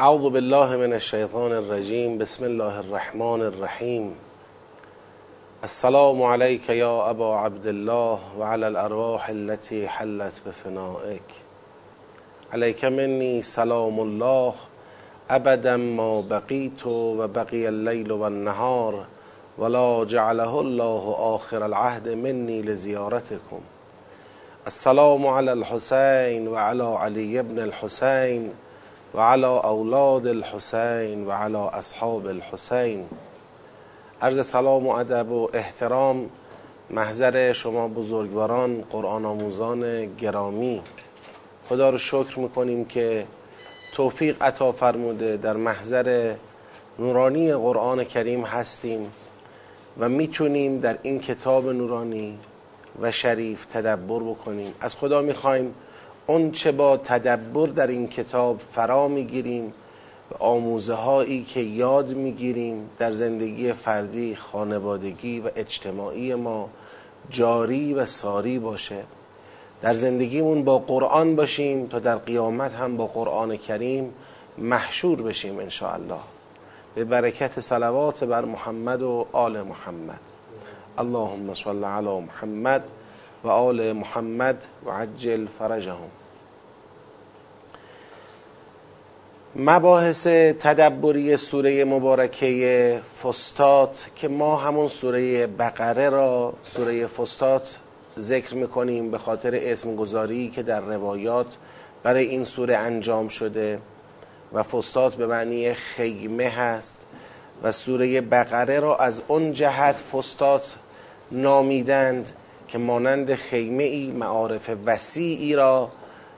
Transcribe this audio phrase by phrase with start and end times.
[0.00, 4.14] أعوذ بالله من الشیطان الرجیم بسم الله الرحمن الرحیم
[5.64, 11.22] السلام عليك يا أبا عبد الله وعلى الأرواح التي حلت بفنائك.
[12.52, 14.54] عليك مني سلام الله.
[15.30, 19.06] أبدا ما بقيت وبقي الليل والنهار
[19.58, 23.60] ولا جعله الله آخر العهد مني لزيارتكم.
[24.66, 28.54] السلام على الحسين وعلى علي بن الحسين.
[29.14, 33.06] وعلى اولاد الحسین و علی اصحاب الحسین.
[34.20, 36.30] عرض سلام و ادب و احترام
[36.90, 40.82] محضر شما بزرگواران قرآن آموزان گرامی.
[41.68, 43.26] خدا رو شکر می‌کنیم که
[43.92, 46.34] توفیق عطا فرموده در محضر
[46.98, 49.12] نورانی قرآن کریم هستیم
[49.98, 52.38] و می‌تونیم در این کتاب نورانی
[53.00, 54.74] و شریف تدبر بکنیم.
[54.80, 55.74] از خدا می‌خوایم
[56.30, 59.72] اون چه با تدبر در این کتاب فرا می‌گیریم
[60.30, 66.70] و آموزه هایی که یاد می‌گیریم در زندگی فردی خانوادگی و اجتماعی ما
[67.30, 69.04] جاری و ساری باشه.
[69.82, 74.14] در زندگیمون با قرآن باشیم تا در قیامت هم با قرآن کریم
[74.58, 76.20] محشور بشیم ان الله
[76.94, 80.20] به برکت صلوات بر محمد و آل محمد.
[80.98, 82.90] اللهم صل علی محمد
[83.44, 86.10] و آل محمد و عجل فرجهم.
[89.56, 97.78] مباحث تدبری سوره مبارکه فستات که ما همون سوره بقره را سوره فستات
[98.18, 101.56] ذکر می‌کنیم به خاطر اسم گذاری که در روایات
[102.02, 103.80] برای این سوره انجام شده
[104.52, 107.06] و فستات به معنی خیمه هست
[107.62, 110.76] و سوره بقره را از اون جهت فستات
[111.30, 112.30] نامیدند
[112.68, 115.90] که مانند خیمه ای معارف وسیعی را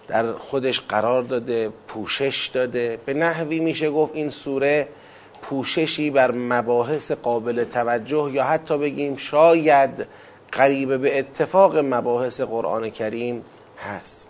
[0.08, 2.98] در خودش قرار داده پوشش داده.
[3.06, 4.88] به نحوی میشه گفت این سوره
[5.42, 10.06] پوششی بر مباحث قابل توجه یا حتی بگیم شاید
[10.52, 13.44] قریب به اتفاق مباحث قرآن کریم
[13.78, 14.28] هست.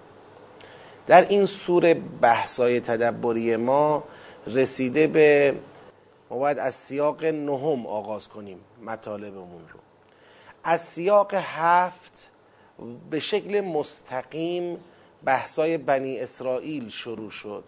[1.07, 4.05] در این سوره بحثای تدبری ما
[4.47, 5.55] رسیده به
[6.31, 9.90] ما باید از سیاق نهم آغاز کنیم مطالبمون رو.
[10.65, 12.31] از سیاق هفت
[13.11, 14.79] به شکل مستقیم
[15.25, 17.65] بحثای بنی اسرائیل شروع شد.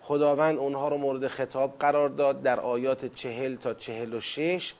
[0.00, 4.74] خداوند اونها رو مورد خطاب قرار داد در آیات چهل تا چهل و شش.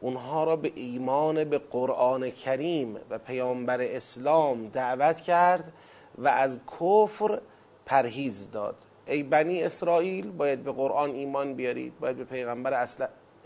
[0.00, 5.72] اونها را به ایمان به قرآن کریم و پیامبر اسلام دعوت کرد
[6.18, 7.40] و از کفر
[7.86, 8.76] پرهیز داد.
[9.06, 12.74] ای بنی اسرائیل باید به قرآن ایمان بیارید باید به پیغمبر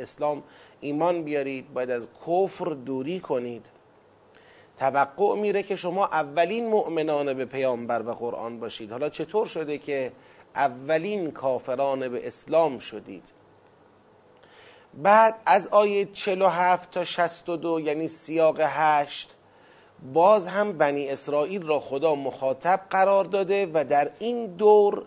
[0.01, 0.43] اسلام
[0.81, 3.71] ایمان بیارید باید از کفر دوری کنید.
[4.77, 8.91] توقع میره که شما اولین مؤمنان به پیامبر و قرآن باشید.
[8.91, 10.13] حالا چطور شده که
[10.55, 13.33] اولین کافران به اسلام شدید؟
[14.95, 19.35] بعد از آیه 47 تا 62 یعنی سیاق 8
[20.13, 25.05] باز هم بنی اسرائیل را خدا مخاطب قرار داده و در این دور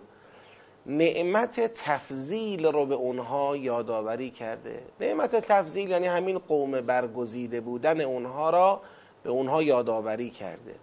[0.86, 4.82] نعمت تفضیل رو به اونها یادآوری کرده.
[5.00, 8.82] نعمت تفضیل یعنی همین قوم برگزیده بودن اونها را
[9.24, 10.76] به اونها یادآوری کرده.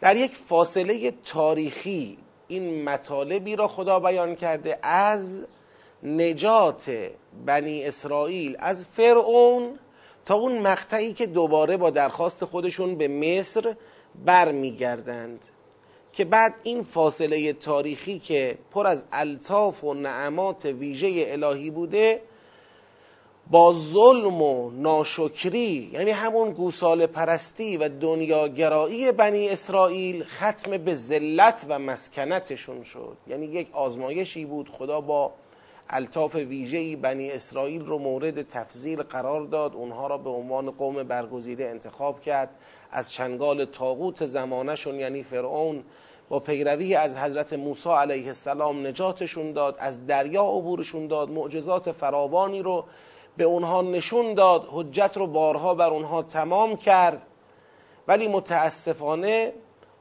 [0.00, 5.46] در یک فاصله تاریخی این مطالبی را خدا بیان کرده از
[6.02, 7.10] نجات
[7.46, 9.78] بنی اسرائیل از فرعون
[10.24, 13.76] تا اون مقطعی که دوباره با درخواست خودشون به مصر
[14.24, 15.44] برمیگردند.
[16.14, 22.20] که بعد این فاصله تاریخی که پر از الطاف و نعمات ویژه الهی بوده
[23.50, 31.66] با ظلم و ناشکری یعنی همون گوساله پرستی و دنیاگرایی بنی اسرائیل ختم به ذلت
[31.68, 33.16] و مسکنتشون شد.
[33.26, 35.32] یعنی یک آزمایشی بود خدا با
[35.90, 41.68] الطاف ویژه‌ای بنی اسرائیل رو مورد تفضیل قرار داد اونها را به عنوان قوم برگزیده
[41.68, 42.50] انتخاب کرد.
[42.94, 45.84] از چنگال تاغوت زمانشون یعنی فرعون
[46.28, 52.62] با پیروی از حضرت موسی علیه السلام نجاتشون داد از دریا عبورشون داد معجزات فراوانی
[52.62, 52.84] رو
[53.36, 57.22] به اونها نشون داد حجت رو بارها بر اونها تمام کرد.
[58.08, 59.52] ولی متاسفانه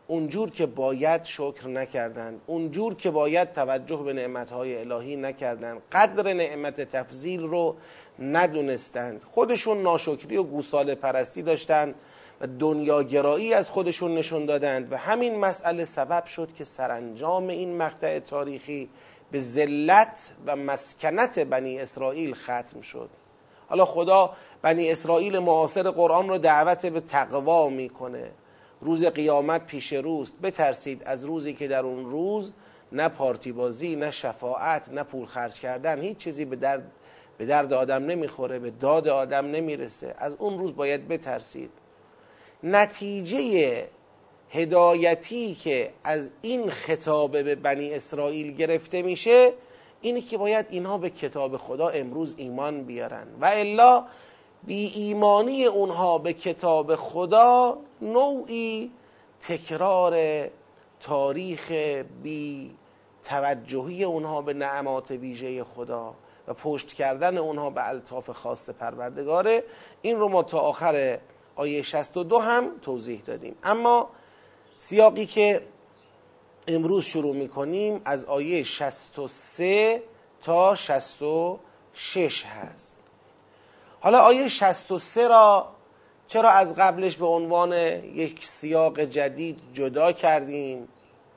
[0.07, 6.81] اونجور که باید شکر نکردند اونجور که باید توجه به نعمتهای الهی نکردند قدر نعمت
[6.81, 7.75] تفضیل رو
[8.19, 9.23] ندونستند.
[9.23, 11.95] خودشون ناشکری و گوساله پرستی داشتند.
[12.43, 18.19] و دنیاگرایی از خودشون نشون دادند و همین مسئله سبب شد که سرانجام این مقطع
[18.19, 18.89] تاریخی
[19.31, 23.09] به ذلت و مسکنت بنی اسرائیل ختم شد.
[23.69, 28.31] حالا خدا بنی اسرائیل معاصر قرآن رو دعوت به تقوا می‌کنه.
[28.81, 30.33] روز قیامت پیش روست.
[30.43, 32.53] بترسید از روزی که در اون روز
[32.91, 36.01] نه پارتی بازی نه شفاعت نه پول خرج کردن.
[36.01, 36.91] هیچ چیزی به درد
[37.37, 40.15] به درد آدم نمی‌خوره به داد آدم نمی‌رسه.
[40.17, 41.71] از اون روز باید بترسید.
[42.63, 43.87] نتیجه
[44.49, 49.53] هدایتی که از این خطابه به بنی اسرائیل گرفته میشه
[50.01, 53.27] اینه که باید اینها به کتاب خدا امروز ایمان بیارن.
[53.41, 54.05] و الا
[54.63, 58.91] بی ایمانی اونها به کتاب خدا نوعی
[59.39, 60.15] تکرار
[60.99, 61.71] تاریخ
[62.23, 62.75] بی
[63.23, 66.15] توجهی اونها به نعمات ویژه خدا
[66.47, 69.63] و پشت کردن اونها به الطاف خاص پروردگاره.
[70.01, 71.19] این رو ما تا آخر
[71.55, 73.55] آیه 62 هم توضیح دادیم.
[73.63, 74.09] اما
[74.77, 75.61] سیاقی که
[76.67, 80.03] امروز شروع می‌کنیم از آیه 63
[80.41, 82.97] تا 66 هست.
[83.99, 85.67] حالا آیه 63 را
[86.27, 90.87] چرا از قبلش به عنوان یک سیاق جدید جدا کردیم؟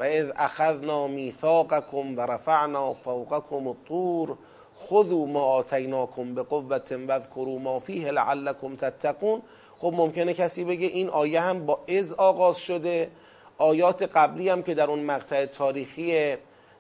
[0.00, 4.36] و اذ اخذنا میثاقکم و رفعنا فوقکم الطور
[4.78, 9.42] خذوا ما آتیناکم به قوت واذکروا ما فیه لعلکم تتقون.
[9.78, 13.10] خب ممکنه کسی بگه این آیه هم با از آغاز شده.
[13.58, 16.36] آیات قبلی هم که در اون مقطع تاریخی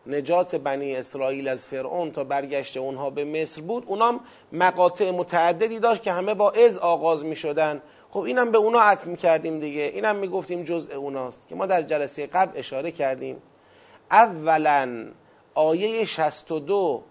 [0.06, 4.20] نجات بنی اسرائیل از فرعون تا برگشت اونها به مصر بود اونام
[4.52, 9.06] مقاطع متعددی داشت که همه با از آغاز می شدن خب اینم به اونا عطف
[9.06, 9.82] می کردیم دیگه.
[9.82, 13.42] اینم می گفتیم جزء اوناست که ما در جلسه قبل اشاره کردیم.
[14.10, 15.08] اولا
[15.54, 17.02] آیه 62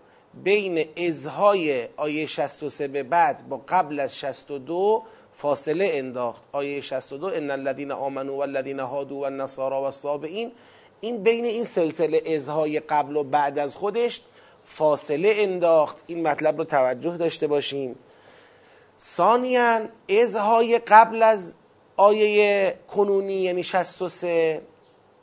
[0.44, 5.04] بین ازهای آیه 63 به بعد با قبل از 62
[5.38, 6.42] فاصله انداخت.
[6.52, 10.52] آیه 62 ان الذين آمنوا والذين هادوا والنصارى والصابئین
[11.02, 14.22] این بین این سلسله ازهای قبل و بعد از خودش
[14.64, 16.04] فاصله انداخت.
[16.08, 17.96] این مطلب رو توجه داشته باشیم
[19.00, 19.82] ثانیا
[20.22, 21.56] ازهای قبل از
[21.98, 24.62] آیه کنونی یعنی 63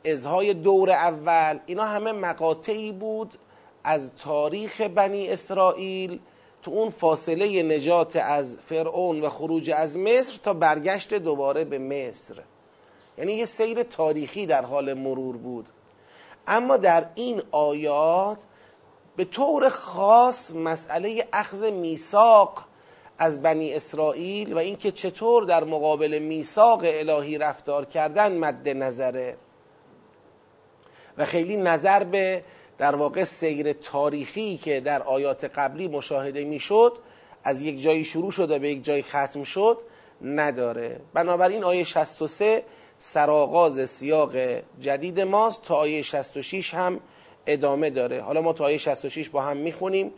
[0.05, 3.35] ازهای دور اول اینا همه مقاطعی بود
[3.83, 6.19] از تاریخ بنی اسرائیل.
[6.63, 12.35] تو اون فاصله نجات از فرعون و خروج از مصر تا برگشت دوباره به مصر.
[13.17, 15.69] یعنی یه سیر تاریخی در حال مرور بود.
[16.47, 18.37] اما در این آیات
[19.15, 22.65] به طور خاص مسئله اخذ میثاق
[23.17, 29.37] از بنی اسرائیل و اینکه چطور در مقابل میثاق الهی رفتار کردن مد نظره.
[31.17, 32.43] و خیلی نظر به
[32.77, 36.97] در واقع سیر تاریخی که در آیات قبلی مشاهده می‌شد
[37.43, 39.81] از یک جایی شروع شد و به یک جایی ختم شد
[40.21, 40.99] نداره.
[41.13, 42.63] بنابراین آیه 63
[42.97, 44.31] سرآغاز سیاق
[44.79, 45.63] جدید ماست.
[45.63, 46.99] تا آیه 66 هم
[47.47, 48.21] ادامه داره.
[48.21, 50.11] حالا ما تا آیه 66 با هم می‌خونیم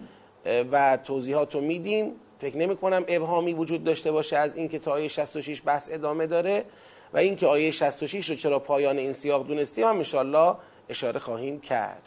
[0.71, 2.11] و توضیحات رو میدیم.
[2.39, 6.65] فکر نمی کنم ابهامی وجود داشته باشه از اینکه تا آیه 66 بحث ادامه داره
[7.13, 10.55] و اینکه آیه 66 رو چرا پایان این سیاق دونستیم هم انشالله
[10.89, 12.01] اشاره خواهیم کرد.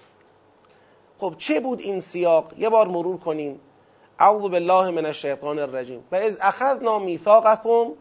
[1.18, 3.60] خب چه بود این سیاق؟ یه بار مرور کنیم.
[4.18, 6.04] اعوذ بالله من الشیطان الرجیم.
[6.12, 7.92] و از اخذنا میثاقکم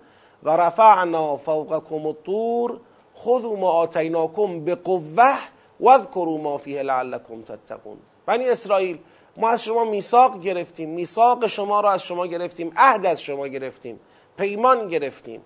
[0.43, 2.79] و رفعنا فوقکم الطور.
[3.17, 5.37] خذوا ما آتیناکم بقوه
[5.79, 7.97] واذکروا ما فیه لعلکم تتقون.
[8.25, 8.97] بنی اسرائیل
[9.37, 10.89] ما از شما میثاق گرفتیم.
[10.89, 12.71] میثاق شما را از شما گرفتیم.
[12.77, 13.99] عهد از شما گرفتیم.
[14.37, 15.41] پیمان گرفتیم.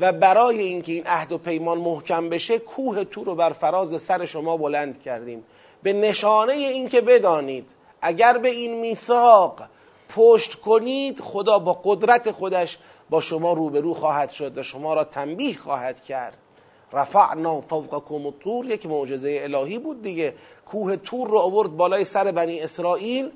[0.00, 4.24] و برای اینکه این عهد و پیمان محکم بشه کوه تو رو بر فراز سر
[4.24, 5.44] شما بلند کردیم.
[5.82, 9.62] به نشانه اینکه بدانید اگر به این میثاق
[10.08, 12.78] پشت کنید خدا با قدرت خودش
[13.10, 16.36] با شما روبرو خواهد شد و شما را تنبیه خواهد کرد.
[16.92, 20.34] رفعنا فوقکم الطور یک معجزه الهی بود دیگه.
[20.66, 23.30] کوه تور رو آورد بالای سر بنی اسرائیل.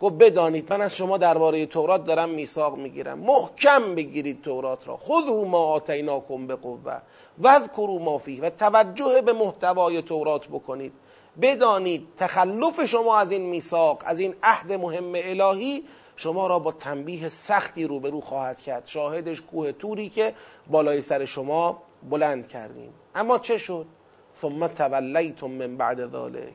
[0.00, 3.18] گفت بدانید من از شما درباره تورات دارم میثاق می‌گیرم.
[3.18, 4.96] محکم بگیرید تورات را.
[4.96, 6.98] خذوا ما آتیناکم به قوه
[7.38, 10.92] واذکروا ما فیه و توجه به محتوای تورات بکنید.
[11.42, 15.84] بدانید تخلف شما از این میثاق از این عهد مهم الهی
[16.16, 18.86] شما را با تنبیه سختی روبرو خواهد کرد.
[18.86, 20.34] شاهدش کوه توری که
[20.70, 22.92] بالای سر شما بلند کردیم.
[23.14, 23.86] اما چه شد؟
[24.40, 26.54] ثم تولیتم من بعد ذلك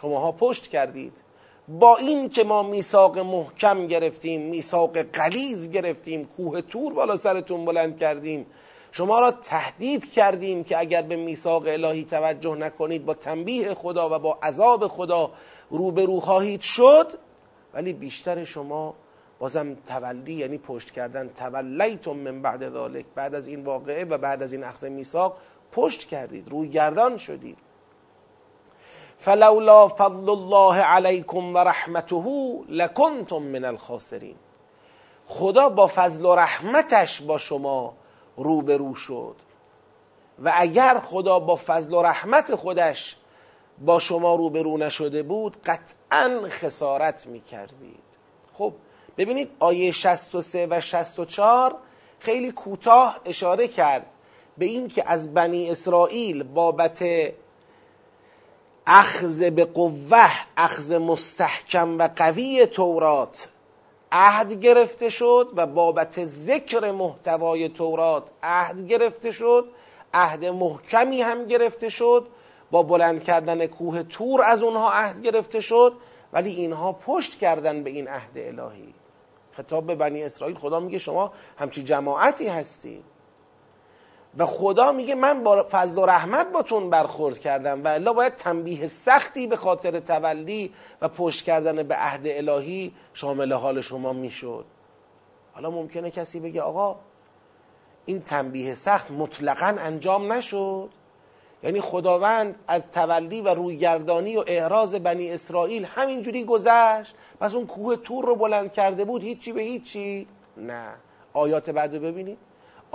[0.00, 1.25] شماها پشت کردید.
[1.68, 7.98] با این که ما میثاق محکم گرفتیم میثاق قلیز گرفتیم کوه تور بالا سرتون بلند
[7.98, 8.46] کردیم
[8.92, 14.18] شما را تهدید کردیم که اگر به میثاق الهی توجه نکنید با تنبیه خدا و
[14.18, 15.30] با عذاب خدا
[15.70, 17.12] روبرو خواهید شد.
[17.74, 18.94] ولی بیشتر شما
[19.38, 24.42] بازم تولی یعنی پشت کردن تولیتم من بعد ذالک بعد از این واقعه و بعد
[24.42, 25.38] از این اخذ میثاق
[25.72, 27.58] پشت کردید روی گردان شدید.
[29.18, 32.24] فلولا فضل الله علیکم و رحمته
[32.68, 34.36] لکنتم من الخاسرین.
[35.26, 37.94] خدا با فضل و رحمتش با شما
[38.36, 39.36] روبرو شد.
[40.44, 43.16] و اگر خدا با فضل و رحمت خودش
[43.78, 48.04] با شما روبرو نشده بود قطعا خسارت می کردید
[48.52, 48.72] خب
[49.16, 51.76] ببینید آیه 63 و 64
[52.18, 54.12] خیلی کوتاه اشاره کرد
[54.58, 57.04] به این که از بنی اسرائیل بابت
[58.86, 63.48] اخذ به قوه اخذ مستحکم و قوی تورات
[64.12, 69.68] عهد گرفته شد و بابت ذکر محتوای تورات عهد گرفته شد
[70.14, 72.28] عهد محکمی هم گرفته شد
[72.70, 75.92] با بلند کردن کوه تور از اونها عهد گرفته شد
[76.32, 78.94] ولی اینها پشت کردن به این عهد الهی.
[79.52, 83.04] خطاب به بنی اسرائیل خدا میگه شما همچی جماعتی هستید.
[84.38, 88.86] و خدا میگه من با فضل و رحمت باتون برخورد کردم و الا باید تنبیه
[88.86, 94.64] سختی به خاطر تولی و پشت کردن به عهد الهی شامل حال شما می‌شد.
[95.52, 96.96] حالا ممکنه کسی بگه آقا
[98.06, 100.88] این تنبیه سخت مطلقا انجام نشد.
[101.62, 107.14] یعنی خداوند از تولی و رویگردانی و اعراض بنی اسرائیل همینجوری گذشت.
[107.40, 110.26] پس اون کوه تور رو بلند کرده بود هیچی به هیچی؟
[110.56, 110.94] نه.
[111.32, 112.38] آیات بعد رو ببینید.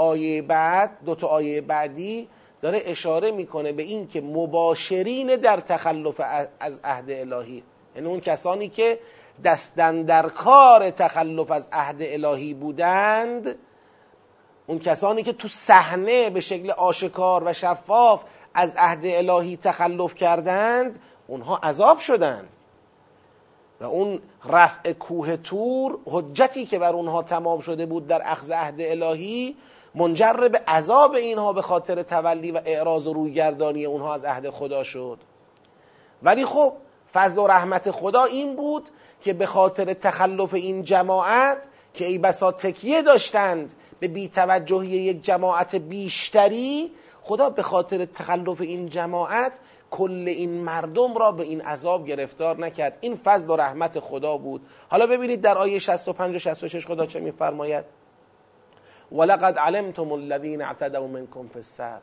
[0.01, 2.27] آیه بعد دو تا آیه بعدی
[2.61, 6.21] داره اشاره می‌کنه به این که مباشرین در تخلف
[6.59, 7.63] از عهد الهی.
[7.95, 8.99] یعنی اون کسانی که
[9.43, 13.55] دستن در کار تخلف از عهد الهی بودند
[14.67, 20.99] اون کسانی که تو صحنه به شکل آشکار و شفاف از عهد الهی تخلف کردند
[21.27, 22.57] اونها عذاب شدند.
[23.81, 28.81] و اون رفع کوه تور حجتی که بر اونها تمام شده بود در اخذ عهد
[28.81, 29.55] الهی
[29.95, 34.83] منجر به عذاب اینها به خاطر تولی و اعراض و رویگردانی اونها از عهد خدا
[34.83, 35.17] شد.
[36.23, 36.73] ولی خب
[37.13, 38.89] فضل و رحمت خدا این بود
[39.21, 45.75] که به خاطر تخلف این جماعت که ای بسا تکیه داشتند به بیتوجهی یک جماعت
[45.75, 49.59] بیشتری خدا به خاطر تخلف این جماعت
[49.91, 52.97] کل این مردم را به این عذاب گرفتار نکرد.
[53.01, 54.61] این فضل و رحمت خدا بود.
[54.89, 57.85] حالا ببینید در آیه 65 و 66 خدا چه میفرماید؟
[59.11, 62.01] ولقد علمتم الذين اعتدوا منكم في السبت.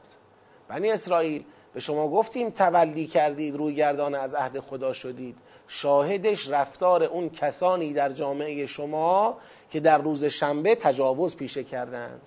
[0.69, 5.39] بنی اسرائیل به شما گفتیم تولی کردید روی گردان از عهد خدا شدید.
[5.69, 9.37] شاهدش رفتار اون کسانی در جامعه شما
[9.71, 12.21] که در روز شنبه تجاوز پیشه کردند.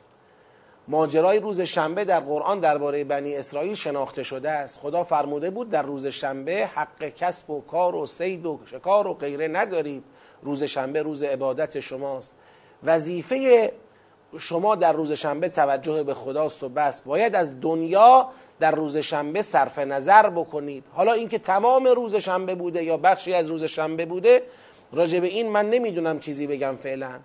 [0.88, 4.79] ماجرای روز شنبه در قرآن درباره بنی اسرائیل شناخته شده است.
[4.79, 9.13] خدا فرموده بود در روز شنبه حق کسب و کار و سید و شکار و
[9.13, 10.03] غیره ندارید.
[10.41, 12.35] روز شنبه روز عبادت شماست.
[12.83, 13.71] وظیفه
[14.39, 17.01] شما در روز شنبه توجه به خداست و بس.
[17.01, 20.83] باید از دنیا در روز شنبه صرف نظر بکنید.
[20.93, 24.43] حالا اینکه تمام روز شنبه بوده یا بخشی از روز شنبه بوده
[24.93, 27.19] راجع به این من نمی‌دونم چیزی بگم فعلا.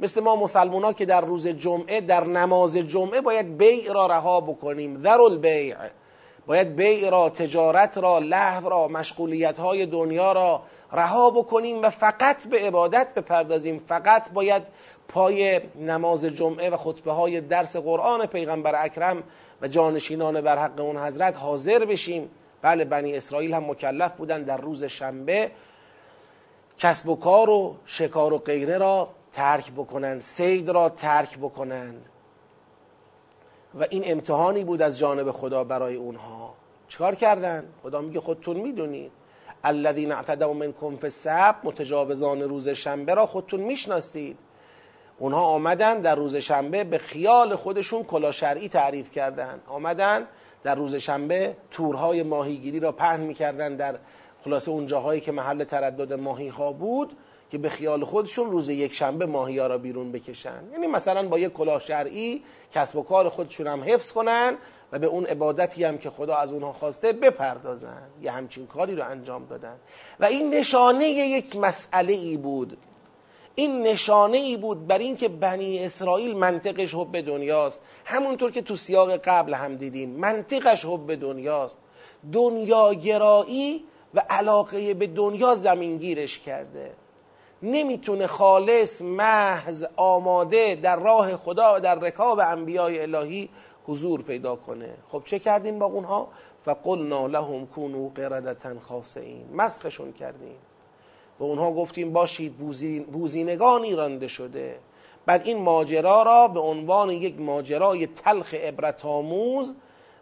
[0.00, 4.98] مثل ما مسلمان که در روز جمعه در نماز جمعه باید بیع را رها بکنیم.
[4.98, 5.76] ذر البیع
[6.46, 10.62] باید بیع را تجارت را لحو را مشغولیت های دنیا را
[10.92, 13.78] رها بکنیم و فقط به عبادت بپردازیم.
[13.78, 14.62] فقط باید
[15.08, 19.22] پای نماز جمعه و خطبه های درس قرآن پیغمبر اکرم
[19.62, 22.30] و جانشینان بر حق اون حضرت حاضر بشیم.
[22.62, 25.50] بله بنی اسرائیل هم مکلف بودن در روز شنبه.
[26.78, 32.08] کسب و کار و شکار و غیره را ترک بکنند سید را ترک بکنند.
[33.80, 36.54] و این امتحانی بود از جانب خدا برای اونها.
[36.88, 39.12] چکار کردن؟ خدا میگه خودتون می‌دونید.
[39.64, 44.38] الذین اعتدوا منکم فی السبت متجاوزان روز شنبه را خودتون می‌شناسید.
[45.18, 49.60] اونها آمدن در روز شنبه به خیال خودشون کلا شرعی تعریف کردن.
[49.66, 50.26] آمدن
[50.62, 53.98] در روز شنبه تورهای ماهیگیری را پهن می‌کردن در
[54.44, 57.12] خلاصه اون جاهایی که محل تردد ماهی ها بود.
[57.50, 60.64] که به خیال خودشون روز یک شنبه ماهی ها را بیرون بکشن.
[60.72, 64.56] یعنی مثلا با یک کلاه شرعی کسب و کار خودشون هم حفظ کنن
[64.92, 68.02] و به اون عبادتی هم که خدا از اونها خواسته بپردازن.
[68.22, 69.76] یه همچین کاری رو انجام دادن.
[70.20, 72.78] و این نشانه یک مسئله ای بود.
[73.54, 77.82] این نشانه ای بود بر اینکه بنی اسرائیل منطقش حب دنیاست.
[78.04, 81.76] همونطور که تو سیاق قبل هم دیدیم منطقش حب دنیاست.
[82.32, 83.84] دنیاگرایی
[84.14, 86.94] و علاقه به دنیا زمینگیرش کرده.
[87.62, 93.48] نمی‌تونه خالص محض آماده در راه خدا و در رکاب انبیای الهی
[93.86, 94.94] حضور پیدا کنه.
[95.08, 96.28] خب چه کردیم با اونها؟
[96.62, 99.48] فقلنا لهم کونوا قردتا خاسئین.
[99.54, 100.56] مسخشون کردیم.
[101.38, 104.78] به اونها گفتیم باشید بوزین بوزینگانی رانده شده.
[105.26, 109.74] بعد این ماجرا را به عنوان یک ماجرای تلخ عبرت آموز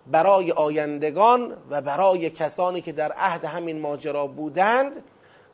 [0.07, 5.03] برای آیندگان و برای کسانی که در عهد همین ماجرا بودند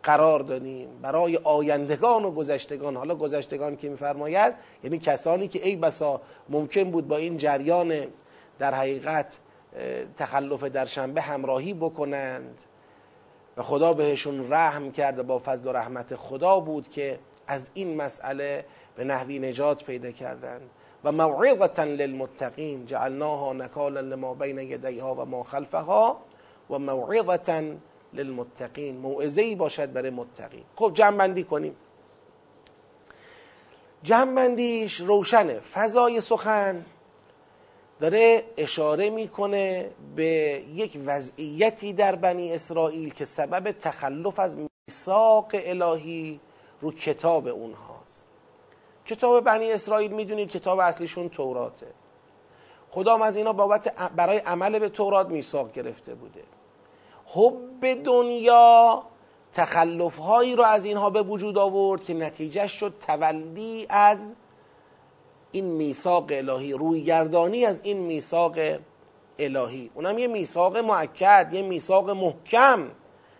[0.02, 2.96] قرار دادیم برای آیندگان و گذشتگان.
[2.96, 4.54] حالا گذشتگان که میفرماید
[4.84, 8.06] یعنی کسانی که ای بسا ممکن بود با این جریان
[8.58, 9.38] در حقیقت
[10.16, 12.62] تخلف در شنبه همراهی بکنند.
[13.56, 18.64] و خدا بهشون رحم کرد با فضل و رحمت خدا بود که از این مسئله
[18.96, 20.70] به نحوی نجات پیدا کردند.
[21.04, 26.20] و موعظتا للمتقین جعلناها نکالا لما بین یدیها و ما خلفها
[26.70, 27.62] و موعظتا
[28.14, 30.64] للمتقین موعظه ای باشد برای متقین.
[30.76, 31.76] خب جمع بندی کنیم.
[34.02, 35.60] جمع بندیش روشنه.
[35.60, 36.84] فضای سخن
[38.00, 46.40] داره اشاره می‌کنه به یک وضعیتی در بنی اسرائیل که سبب تخلف از میثاق الهی
[46.80, 48.24] رو کتاب اونهاست.
[49.06, 51.86] کتاب بنی اسرائیل می‌دونید کتاب اصلیشون توراته.
[52.90, 56.42] خدا از اینا بابت برای عمل به تورات میثاق گرفته بوده.
[57.34, 59.02] حب دنیا
[59.52, 64.34] تخلف هایی رو از اینها به وجود آورد که نتیجه شد تولی از
[65.52, 68.58] این میثاق الهی رویگردانی از این میثاق
[69.38, 69.90] الهی.
[69.94, 72.90] اونم یه میثاق معکد یه میثاق محکم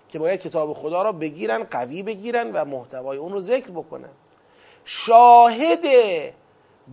[0.09, 4.11] که باید کتاب خدا را بگیرن قوی بگیرن و محتوای اون رو ذکر بکنن.
[4.85, 5.87] شاهد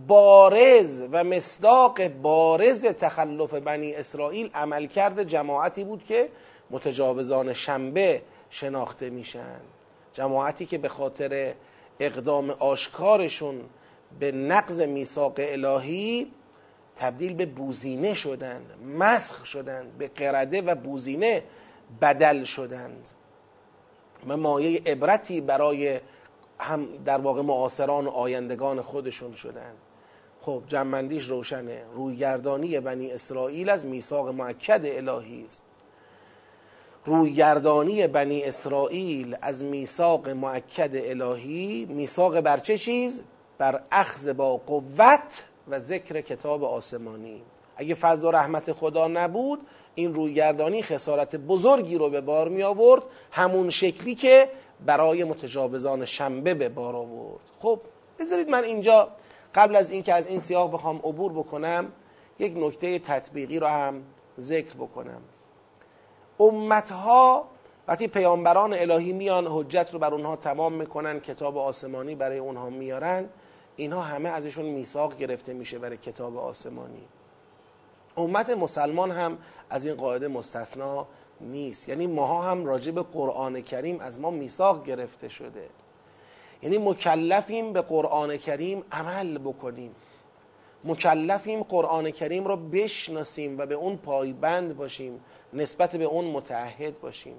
[0.06, 6.28] بارز و مصداق بارز تخلف بنی اسرائیل عملکرد جماعتی بود که
[6.70, 9.60] متجاوزان شنبه شناخته میشن.
[10.12, 11.54] جماعتی که به خاطر
[12.00, 13.60] اقدام آشکارشون
[14.20, 16.32] به نقض میثاق الهی
[16.96, 21.42] تبدیل به بوزینه شدند مسخ شدند به قرده و بوزینه
[22.00, 23.08] بدل شدند.
[24.28, 26.00] و مایه عبرتی برای
[26.58, 29.76] هم در واقع معاصران و آیندگان خودشون شدند.
[30.40, 35.62] خب جنبندیش روشنه رویگردانی بنی اسرائیل از میثاق معکد الهی است.
[37.08, 43.22] رویگردانی بنی اسرائیل از میثاق معکد الهی میثاق بر چه چیز؟
[43.58, 47.42] بر اخذ با قوت و ذکر کتاب آسمانی.
[47.76, 49.60] اگه فضل و رحمت خدا نبود
[49.94, 54.48] این رویگردانی خسارت بزرگی رو به بار می آورد همون شکلی که
[54.86, 57.40] برای متجاوزان شنبه به بار آورد.
[57.58, 57.80] خب
[58.18, 59.08] بذارید من اینجا
[59.54, 61.92] قبل از اینکه از این سیاق بخوام عبور بکنم
[62.38, 64.02] یک نکته تطبیقی رو هم
[64.38, 65.22] ذکر بکنم.
[66.40, 67.44] امتها
[67.88, 73.28] وقتی پیامبران الهی میان حجت رو بر اونها تمام می‌کنن کتاب آسمانی برای اونها میارن
[73.76, 77.02] اینها همه ازشون میثاق گرفته میشه برای کتاب آسمانی.
[78.16, 79.38] امت مسلمان هم
[79.70, 81.06] از این قاعده مستثنا
[81.40, 81.88] نیست.
[81.88, 85.68] یعنی ماها هم راجع به قرآن کریم از ما میثاق گرفته شده.
[86.62, 89.94] یعنی مکلفیم به قرآن کریم عمل بکنیم.
[90.84, 95.20] مکلفیم قرآن کریم را بشناسیم و به اون پایبند باشیم
[95.52, 97.36] نسبت به اون متعهد باشیم.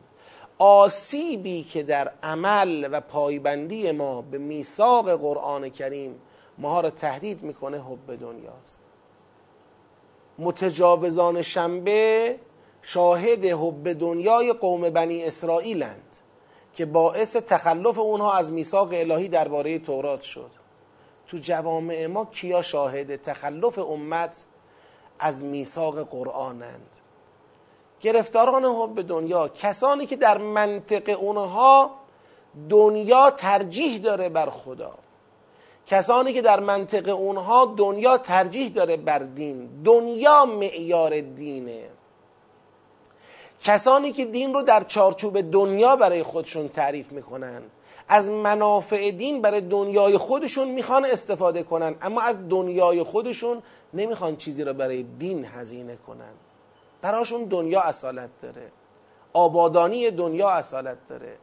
[0.58, 6.22] آسیبی که در عمل و پایبندی ما به میثاق قرآن کریم
[6.58, 8.82] ماها را تهدید می‌کنه حب دنیاست.
[10.40, 12.40] متجاوزان شنبه
[12.82, 16.18] شاهد حب دنیای قوم بنی اسرائیلند
[16.74, 20.52] که باعث تخلف اونها از میثاق الهی درباره تورات شد.
[21.30, 24.46] تو جوامع ما کیا شاهد تخلف امت
[25.20, 27.00] از میثاق قرآنند؟
[28.02, 31.92] گرفتاران حب دنیا کسانی که در منطق اونها
[32.70, 34.94] دنیا ترجیح داره بر خدا.
[35.88, 39.84] کسانی که در منطق اونها دنیا ترجیح داره بر دین.
[39.84, 41.90] دنیا معیار دینه.
[43.64, 47.62] کسانی که دین رو در چارچوب دنیا برای خودشون تعریف می‌کنن
[48.10, 51.96] از منافع دین برای دنیای خودشون می‌خوان استفاده کنن.
[52.02, 53.62] اما از دنیای خودشون
[53.94, 56.34] نمی‌خوان چیزی را برای دین هزینه کنن.
[57.02, 58.72] براشون دنیا اصالت داره.
[59.34, 61.38] آبادانی دنیا اصالت داره.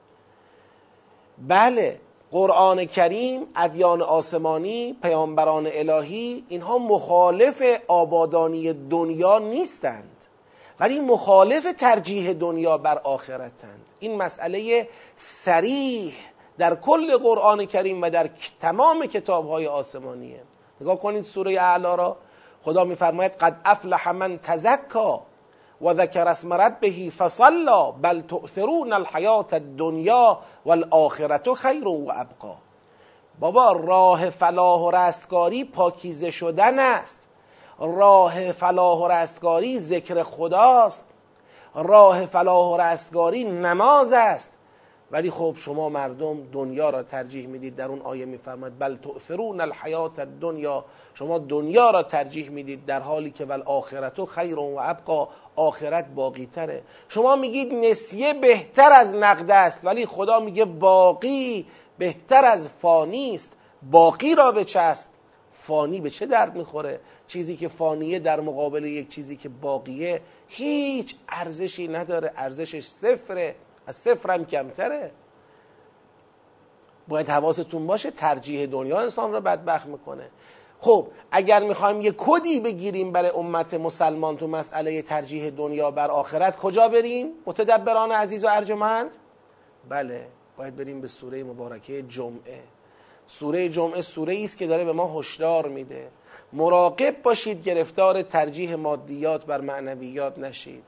[1.49, 2.01] بله
[2.31, 10.25] قرآن کریم ادیان آسمانی پیامبران الهی اینها مخالف آبادانی دنیا نیستند.
[10.81, 13.85] ولی مخالف ترجیح دنیا بر آخرتند.
[14.01, 16.15] این مسئله سریح
[16.59, 20.43] در کل قرآن کریم و در تمام کتاب های آسمانیه.
[20.81, 22.17] نگاه کنید سوره اعلا را.
[22.63, 25.23] خدا میفرماید قد افلح من تزکا
[25.81, 32.57] و ذکر اسم ربه فصلا بل تؤثرون الحیات الدنیا والآخرت خیر و ابقا.
[33.41, 37.29] بابا راه فلاح و رستگاری پاکیزه شدن است.
[37.79, 41.05] راه فلاح و رستگاری ذکر خداست.
[41.75, 44.56] راه فلاح و رستگاری نماز است.
[45.11, 50.19] ولی خب شما مردم دنیا را ترجیح می‌دید در اون آیه میفرماید بل تؤثرون الحیات
[50.19, 50.85] الدنیا.
[51.15, 56.47] شما دنیا را ترجیح می‌دید در حالی که ول آخرت خیر و ابقا آخرت باقی
[56.47, 61.67] تره شما میگید نسیه بهتر از نقد است ولی خدا میگه باقی
[61.99, 63.57] بهتر از فانی است.
[63.91, 65.11] باقی را به چست
[65.53, 71.15] فانی به چه درد می‌خوره؟ چیزی که فانیه در مقابل یک چیزی که باقیه هیچ
[71.29, 73.55] ارزشی نداره ارزشش صفره.
[73.87, 75.11] از صفر هم کمتره.
[77.09, 80.31] باید حواستون باشه ترجیح دنیا انسان رو بدبخت می‌کنه.
[80.79, 86.57] خب اگر می‌خوایم یه کدی بگیریم برای امت مسلمان تو مسئله ترجیح دنیا بر آخرت
[86.57, 89.17] کجا بریم؟ متدبران عزیز و ارجمند؟
[89.89, 92.61] بله باید بریم به سوره مبارکه جمعه.
[93.27, 96.11] سوره جمعه سوره است که داره به ما هشدار میده.
[96.53, 100.85] مراقب باشید گرفتار ترجیح مادیات بر معنویات نشید.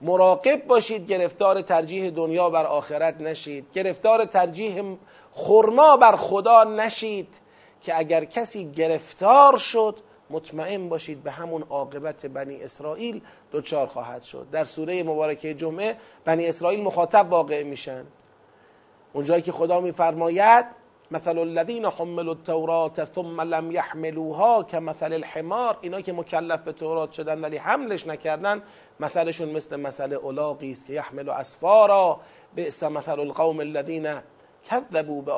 [0.00, 3.72] مراقب باشید گرفتار ترجیح دنیا بر آخرت نشید.
[3.72, 4.96] گرفتار ترجیح
[5.32, 7.40] خرما بر خدا نشید.
[7.82, 9.98] که اگر کسی گرفتار شد
[10.30, 14.46] مطمئن باشید به همون عاقبت بنی اسرائیل دچار خواهد شد.
[14.52, 18.06] در سوره مبارکه جمعه بنی اسرائیل مخاطب واقع میشن.
[19.12, 20.79] اونجایی که خدا میفرماید
[21.12, 25.78] مثل الذین حملوا التورات ثم لم يحملوها كمثل الحمار.
[25.80, 28.62] اینا که مکلف به تورات شدن ولی حملش نکردن
[29.00, 32.20] مثلشون مثل مثل الاقی است که یحمل اسفارا.
[32.56, 34.20] بئس مثل القوم الذین
[34.64, 35.34] کذبوا به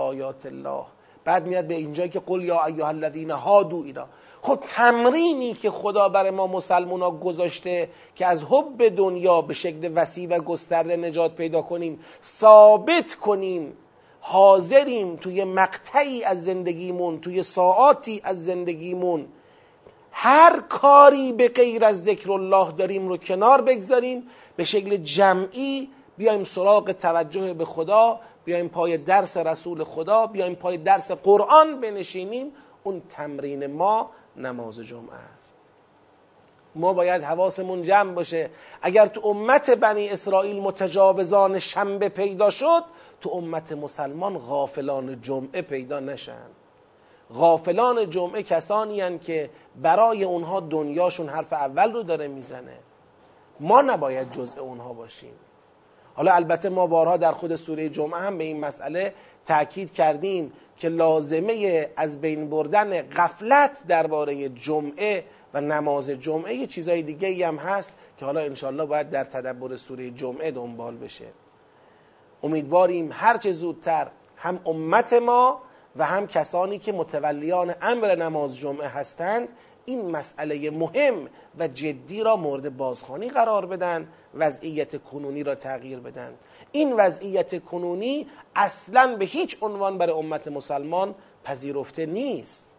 [0.46, 0.85] الله.
[1.24, 4.06] بعد میاد به اینجایی که قل یا ایها الذین هادو اینا.
[4.42, 10.28] خب تمرینی که خدا برای ما مسلمونا گذاشته که از حب دنیا به شکل وسیع
[10.28, 13.76] و گسترده نجات پیدا کنیم ثابت کنیم
[14.24, 19.28] حاضریم توی مقطعی از زندگیمون توی ساعاتی از زندگیمون
[20.12, 26.44] هر کاری به غیر از ذکر الله داریم رو کنار بگذاریم به شکل جمعی بیایم
[26.44, 33.02] سراغ توجه به خدا بیایم پای درس رسول خدا بیایم پای درس قرآن بنشینیم اون
[33.08, 35.54] تمرین ما نماز جمعه است.
[36.74, 38.50] ما باید حواسمون جمع باشه.
[38.82, 42.85] اگر تو امت بنی اسرائیل متجاوزان شنبه پیدا شد
[43.20, 46.46] تو امت مسلمان غافلان جمعه پیدا نشن.
[47.35, 49.50] غافلان جمعه کسانی هن که
[49.82, 52.78] برای اونها دنیاشون حرف اول رو داره می‌زنه.
[53.61, 55.35] ما نباید جزء اونها باشیم.
[56.14, 60.88] حالا البته ما بارها در خود سوره جمعه هم به این مسئله تاکید کردیم که
[60.88, 67.94] لازمه از بین بردن غفلت درباره جمعه و نماز جمعه یه چیزای دیگه هم هست
[68.18, 71.27] که حالا انشالله باید در تدبر سوره جمعه دنبال بشه.
[72.42, 75.62] امیدواریم هرچه زودتر هم امت ما
[75.96, 79.48] و هم کسانی که متولیان امر نماز جمعه هستند
[79.85, 86.35] این مسئله مهم و جدی را مورد بازخوانی قرار بدن وضعیت کنونی را تغییر بدن.
[86.73, 91.14] این وضعیت کنونی اصلا به هیچ عنوان برای امت مسلمان
[91.45, 92.71] پذیرفته نیست.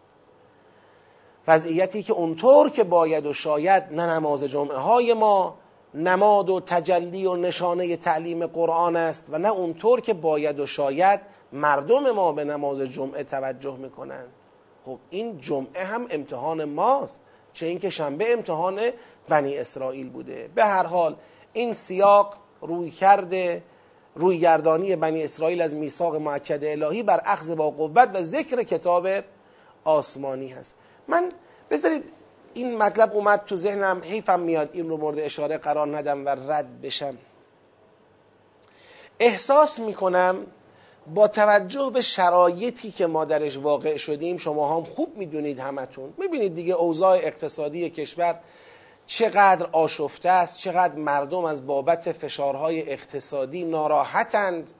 [1.46, 5.58] وضعیتی که اونطور که باید و شاید نه نماز جمعه های ما
[5.94, 11.20] نماد و تجلی و نشانه تعلیم قرآن است و نه اونطور که باید و شاید
[11.52, 14.28] مردم ما به نماز جمعه توجه می‌کنند.
[14.84, 17.20] خب این جمعه هم امتحان ماست
[17.52, 18.90] چه اینکه شنبه امتحان
[19.28, 20.50] بنی اسرائیل بوده.
[20.54, 21.16] به هر حال
[21.52, 23.62] این سیاق روی کرده
[24.14, 29.08] روی گردانی بنی اسرائیل از میثاق معکد الهی بر اخذ با قوت و ذکر کتاب
[29.84, 30.74] آسمانی هست.
[31.08, 31.32] من
[31.70, 32.12] بذارید
[32.54, 36.80] این مطلب اومد تو ذهنم حیفم میاد این رو مورد اشاره قرار ندم و رد
[36.80, 37.18] بشم.
[39.20, 40.46] احساس می‌کنم
[41.06, 46.14] با توجه به شرایطی که ما درش واقع شدیم شما هم خوب می‌دونید همتون.
[46.18, 48.40] می‌بینید دیگه اوضاع اقتصادی کشور
[49.06, 54.70] چقدر آشفته است چقدر مردم از بابت فشارهای اقتصادی ناراحتند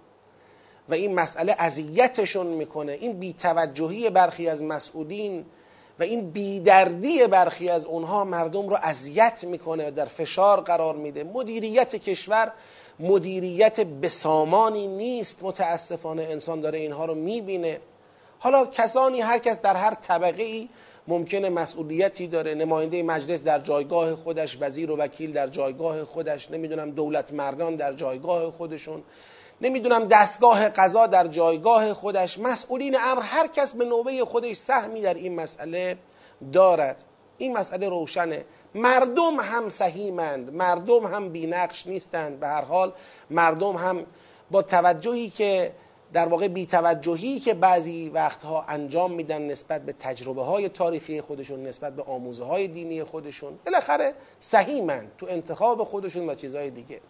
[0.89, 2.93] و این مسئله اذیتشون می‌کنه.
[2.93, 5.47] این بیتوجهی برخی از مسئولین
[5.99, 11.25] و این بیدردی برخی از اونها مردم رو اذیت می‌کنه و در فشار قرار میده.
[11.25, 12.53] مدیریت کشور
[13.01, 15.43] مدیریت بسامانی نیست.
[15.43, 17.81] متاسفانه انسان داره اینها رو می‌بینه.
[18.39, 20.69] حالا کسانی هر کس در هر طبقه ای
[21.09, 22.55] ممکنه مسئولیتی داره.
[22.55, 27.93] نماینده مجلس در جایگاه خودش وزیر و وکیل در جایگاه خودش نمی‌دونم دولت مردان در
[27.93, 29.03] جایگاه خودشون
[29.61, 32.39] نمی‌دونم دستگاه قضا در جایگاه خودش.
[32.39, 35.97] مسئولین امر هر کس به نوبه خودش سهمی در این مسئله
[36.53, 37.05] دارد.
[37.39, 38.45] این مسئله روشنه.
[38.75, 42.41] مردم هم سهیمند مردم هم بینقش نیستند.
[42.41, 42.93] به هر حال
[43.31, 44.07] مردم هم
[44.51, 45.73] با توجهی که
[46.13, 51.97] در واقع بیتوجهی که بعضی وقتها انجام میدن نسبت به تجربه های تاریخی خودشون نسبت
[51.97, 57.01] به آموزه های دینی خودشون بالاخره سهیمند تو انتخاب خودشون و چیزهای دیگه.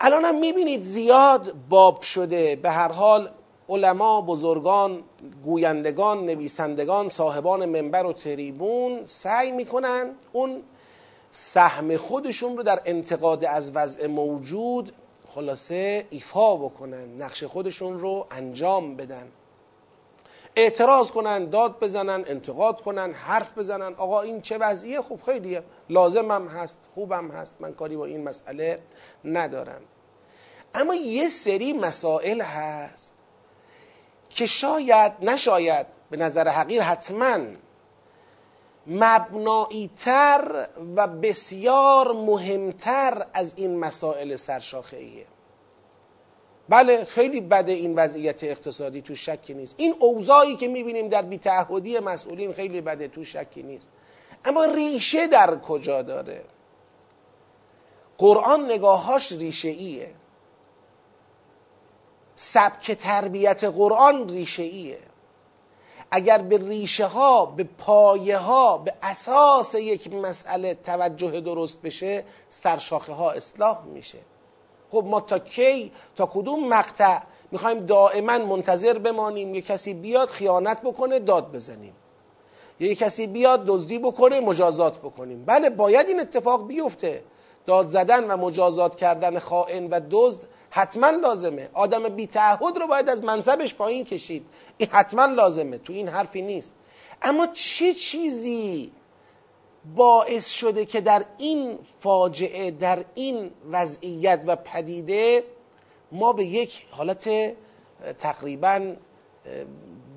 [0.00, 2.56] الان هم می‌بینید زیاد باب شده.
[2.56, 3.30] به هر حال
[3.72, 5.02] علما بزرگان
[5.44, 10.62] گویندگان نویسندگان صاحبان منبر و تریبون سعی می‌کنن اون
[11.30, 14.92] سهم خودشون رو در انتقاد از وضع موجود
[15.34, 19.28] خلاصه ایفا بکنن نقش خودشون رو انجام بدن.
[20.56, 23.94] اعتراض کنن داد بزنن انتقاد کنن حرف بزنن.
[23.94, 28.78] آقا این چه وضعیه؟ خوب خیلیه لازمم هست خوبم هست من کاری با این مسئله
[29.24, 29.80] ندارم.
[30.74, 33.14] اما یه سری مسائل هست
[34.34, 37.38] که شاید نشاید به نظر حقیر حتما
[38.86, 45.26] مبناییتر و بسیار مهمتر از این مسائل سرشاخه
[46.68, 49.74] بله خیلی بده این وضعیت اقتصادی تو شکی نیست.
[49.76, 53.88] این اوضاعی که می‌بینیم در بیتعهدی مسئولین خیلی بده تو شکی نیست.
[54.44, 56.44] اما ریشه در کجا داره؟
[58.18, 60.14] قرآن نگاهاش ریشه ایه
[62.36, 64.98] سبک تربیت قرآن ریشه ایه
[66.14, 73.12] اگر به ریشه ها به پایه ها به اساس یک مسئله توجه درست بشه سرشاخه
[73.12, 74.18] ها اصلاح میشه.
[74.90, 77.18] خب ما تا کی تا کدوم مقطع
[77.52, 81.94] می‌خوایم دائما منتظر بمانیم یه کسی بیاد خیانت بکنه داد بزنیم.
[82.80, 85.44] یه کسی بیاد دزدی بکنه مجازات بکنیم.
[85.44, 87.22] بله باید این اتفاق بیفته.
[87.66, 91.68] داد زدن و مجازات کردن خائن و دزد حتما لازمه.
[91.72, 94.46] آدم بی تعهد رو باید از منصبش پایین کشید.
[94.78, 95.78] این حتما لازمه.
[95.78, 96.74] تو این حرفی نیست.
[97.22, 98.92] اما چه چیزی
[99.96, 105.44] باعث شده که در این فاجعه در این وضعیت و پدیده
[106.12, 107.30] ما به یک حالت
[108.18, 108.94] تقریبا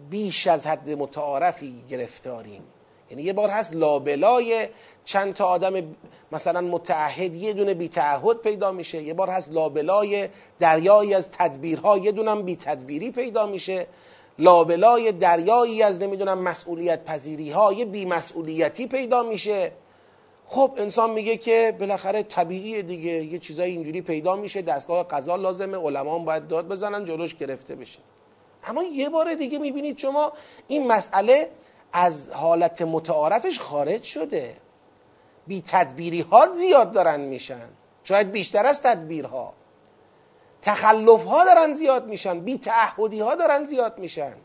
[0.09, 2.63] بیش از حد متعارفی گرفتاریم؟
[3.09, 4.67] یعنی یه بار هست لابلای
[5.05, 5.95] چند تا آدم
[6.31, 9.03] مثلا متعهد یه دونه بی تعهد پیدا میشه.
[9.03, 13.87] یه بار هست لابلای دریایی از تدبیرها یه دونم بی تدبیری پیدا میشه.
[14.39, 19.71] لابلای دریایی از نمی‌دونم مسئولیت پذیری ها یه بی مسئولیتی پیدا میشه.
[20.45, 23.11] خب انسان میگه که بالاخره طبیعیه دیگه.
[23.11, 24.61] یه چیزای اینجوری پیدا میشه.
[24.61, 25.77] دستگاه قضا لازمه.
[25.77, 27.99] علما باید داد بزنن جلوش گرفته بشه.
[28.63, 30.33] اما یه بار دیگه می‌بینید شما
[30.67, 31.49] این مسئله
[31.97, 34.57] از حالت متعارفش خارج شده.
[35.47, 37.69] بی تدبیری ها زیاد دارن میشن.
[38.03, 39.53] شاید بیشتر از تدبیرها.
[40.61, 42.39] تخلف ها دارن زیاد میشن.
[42.39, 44.35] بی تعهدی ها دارن زیاد میشن.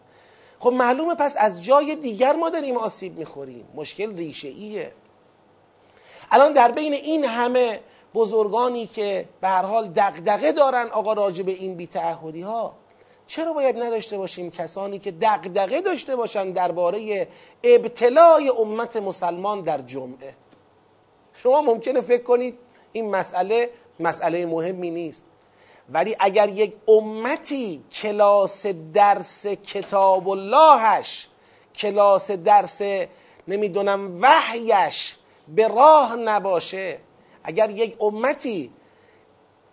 [0.59, 3.69] خب معلومه پس از جای دیگر ما داریم آسیب می‌خوریم.
[3.75, 4.93] مشکل ریشه ایه.
[6.31, 7.81] الان در بین این همه
[8.15, 12.75] بزرگانی که به هر حال دغدغه دارن آقا راجع به این بی تعهدی ها
[13.31, 17.29] چرا باید نداشته باشیم کسانی که دغدغه داشته باشن درباره
[17.65, 20.35] ابتلای امت مسلمان در جمعه؟
[21.35, 22.59] شما ممکنه فکر کنید
[22.93, 25.25] این مسئله مسئله مهمی نیست.
[25.91, 31.29] ولی اگر یک امتی کلاس درس کتاب اللهش
[31.75, 32.83] کلاس درس
[33.49, 35.17] نمی‌دونم وحیش
[35.49, 36.99] به راه نباشه
[37.45, 38.73] اگر یک امتی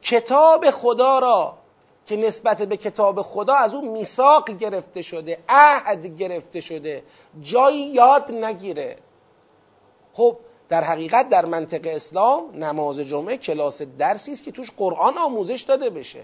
[0.02, 1.58] کتاب خدا را
[2.08, 7.04] که نسبت به کتاب خدا از اون میثاق گرفته شده عهد گرفته شده
[7.42, 8.96] جایی یاد نگیره.
[10.14, 10.38] خب
[10.70, 15.90] در حقیقت در منطق اسلام نماز جمعه کلاس درسی است که توش قرآن آموزش داده
[15.90, 16.24] بشه.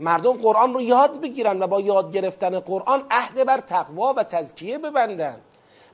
[0.00, 4.78] مردم قرآن رو یاد بگیرن و با یاد گرفتن قرآن عهد بر تقوا و تزکیه
[4.78, 5.40] ببندن.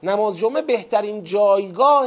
[0.03, 2.07] نماز جمعه بهترین جایگاه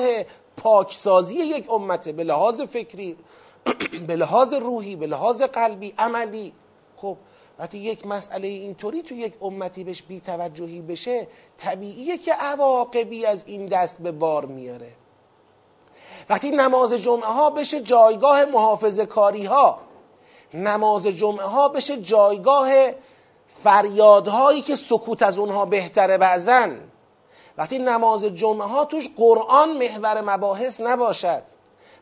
[0.57, 3.17] پاکسازی یک امته به لحاظ فکری
[4.07, 6.53] به لحاظ روحی به لحاظ قلبی عملی.
[6.97, 7.17] خب
[7.59, 11.27] وقتی یک مسئله اینطوری تو یک امتی بهش بیتوجهی بشه
[11.57, 14.91] طبیعیه که عواقبی از این دست به بار میاره.
[16.29, 19.79] وقتی نماز جمعه ها بشه جایگاه محافظ کاری ها
[20.53, 22.69] نماز جمعه ها بشه جایگاه
[23.63, 26.89] فریادهایی که سکوت از اونها بهتره بعضن
[27.57, 31.43] وقتی نماز جمعه ها توش قرآن محور مباحث نباشد.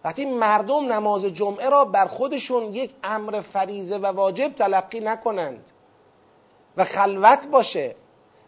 [0.04, 5.72] وقتی مردم نماز جمعه را بر خودشون یک امر فریزه و واجب تلقی نکنند
[6.78, 7.96] و خلوت باشه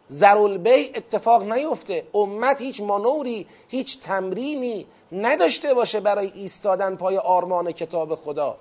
[0.07, 8.15] زرالبی اتفاق نیفته امت هیچ مانوری هیچ تمرینی نداشته باشه برای ایستادن پای آرمان کتاب
[8.15, 8.57] خدا.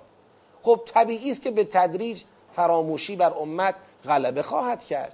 [0.61, 3.75] خب طبیعی است که به تدریج فراموشی بر امت
[4.05, 5.13] غلبه خواهد کرد.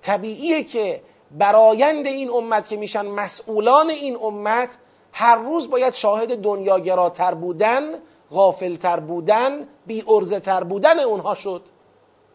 [0.00, 4.78] طبیعیه که برایند این امت که میشن مسئولان این امت
[5.18, 7.82] هر روز باید شاهد دنیاگراتر بودن
[8.30, 10.02] غافلتر بودن بی
[10.42, 11.62] تر بودن اونها شد.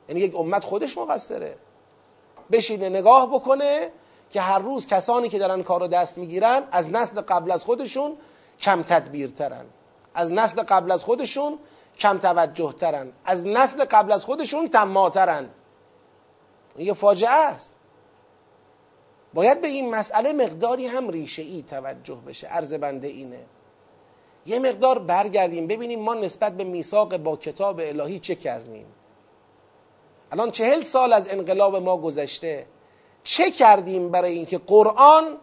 [0.10, 1.56] یعنی یک امت خودش مقصره.
[2.52, 3.92] بشینه نگاه بکنه
[4.32, 8.18] که هر روز کسانی که دارن کار دست می‌گیرن از نسل قبل از خودشون
[8.62, 9.66] کم تدبیرترن.
[10.14, 11.60] از نسل قبل از خودشون
[12.00, 15.50] کم توجه ترن از نسل قبل از خودشون تماترن.
[16.78, 17.74] یه فاجعه است.
[19.34, 22.48] باید به این مسئله مقداری هم ریشه ای توجه بشه.
[22.48, 23.40] عرض بنده اینه.
[24.46, 28.86] یه مقدار برگردیم ببینیم ما نسبت به میثاق با کتاب الهی چه کردیم.
[30.32, 32.66] الان چهل سال از انقلاب ما گذشته
[33.24, 35.38] چه کردیم برای اینکه قرآن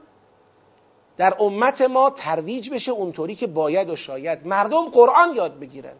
[1.16, 5.96] در امت ما ترویج بشه اونطوری که باید و شاید مردم قرآن یاد بگیرن؟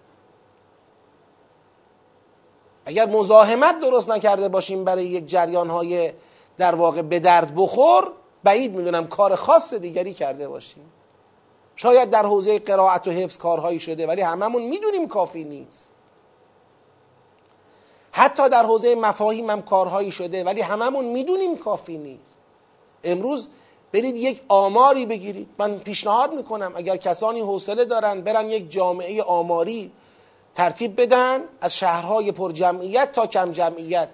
[2.86, 6.12] اگر مزاحمت درست نکرده باشیم برای یک جریان های
[6.58, 8.12] در واقع به درد بخور
[8.44, 10.92] بعید می‌دونم کار خاص دیگری کرده باشیم.
[11.76, 15.92] شاید در حوزه قرائت و حفظ کارهایی شده ولی هممون می‌دونیم کافی نیست.
[18.12, 22.38] حتی در حوزه مفاهیم هم کارهایی شده ولی هممون می‌دونیم کافی نیست.
[23.04, 23.48] امروز
[23.92, 25.48] برید یک آماری بگیرید.
[25.58, 29.92] من پیشنهاد می‌کنم اگر کسانی حوصله دارن برن یک جامعه آماری
[30.54, 34.08] ترتیب بدن از شهرهای پر جمعیت تا کم جمعیت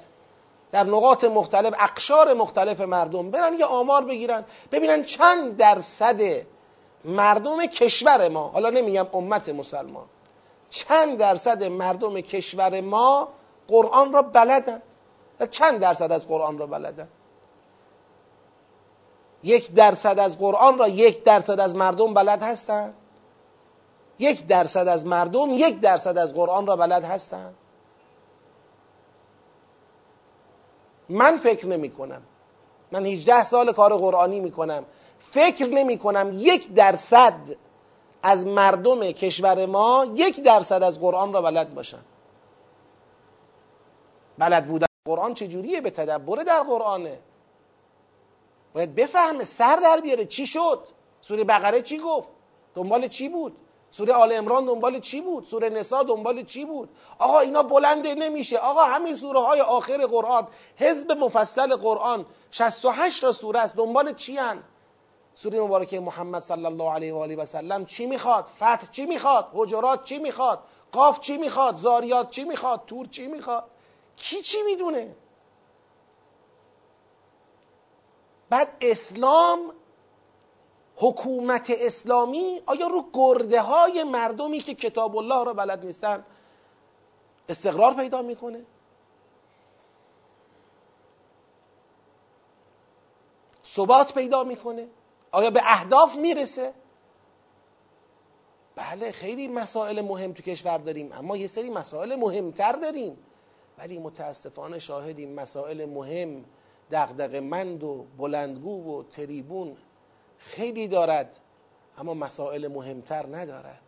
[0.75, 6.21] در نقاط مختلف اقشار مختلف مردم برن یه آمار بگیرن ببینن چند درصد
[7.05, 10.05] مردم کشور ما حالا نمیگم امت مسلمان
[10.71, 13.29] چند درصد مردم کشور ما
[13.69, 14.83] قرآن را بلدن؟
[15.51, 17.09] چند درصد از قرآن را بلدن؟
[19.43, 22.95] یک درصد از قرآن را یک درصد از مردم بلد هستند
[24.19, 27.55] یک درصد از مردم یک درصد از قرآن را بلد هستند
[31.09, 32.23] من فکر نمی کنم.
[32.93, 34.85] من 18 سال کار قرآنی می کنم.
[35.19, 37.35] فکر نمی کنم یک درصد
[38.23, 42.01] از مردم کشور ما یک درصد از قرآن را بلد باشن.
[44.39, 47.19] بلد بودن قرآن چجوریه به تدبر در قرآنه؟
[48.75, 50.25] باید بفهمه سر در بیاره.
[50.25, 50.89] چی شد؟
[51.21, 52.29] سوره بقره چی گفت؟
[52.75, 53.57] دنبال چی بود؟
[53.97, 58.59] سوره آل امران دنبال چی بود؟ سوره نسا دنبال چی بود؟ آقا اینا بلنده نمیشه.
[58.59, 63.77] آقا همین سوره های آخر قرآن حزب مفصل قرآن 68 تا سوره است.
[63.77, 64.63] دنبال چی هن؟
[65.35, 69.49] سوره مبارکه محمد صلی الله علیه و آله و سلم چی می‌خواد؟ فتح چی می‌خواد؟
[69.53, 70.59] حجرات چی می‌خواد؟
[70.93, 73.65] قاف چی می‌خواد؟ زاریات چی می‌خواد؟ تور چی می‌خواد؟
[74.17, 75.17] کی چی می‌دونه؟
[78.51, 79.73] بعد اسلام
[80.97, 86.25] حکومت اسلامی آیا رو گرده های مردمی که کتاب الله را بلد نیستن
[87.49, 88.65] استقرار پیدا می‌کنه؟
[93.65, 94.89] ثبات پیدا می‌کنه؟
[95.33, 96.75] آیا به اهداف می‌رسه؟
[98.77, 103.19] بله خیلی مسائل مهم تو کشور داریم اما یه سری مسائل مهمتر داریم.
[103.79, 106.45] ولی متاسفانه شاهدیم مسائل مهم
[106.91, 109.77] دغدغه مند و بلندگو و تریبون
[110.39, 111.37] خیلی دارد
[111.99, 113.81] اما مسائل مهمتر ندارد.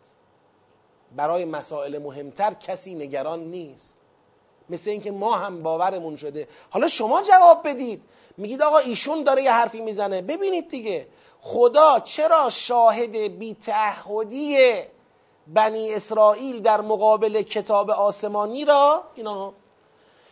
[1.15, 3.95] برای مسائل مهمتر کسی نگران نیست.
[4.69, 6.47] مثل اینکه ما هم باورمون شده.
[6.69, 8.01] حالا شما جواب بدید.
[8.37, 10.21] میگید آقا ایشون داره یه حرفی می‌زنه.
[10.21, 11.07] ببینید دیگه.
[11.41, 14.57] خدا چرا شاهد بیتعهدی
[15.47, 19.53] بنی اسرائیل در مقابل کتاب آسمانی را؟ اینا.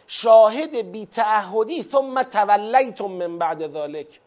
[0.08, 1.84] شاهد بیتعهدی.
[1.84, 4.20] ثم تولیتم من بعد ذالک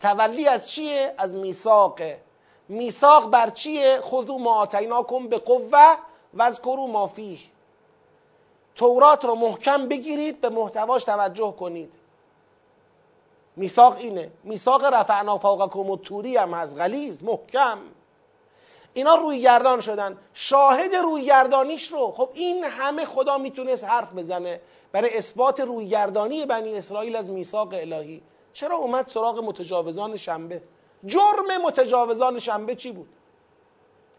[0.00, 2.20] تولی از چیه؟ از میثاقه.
[2.68, 5.96] میثاق بر چیه؟ خذو ما آتیناکم به قوه
[6.34, 7.38] و از کرو ما فیه.
[8.74, 11.94] تورات رو محکم بگیرید به محتواش توجه کنید.
[13.56, 14.30] میثاق اینه.
[14.44, 17.78] میثاق رفعنا فوقکم و توری هم از غلیز محکم.
[18.94, 20.18] اینا روی گردان شدن.
[20.34, 22.12] شاهد روی گردانیش رو.
[22.16, 24.60] خب این همه خدا می‌تونست حرف بزنه.
[24.92, 28.22] برای اثبات روی گردانی بنی اسرائیل از میثاق الهی.
[28.56, 30.62] چرا اومد سراغ متجاوزان شنبه؟
[31.04, 33.08] جرم متجاوزان شنبه چی بود؟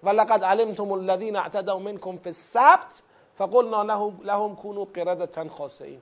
[0.03, 3.03] ولقد علمتم الذين اعتدوا منكم في السبت
[3.37, 3.83] فقلنا
[4.23, 6.01] لهم كونوا قردة خاسئین.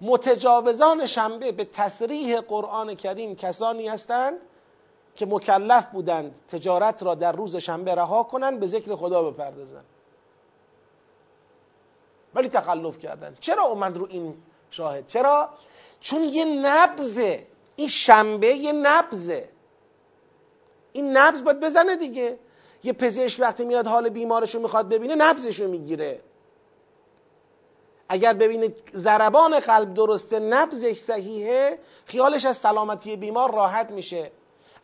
[0.00, 4.38] متجاوزان شنبه به تصریح قرآن کریم کسانی هستند
[5.16, 9.84] که مکلف بودند تجارت را در روز شنبه رها کنند به ذکر خدا بپردازند.
[12.34, 15.48] ولی تخلف کردن چرا اومد رو این شاهد؟ چرا
[16.02, 19.48] چون یه نبزه این شنبه یه نبزه
[20.92, 22.38] این نبز باید بزنه دیگه.
[22.84, 26.20] یه پزشک وقتی میاد حال بیمارشو می‌خواد ببینه نبزشو می‌گیره.
[28.08, 34.30] اگر ببینه ضربان قلب درسته نبزش صحیحه خیالش از سلامتی بیمار راحت میشه.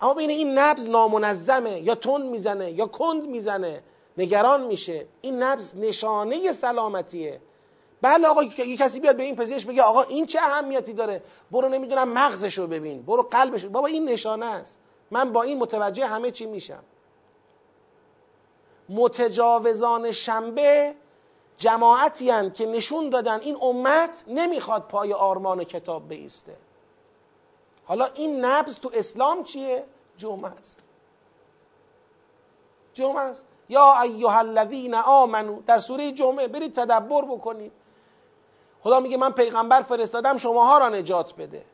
[0.01, 3.83] اما ببینه این نبز نامنظمه یا تند می‌زنه یا کند می‌زنه
[4.19, 5.07] نگران میشه.
[5.21, 7.41] این نبز نشانه سلامتیه.
[8.03, 11.69] بله آقا یه کسی بیاد به این پزشک بگه آقا این چه اهمیتی داره؟ برو
[11.69, 14.79] نمی‌دونم مغزشو ببین برو قلبش بابا این نشانه است.
[15.11, 16.83] من با این متوجه همه چی میشم.
[18.89, 20.95] متجاوزان شنبه
[21.57, 26.57] جماعتی که نشون دادن این امت نمی‌خواد پای آرمان کتاب بیسته.
[27.85, 29.85] حالا این نبز تو اسلام چیه؟
[30.17, 30.81] جمعه است.
[32.95, 33.45] جمعه است.
[33.69, 37.73] یا ایها الذین آمنو در سوره جمعه برید تدبر بکنید.
[38.83, 41.65] خدا میگه من پیغمبر فرستادم شماها را نجات بده.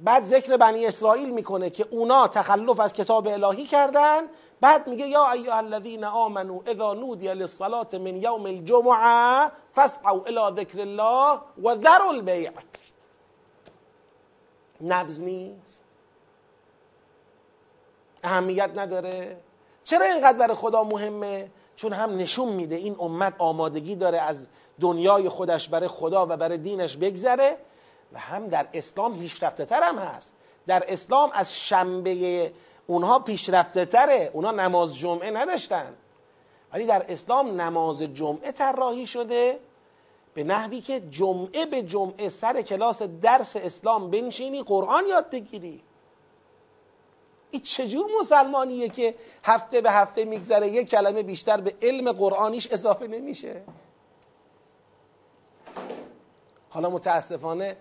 [0.00, 4.22] بعد ذکر بنی اسرائیل می‌کنه که اونا تخلف از کتاب الهی کردن.
[4.60, 10.80] بعد میگه یا ایها الذین آمنوا اذا نودی للصلاة من یوم الجمعه فاسعوا الى ذکر
[10.80, 12.50] الله و ذروا البیع.
[14.80, 15.84] نبز نیست.
[18.22, 19.36] اهمیت نداره.
[19.84, 24.46] چرا اینقدر برای خدا مهمه؟ چون هم نشون میده این امت آمادگی داره از
[24.80, 27.56] دنیای خودش برای خدا و برای دینش بگذره
[28.12, 30.32] و هم در اسلام پیشرفته تر هم هست.
[30.66, 32.52] در اسلام از شنبه
[32.86, 35.94] اونها پیشرفته تره اونها نماز جمعه نداشتن.
[36.72, 39.58] ولی در اسلام نماز جمعه طراحی شده
[40.34, 45.82] به نحوی که جمعه به جمعه سر کلاس درس اسلام بنشینی قرآن یاد بگیری.
[47.50, 53.06] این چجور مسلمانیه که هفته به هفته میگذره یک کلمه بیشتر به علم قرآنیش اضافه
[53.06, 53.62] نمیشه؟
[56.70, 57.76] حالا متاسفانه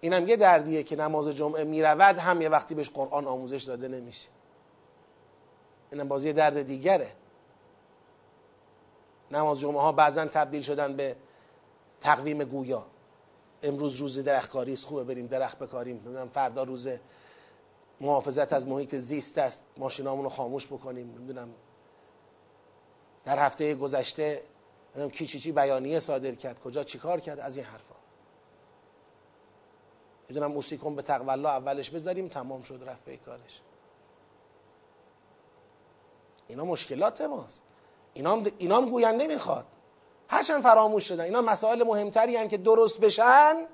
[0.00, 4.28] اینم یه دردیه که نماز جمعه می‌رود هم یه وقتی بهش قرآن آموزش داده نمیشه.
[5.92, 7.12] اینم بازی درد دیگره.
[9.30, 11.16] نماز جمعه ها بعضا تبدیل شدن به
[12.00, 12.86] تقویم گویا.
[13.62, 16.28] امروز روز درختکاری است خوبه بریم درخت بکاریم.
[16.34, 16.88] فردا روز
[18.00, 19.64] محافظت از محیط زیست است.
[19.76, 21.14] ماشینامون رو خاموش بکنیم.
[21.14, 21.48] نمی‌دونم.
[23.24, 24.42] در هفته گذشته
[25.12, 26.60] کی چی چی بیانیه صادر کرد.
[26.60, 27.40] کجا چیکار کرد.
[27.40, 27.94] از این حرفا.
[30.28, 32.28] می‌دونم موسیقون به تقولا اولش بذاریم.
[32.28, 32.82] تمام شد.
[32.86, 33.60] رفت به کارش.
[36.48, 37.62] اینا مشکلات ماست.
[38.14, 39.66] اینا هم, گوین نمی‌خواد
[40.28, 41.24] هرچند فراموش شدن.
[41.24, 43.66] اینا مسائل مهمتری که درست بشن.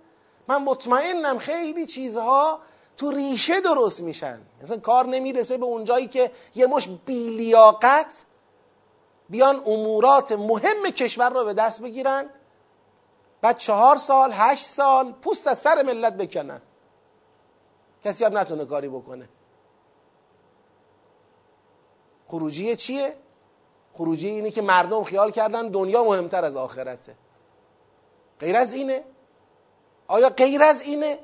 [0.49, 2.61] من مطمئنم خیلی چیزها
[2.97, 8.25] تو ریشه درست میشن مثلا کار نمی‌رسه به اونجایی که یه مش بیلیاقت
[9.31, 12.31] بیان امورات مهم کشور رو به دست بگیرن
[13.41, 16.61] بعد چهار سال هشت سال پوست از سر ملت بکنن
[18.05, 19.29] کسی هم نتونه کاری بکنه
[22.29, 23.17] خروجی چیه؟
[23.95, 27.15] خروجی اینه که مردم خیال کردن دنیا مهمتر از آخرته
[28.41, 29.05] غیر از اینه؟
[30.09, 31.19] آیا غیر از اینه؟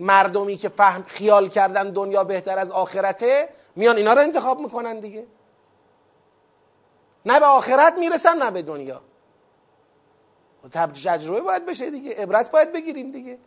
[0.00, 5.26] مردمی که فهم خیال کردن دنیا بهتر از آخرته میان اینا رو انتخاب می‌کنن دیگه.
[7.26, 9.00] نه به آخرت می‌رسن نه به دنیا.
[10.72, 13.38] تجربه باید بشه دیگه عبرت باید بگیریم دیگه.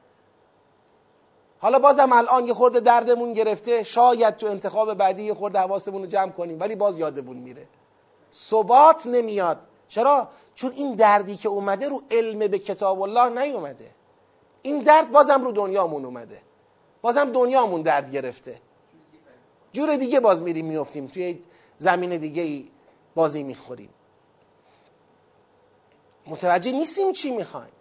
[1.60, 6.08] حالا بازم الان یه خورده دردمون گرفته شاید تو انتخاب بعدی یه خورده حواسمون رو
[6.08, 7.68] جمع کنیم ولی باز یادمون میره.
[8.34, 9.60] ثبات نمیاد.
[9.88, 13.92] چرا؟ چون این دردی که اومده رو علم به کتاب الله نیومده.
[14.64, 16.42] این درد بازم رو دنیامون اومده.
[17.02, 18.62] بازم دنیامون درد گرفته.
[19.74, 21.40] جور دیگه باز میریم میفتیم توی
[21.78, 22.70] زمین دیگه ای
[23.16, 23.90] بازی می‌خوریم.
[26.28, 27.72] متوجه نیستیم چی می‌خوایم.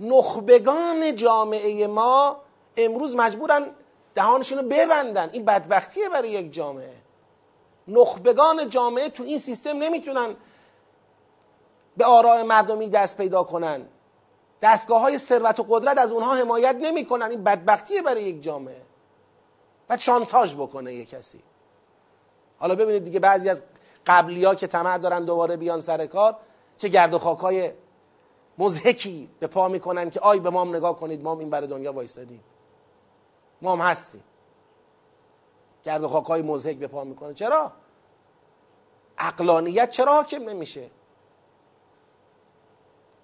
[0.00, 2.36] نخبگان جامعه ما
[2.76, 3.66] امروز مجبورن
[4.14, 5.30] دهانشون رو ببندن.
[5.32, 6.96] این بدبختیه برای یک جامعه.
[7.88, 10.36] نخبگان جامعه تو این سیستم نمی‌تونن
[11.96, 13.86] به آراء مردمی دست پیدا کنن.
[14.62, 17.30] دستگاه های ثروت و قدرت از اونها حمایت نمی‌کنن.
[17.30, 18.82] این بدبختیه برای یک جامعه.
[19.88, 21.42] بعد شانتاژ بکنه یک کسی.
[22.58, 23.62] حالا ببینید دیگه بعضی از
[24.06, 26.36] قبلی ها که طمع دارن دوباره بیان سر کار
[26.76, 27.72] چه گرد و خاک های
[28.58, 31.66] مزهکی به پا می‌کنن که آی به ما هم نگاه کنید ما هم این برای
[31.66, 32.40] دنیا وایسادیم.
[33.62, 34.24] ما هم هستیم.
[35.84, 37.34] گرد و خاک های مزهک به پا می‌کنه.
[37.34, 37.72] چرا؟
[39.18, 40.90] اقلانیت چرا حاکم نمیشه؟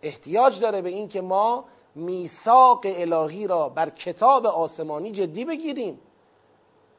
[0.02, 6.00] احتیاج داره به این که ما میثاق الهی را بر کتاب آسمانی جدی بگیریم.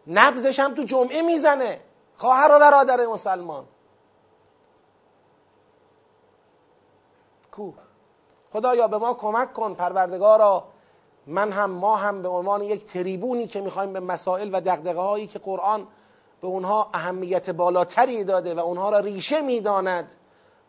[0.07, 1.79] نبزش هم تو جمعه می‌زنه.
[2.17, 3.65] خواهر و برادر مسلمان.
[7.51, 7.71] کو.
[8.51, 10.63] خدایا به ما کمک کن پروردگارا
[11.27, 15.27] من هم ما هم به عنوان یک تریبونی که می‌خوایم به مسائل و دقدقه هایی
[15.27, 15.87] که قرآن
[16.41, 20.13] به اونها اهمیت بالاتری داده و اونها را ریشه می‌داند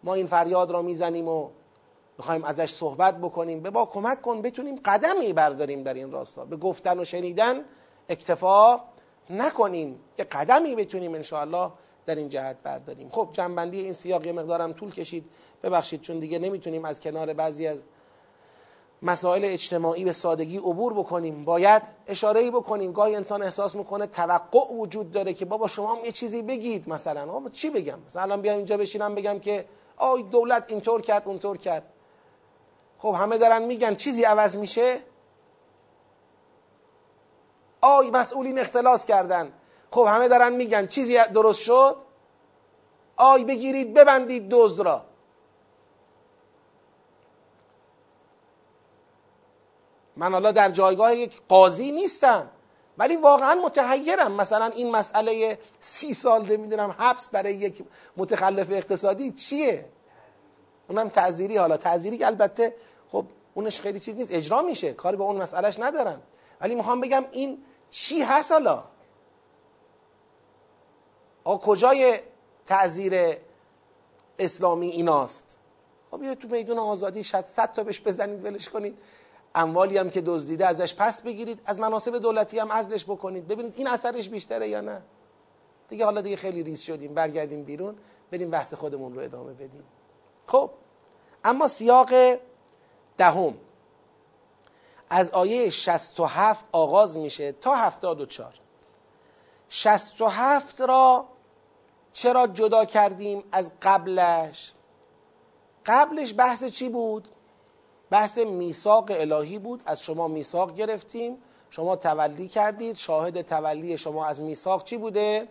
[0.05, 1.51] ما این فریاد را می‌زنیم و
[2.19, 3.61] می‌خوایم ازش صحبت بکنیم.
[3.61, 6.45] به با کمک کن بتونیم قدمی برداریم در این راستا.
[6.45, 7.65] به گفتن و شنیدن
[8.09, 8.81] اکتفا
[9.31, 10.01] نکنیم.
[10.19, 11.71] یه قدمی بتونیم انشاءالله
[12.07, 13.09] در این جهت برداریم.
[13.09, 15.25] خب جنبندی این سیاق یه مقدارم طول کشید.
[15.63, 17.83] ببخشید چون دیگه نمی‌تونیم از کنار بعضی از
[19.03, 21.45] مسائل اجتماعی به سادگی عبور بکنیم.
[21.45, 22.93] باید اشاره ای بکنیم.
[22.93, 27.49] گاهی انسان احساس می‌کنه توقع وجود داره که بابا شما هم یه چیزی بگید مثلا.
[27.53, 29.65] چی بگم؟ مثلا بیام اینجا بشینم بگم که
[29.97, 31.83] آی دولت اینطور کرد اونطور کرد.
[32.99, 34.99] خب همه دارن میگن چیزی عوض میشه؟
[37.81, 39.53] آی مسئولین اختلاس کردن.
[39.91, 41.97] خب همه دارن میگن چیزی درست شد؟
[43.17, 45.05] آی بگیرید ببندید دزد را.
[50.17, 52.51] من حالا در جایگاه یک قاضی نیستم
[52.99, 54.33] ولی واقعا متحیرم.
[54.33, 57.85] مثلا این مسئله سی سال نمی‌دونم حبس برای یک
[58.17, 59.89] متخلف اقتصادی چیه؟
[60.89, 61.77] اونم تعذیری حالا.
[61.77, 62.75] تعذیری که البته
[63.09, 63.25] خب
[63.55, 64.35] اونش خیلی چیز نیست.
[64.35, 64.93] اجرا میشه.
[64.93, 66.23] کاری به اون مسئلهش ندارم.
[66.61, 67.59] ولی می‌خوام بگم این
[67.91, 68.85] چی هست حالا؟
[71.45, 72.19] آ کجای
[72.67, 73.37] تعذیر
[74.39, 75.57] اسلامی ایناست؟
[76.11, 78.99] خب یه تو میدون آزادی شاید صد تا بهش بزنید ولش کنید.
[79.55, 81.61] اموالی هم که دزدیده ازش پس بگیرید.
[81.67, 83.49] از مناسب دولتی هم ازلش بکنید.
[83.49, 85.03] ببینید این اثرش بیشتره یا نه.
[85.89, 87.15] دیگه حالا دیگه خیلی ریز شدیم.
[87.15, 87.97] برگردیم بیرون.
[88.31, 89.85] بریم بحث خودمون رو ادامه بدیم.
[90.47, 90.71] خب
[91.45, 92.11] اما سیاق
[93.19, 93.55] دهم.
[95.11, 98.55] از آیه 67 آغاز میشه تا 74
[99.69, 101.27] 67 را
[102.13, 104.73] چرا جدا کردیم از قبلش؟
[105.87, 107.29] قبلش بحث چی بود؟
[108.11, 109.83] بحث میثاق الهی بود.
[109.87, 111.43] از شما میثاق گرفتیم.
[111.71, 112.97] شما تولی کردید.
[112.97, 115.49] شاهد تولی شما از میثاق چی بوده؟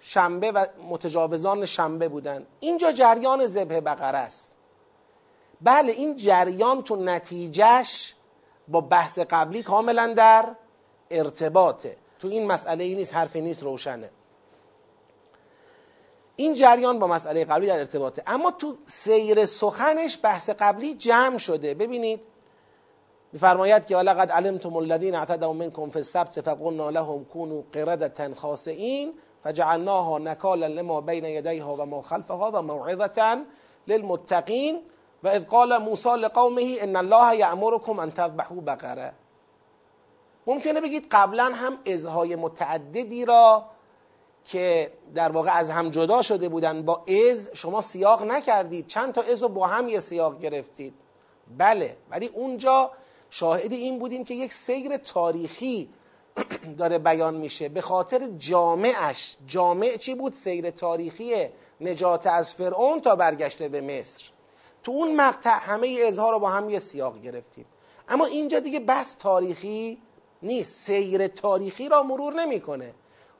[0.00, 2.46] شنبه و متجاوزان شنبه بودن.
[2.60, 4.54] اینجا جریان ذبح بقره است.
[5.60, 8.14] بله این جریان تو نتیجهش
[8.68, 10.56] با بحث قبلی کاملا در
[11.10, 11.96] ارتباطه.
[12.18, 14.10] تو این مسئله ای نیست حرفی نیست روشنه.
[16.36, 18.22] این جریان با مسئله قبلی در ارتباطه.
[18.26, 21.74] اما تو سیر سخنش بحث قبلی جمع شده.
[21.74, 22.20] ببینید
[23.32, 29.12] میفرماید که ولقد علمتم الذين اعتدوا منكم في السبت فقلنا لهم كونوا قردة خاسئين
[29.44, 33.44] فجعلناها نکالا لما بین یدیها و ما خلفها و موعظة
[33.88, 34.82] للمتقین
[35.22, 39.12] و اذ قال موسی لقومه ان الله یأمركم ان تذبحوا بقره.
[40.46, 43.64] ممکنه بگید قبلا هم ازهای متعددی را
[44.44, 48.86] که در واقع از هم جدا شده بودن با از شما سیاق نکردید.
[48.86, 50.94] چند تا از رو با هم یه سیاق گرفتید.
[51.58, 52.90] بله ولی اونجا
[53.30, 55.88] شاهد این بودیم که یک سیر تاریخی
[56.78, 57.68] داره بیان میشه.
[57.68, 61.48] به خاطر جامعش جامع چی بود؟ سیر تاریخی
[61.80, 64.24] نجات از فرعون تا برگشته به مصر.
[64.82, 67.66] تو اون مقطع همه اظهار رو با هم یه سیاق گرفتیم.
[68.08, 69.98] اما اینجا دیگه بحث تاریخی
[70.42, 70.72] نیست.
[70.86, 72.94] سیر تاریخی را مرور نمی‌کنه.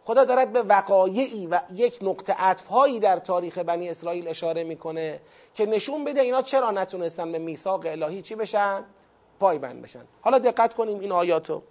[0.04, 5.20] خدا دارد به وقایعی و یک نقطه عطفهایی در تاریخ بنی اسرائیل اشاره می‌کنه
[5.54, 8.84] که نشون بده اینا چرا نتونستن به میثاق الهی چی بشن؟
[9.40, 10.04] پایبند بشن.
[10.20, 11.62] حالا دقت کنیم این آیاتو.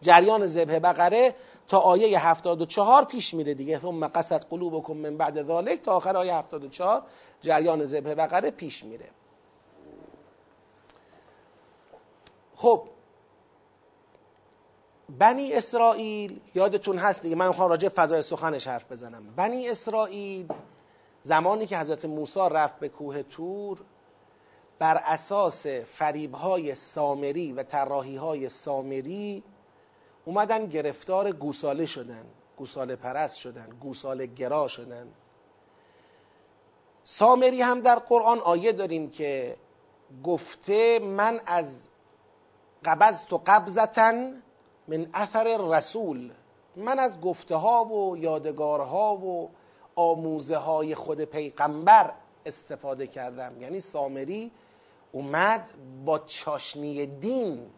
[0.00, 1.34] جریان ذبح بقره
[1.68, 3.78] تا آیه 74 پیش میره دیگه.
[3.78, 7.02] ثم قصد قلوبکم من بعد ذالک تا آخر آیه 74
[7.40, 9.10] جریان ذبح بقره پیش میره.
[12.54, 12.88] خب
[15.18, 19.34] بنی اسرائیل یادتون هست دیگه من می‌خوام راجع فضای سخنش حرف بزنم.
[19.36, 20.48] بنی اسرائیل
[21.22, 23.78] زمانی که حضرت موسی رفت به کوه تور
[24.78, 27.64] بر اساس فریبهای سامری و
[28.20, 29.42] های سامری
[30.28, 32.24] اومدن گرفتار گوساله شدن
[32.56, 35.08] گوساله پرست شدن گوساله گرا شدن.
[37.04, 39.56] سامری هم در قرآن آیه داریم که
[40.24, 41.88] گفته من از
[42.84, 44.42] قبضت و قبضتن
[44.88, 46.32] من اثر رسول.
[46.76, 49.50] من از گفته ها و یادگارها و
[49.96, 52.12] آموزه های خود پیغمبر
[52.46, 53.62] استفاده کردم.
[53.62, 54.50] یعنی سامری
[55.12, 55.70] اومد
[56.04, 57.70] با چاشنی دین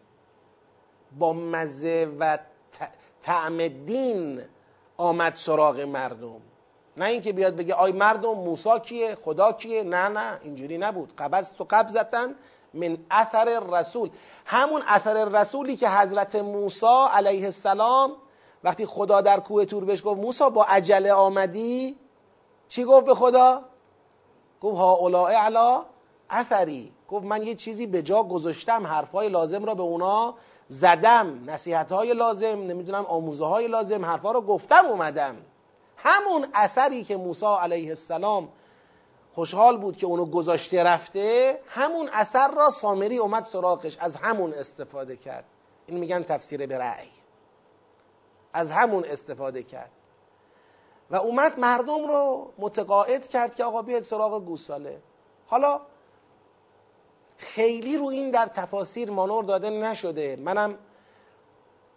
[1.19, 2.37] با مزه و
[3.21, 4.41] طعم دین
[4.97, 6.41] آمد سراغ مردم.
[6.97, 11.13] نه اینکه بیاد بگه آی مردم موسا کیه؟ خدا کیه؟ نه نه اینجوری نبود.
[11.17, 12.35] قبض تو قبضتن
[12.73, 14.09] من اثر رسول.
[14.45, 18.11] همون اثر رسولی که حضرت موسی علیه السلام
[18.63, 21.95] وقتی خدا در کوه تور بهش گفت موسی با عجله آمدی؟
[22.67, 23.61] چی گفت به خدا؟
[24.61, 25.85] گفت ها اولائه علا
[26.29, 26.93] اثری.
[27.09, 30.35] گفت من یه چیزی به جا گذاشتم حرفهای لازم را به اونا
[30.71, 35.35] زدم نصیحت های لازم نمی‌دونم آموزه های لازم حرفها رو گفتم اومدم.
[35.97, 38.49] همون اثری که موسی علیه السلام
[39.33, 45.17] خوشحال بود که اونو گذاشته رفته همون اثر را سامری اومد سراغش از همون استفاده
[45.17, 45.45] کرد.
[45.87, 47.09] این میگن تفسیر به رأی.
[48.53, 49.91] از همون استفاده کرد.
[51.09, 55.01] و اومد مردم رو متقاعد کرد که آقا بیاید سراغ گوساله.
[55.47, 55.81] حالا
[57.41, 60.35] خیلی رو این در تفاسیر مانور داده نشده.
[60.35, 60.77] منم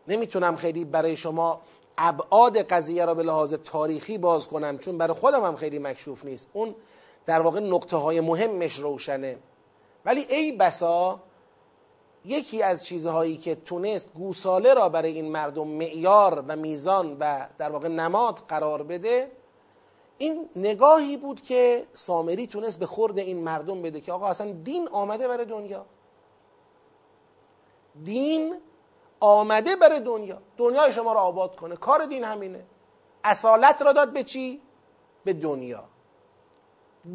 [0.08, 1.60] نمی‌تونم خیلی برای شما
[1.98, 6.48] ابعاد قضیه را به لحاظ تاریخی باز کنم چون برای خودم هم خیلی مکشوف نیست.
[6.52, 6.74] اون
[7.26, 9.38] در واقع نقطه های مهمش روشنه.
[10.04, 11.20] ولی ای بسا
[12.24, 17.70] یکی از چیزهایی که تونست گوساله را برای این مردم معیار و میزان و در
[17.70, 19.30] واقع نماد قرار بده
[20.18, 24.88] این نگاهی بود که سامری تونست به خورد این مردم بده که آقا اصلا دین
[24.88, 25.86] آمده برای دنیا.
[28.04, 28.60] دین
[29.20, 30.38] آمده بره دنیا.
[30.56, 31.76] دنیای شما رو آباد کنه.
[31.76, 32.64] کار دین همینه.
[33.24, 34.60] اصالت را داد به چی؟
[35.24, 35.84] به دنیا.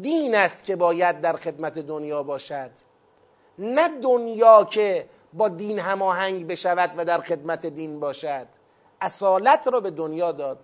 [0.00, 2.70] دین است که باید در خدمت دنیا باشد.
[3.58, 8.46] نه دنیا که با دین هماهنگ بشود و در خدمت دین باشد.
[9.00, 10.58] اصالت را به دنیا داد.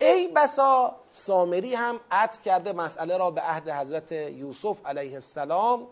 [0.00, 5.86] ای بسا سامری هم عطف کرده مسئله را به عهد حضرت یوسف علیه السلام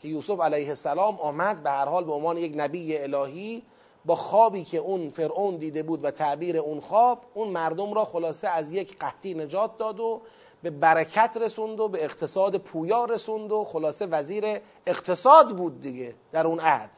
[0.00, 3.62] که یوسف علیه السلام آمد به هر حال به عنوان یک نبی الهی
[4.04, 8.48] با خوابی که اون فرعون دیده بود و تعبیر اون خواب اون مردم را خلاصه
[8.48, 10.20] از یک قحطی نجات داد و
[10.62, 14.44] به برکت رسوند و به اقتصاد پویا رسوند و خلاصه وزیر
[14.86, 16.90] اقتصاد بود دیگه در اون عهد.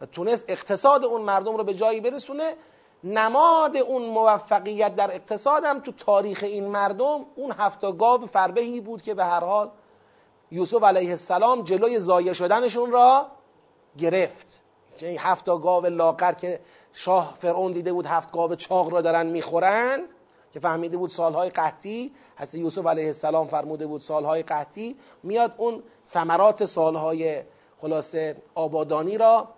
[0.00, 2.54] و تونست اقتصاد اون مردم رو به جایی برسونه
[3.04, 9.02] نماد اون موفقیت در اقتصاد هم تو تاریخ این مردم اون هفتا گاو فربهی بود
[9.02, 9.70] که به هر حال
[10.50, 13.26] یوسف علیه السلام جلوی زایه شدنشون را
[13.98, 14.60] گرفت.
[15.00, 16.60] یعنی هفتا گاو لاغر که
[16.92, 20.12] شاه فرعون دیده بود هفت گاو چاق را دارن می‌خورند
[20.52, 25.82] که فهمیده بود سالهای قحطی حضرت یوسف علیه السلام فرموده بود سالهای قحطی میاد اون
[26.06, 27.42] ثمرات سالهای
[27.80, 29.48] خلاصه آبادانی را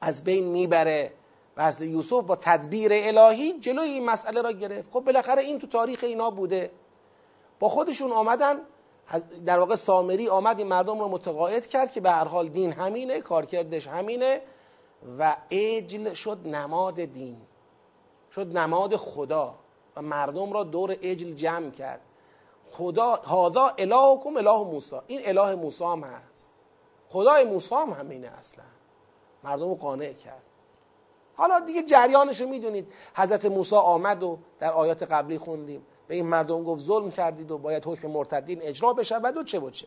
[0.00, 1.12] از بین می‌بره.
[1.56, 4.90] و حضرت یوسف با تدبیر الهی جلوی این مسئله را گرفت.
[4.92, 6.70] خب بالاخره این تو تاریخ اینا بوده.
[7.60, 8.60] با خودشون آمدن
[9.46, 13.20] در واقع سامری آمد این مردم رو متقاعد کرد که به هر حال دین همینه
[13.20, 14.40] کارکردش همینه
[15.18, 17.36] و اجل شد نماد دین.
[18.34, 19.54] شد نماد خدا
[19.96, 22.00] و مردم را دور اجل جمع کرد.
[22.72, 24.96] خدا هادا الهکم اله موسی.
[25.06, 26.50] این اله موسی هم هست.
[27.08, 28.64] خدای موسی هم همینه اصلا.
[29.44, 30.42] مردم رو قانع کرد.
[31.36, 32.92] حالا دیگه جریانش رو می‌دونید.
[33.14, 35.86] حضرت موسی آمد و در آیات قبلی خوندیم.
[36.08, 39.70] به این مردم گفت ظلم کردید و باید حکم مرتدین اجرا بشود و چه و
[39.70, 39.86] چه.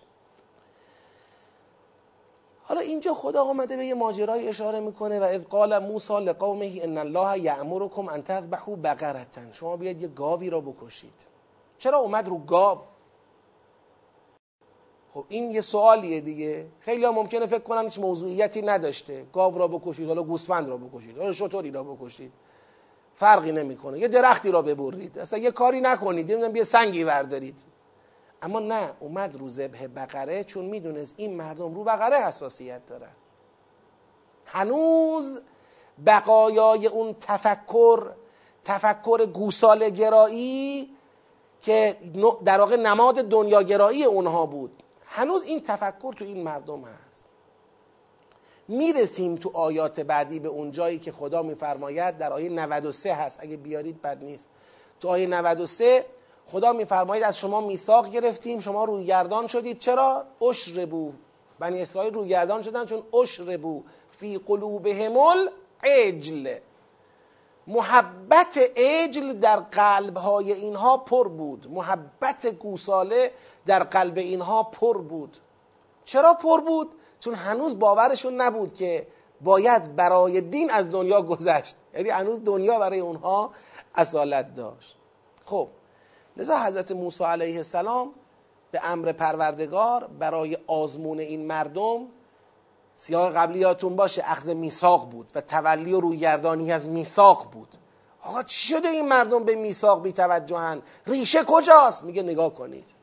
[2.64, 6.98] حالا اینجا خدا آمده به یه ماجرای اشاره می‌کنه و اذ قال موسی لقومه ان
[6.98, 11.26] الله یأمرکم ان تذبحوا بقره شما بیاید یه گاوی را بکشید.
[11.78, 12.80] چرا اومد رو گاو؟
[15.14, 16.68] خب این یه سوالیه دیگه.
[16.80, 19.26] خیلی ها ممکنه فکر کنن هیچ موضوعیتی نداشته.
[19.34, 22.32] گاو را بکشید حالا گوسفند را بکشید حالا شطوری را بکشید.
[23.16, 24.00] فرقی نمی‌کنه.
[24.00, 25.20] یه درختی را ببرید.
[25.20, 26.32] اصلا یه کاری نکنید.
[26.32, 27.64] نمی‌دونم یه سنگی بردارید.
[28.42, 33.12] اما نه اومد رو ذبح بقره چون می‌دونست این مردم رو بقره حساسیت دارن.
[34.46, 35.42] هنوز
[36.06, 38.12] بقایای اون تفکر
[38.64, 40.90] تفکر گوساله گرایی
[41.62, 41.96] که
[42.46, 44.84] در واقع نماد دنیاگرایی اونها بود.
[45.08, 47.26] هنوز این تفکر تو این مردم هست.
[48.68, 52.18] می‌رسیم تو آیات بعدی به اون جایی که خدا میفرماید.
[52.18, 53.40] در آیه 93 هست.
[53.44, 54.48] اگه بیارید بد نیست.
[55.00, 56.06] تو آیه 93
[56.48, 59.80] خدا میفرماید از شما میثاق گرفتیم شما روی گردان شدید.
[59.80, 61.14] چرا؟ اشربو
[61.60, 66.58] بنی اسرائیل روی گردان شدن چون اشربو فی قلوبهم العجل.
[67.68, 71.68] محبت عجل در قلبهای اینها پر بود.
[71.72, 73.32] محبت گوساله
[73.66, 75.38] در قلب اینها پر بود.
[76.06, 79.08] چرا پر بود؟ چون هنوز باورشون نبود که
[79.42, 81.76] باید برای دین از دنیا گذشت.
[81.94, 83.52] یعنی هنوز دنیا برای اونها
[83.96, 84.98] اصالت داشت.
[85.46, 85.68] خب
[86.38, 88.14] لذا حضرت موسی علیه السلام
[88.72, 92.08] به امر پروردگار برای آزمون این مردم
[93.00, 97.68] سیاق قبلیاتون باشه اخذ میثاق بود و تولی و رویگردانی از میثاق بود.
[98.22, 102.94] آقا چی شده این مردم به میثاق بی توجهن ریشه کجاست؟ میگه نگاه کنید.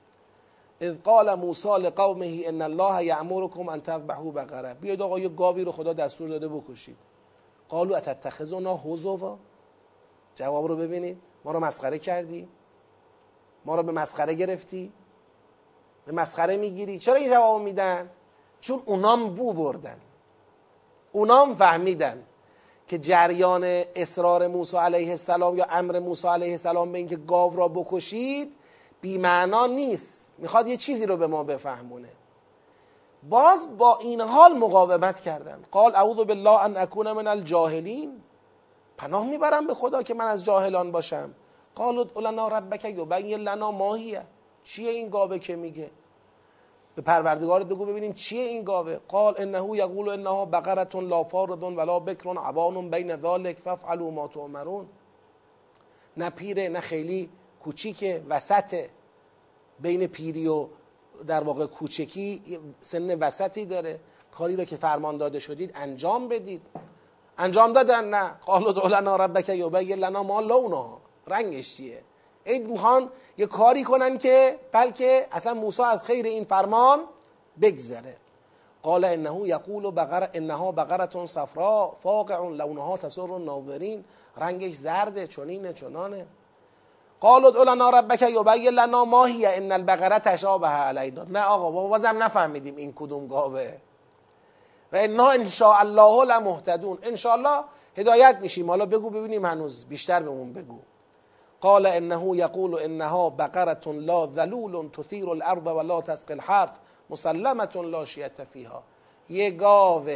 [0.81, 4.75] اذ قال موسی لقومه ان الله یامرکم ان تذبحوا بقره.
[4.75, 6.97] بیاید آقا یه گاوی رو خدا دستور داده بکشید.
[7.69, 9.39] قالوا اتتخذنا هزوا
[10.35, 11.19] جواب رو ببینید.
[11.45, 12.49] ما رو مسخره کردی.
[13.65, 14.93] ما رو به مسخره گرفتی.
[16.07, 16.99] به مسخره می‌گیری.
[16.99, 18.11] چرا این جواب میدن؟
[18.65, 19.97] چون اونام بو بردن.
[21.13, 22.23] اونام فهمیدن
[22.89, 23.65] که جریان
[23.97, 28.55] اصرار موسی علیه السلام یا امر موسی علیه السلام به اینکه گاو را بکشید
[29.01, 30.29] بیمعنا نیست.
[30.39, 32.09] می‌خواد یه چیزی رو به ما بفهمونه.
[33.29, 35.65] باز با این حال مقاومت کردن.
[35.71, 38.23] قال اعوذ بالله ان اکون من الجاهلین.
[38.97, 41.35] پناه می‌برم به خدا که من از جاهلان باشم.
[41.75, 44.23] قالوا لنا ربک یبین لنا ماهیه.
[44.65, 45.91] چیه این گاوه که میگه؟
[46.97, 48.99] به پروردگارت بگو ببینیم چیه این گاوه.
[49.09, 54.87] قال انه یقول انها بقره لا فارض ولا بکر عوان بین ذلك فافعلوا ما تؤمرون.
[56.17, 57.29] نه پیره نه خیلی
[57.63, 58.85] کوچیک وسط
[59.81, 60.69] بین پیری و
[61.27, 62.43] در واقع کوچکی
[62.81, 64.01] سن وسطی داره.
[64.39, 66.63] کاری رو که فرمان داده شدید انجام بدید.
[67.39, 68.29] انجام دادن نه.
[68.47, 72.03] قالوا لنا ربک یبین لنا ما لونها رنگش چیه؟
[72.47, 77.01] عید می‌خوان یه کاری کنن که بلکه اصلا موسی از خیر این فرمان
[77.63, 78.17] بگذره.
[78.83, 84.05] قال انه یقول بقره انها بقره صفراء فاقع لونها تسر الناظرین
[84.37, 86.27] رنگش زرده چنینه چنانه.
[87.21, 91.25] قالوا ادع لنا ربک یبین لنا ما هی ان البقره تشابه علینا.
[91.25, 93.73] نه آقا بابا بازم نفهمیدیم این کدوم گاوه.
[94.93, 96.99] و انا ان شاء الله لمهتدون.
[97.03, 97.65] ان شاء الله
[97.97, 98.71] هدایت میشیم.
[98.71, 100.79] حالا بگو ببینیم هنوز بیشتر بهمون بگو.
[101.65, 106.71] قال انه یقول انها بقره لا ذلول تثیر الارض ولا تسقي الحرث
[107.11, 108.83] مسلمه لا شیت فیها
[109.29, 110.11] یه گاو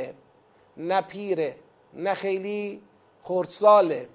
[0.76, 1.56] نه پیره
[1.94, 2.82] نه خیلی
[3.22, 4.08] خردساله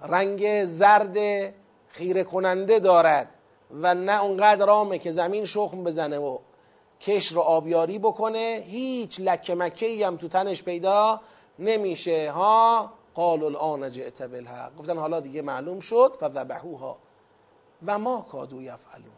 [0.00, 1.16] رنگ زرد
[1.88, 3.28] خیره کننده دارد
[3.70, 6.38] و نه اونقدر رامه که زمین شخم بزنه و
[7.00, 8.62] کش رو آبیاری بکنه.
[8.66, 11.20] هیچ لکه مکه هم تو تنش پیدا
[11.58, 12.30] نمیشه.
[12.30, 14.76] ها؟ قال الان جئت بالحق.
[14.76, 16.16] گفتن حالا دیگه معلوم شد.
[16.20, 16.98] و ذبحوها
[17.86, 19.16] و ما کادو یفعلون.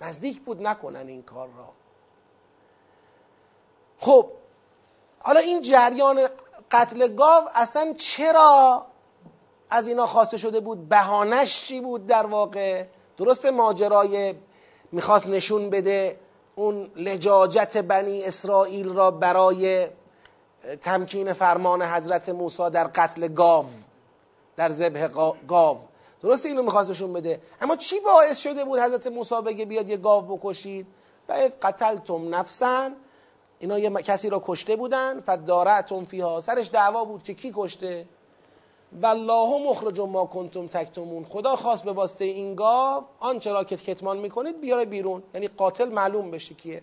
[0.00, 1.68] نزدیک بود نکنن این کار را.
[3.98, 4.30] خب
[5.18, 6.20] حالا این جریان
[6.70, 8.86] قتل گاو اصلا چرا
[9.70, 12.86] از اینا خواسته شده بود؟ بهانش چی بود در واقع؟
[13.18, 14.34] درست ماجرای
[14.92, 16.20] می‌خواست نشون بده
[16.54, 19.88] اون لجاجت بنی اسرائیل را برای
[20.82, 23.66] تمکین فرمان حضرت موسی در قتل گاو
[24.56, 25.08] در ذبح
[25.48, 25.78] گاو.
[26.22, 27.40] درست اینو میخواستشون بده.
[27.60, 30.86] اما چی باعث شده بود حضرت موسی بگه بیاد یه گاو بکشید؟
[31.28, 32.90] و قتلتم نفسا
[33.58, 35.20] اینا یه کسی را کشته بودن.
[35.20, 36.40] فدارعتم فیها.
[36.40, 38.06] سرش دعوا بود که کی کشته؟
[39.02, 41.24] والله مخرج ما کنتم تکتمون.
[41.24, 45.22] خدا خواست به واسطه این گاو آنچه را که کتمان می‌کنید بیاره بیرون.
[45.34, 46.82] یعنی قاتل معلوم بشه کیه.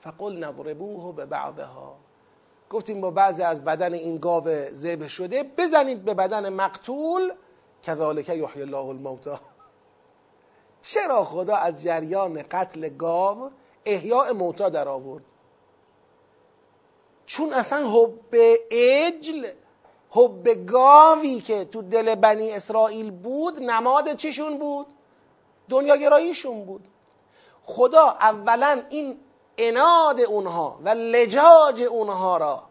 [0.00, 1.96] فقل نضربوه به بعضها.
[2.74, 7.32] گفتیم با بعضی از بدن این گاو ذبح شده بزنید به بدن مقتول
[7.82, 9.40] کذالک یحیی الله الموتا
[10.82, 13.50] چرا خدا از جریان قتل گاو
[13.86, 15.24] احیاء موتا در آورد؟
[17.26, 18.34] چون اصلا حب
[18.70, 19.46] اجل
[20.10, 24.86] حب گاوی که تو دل بنی اسرائیل بود نماد چیشون بود؟
[25.68, 26.84] دنیاگراییشون بود.
[27.62, 29.18] خدا اولا این
[29.58, 32.62] اناد اونها و لجاج اونها را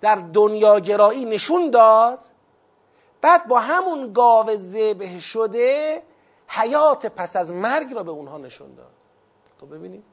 [0.00, 2.18] در دنیاگرایی نشون داد.
[3.20, 6.02] بعد با همون گاو ذبح شده
[6.48, 8.92] حیات پس از مرگ را به اونها نشون داد.
[9.60, 10.04] خب ببینید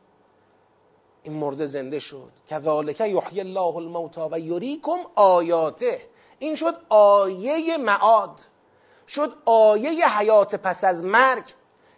[1.24, 2.32] این مرده زنده شد.
[2.50, 6.10] کذالک یحیی الله الموتا و یریکم آیاته.
[6.40, 8.40] این شد آیه معاد.
[9.08, 11.54] شد آیه حیات پس از مرگ.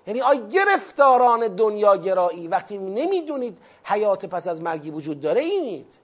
[0.07, 5.99] یعنی آی گرفتاران دنیاگرایی وقتی نمی‌دونید حیات پس از مرگی وجود داره اینید.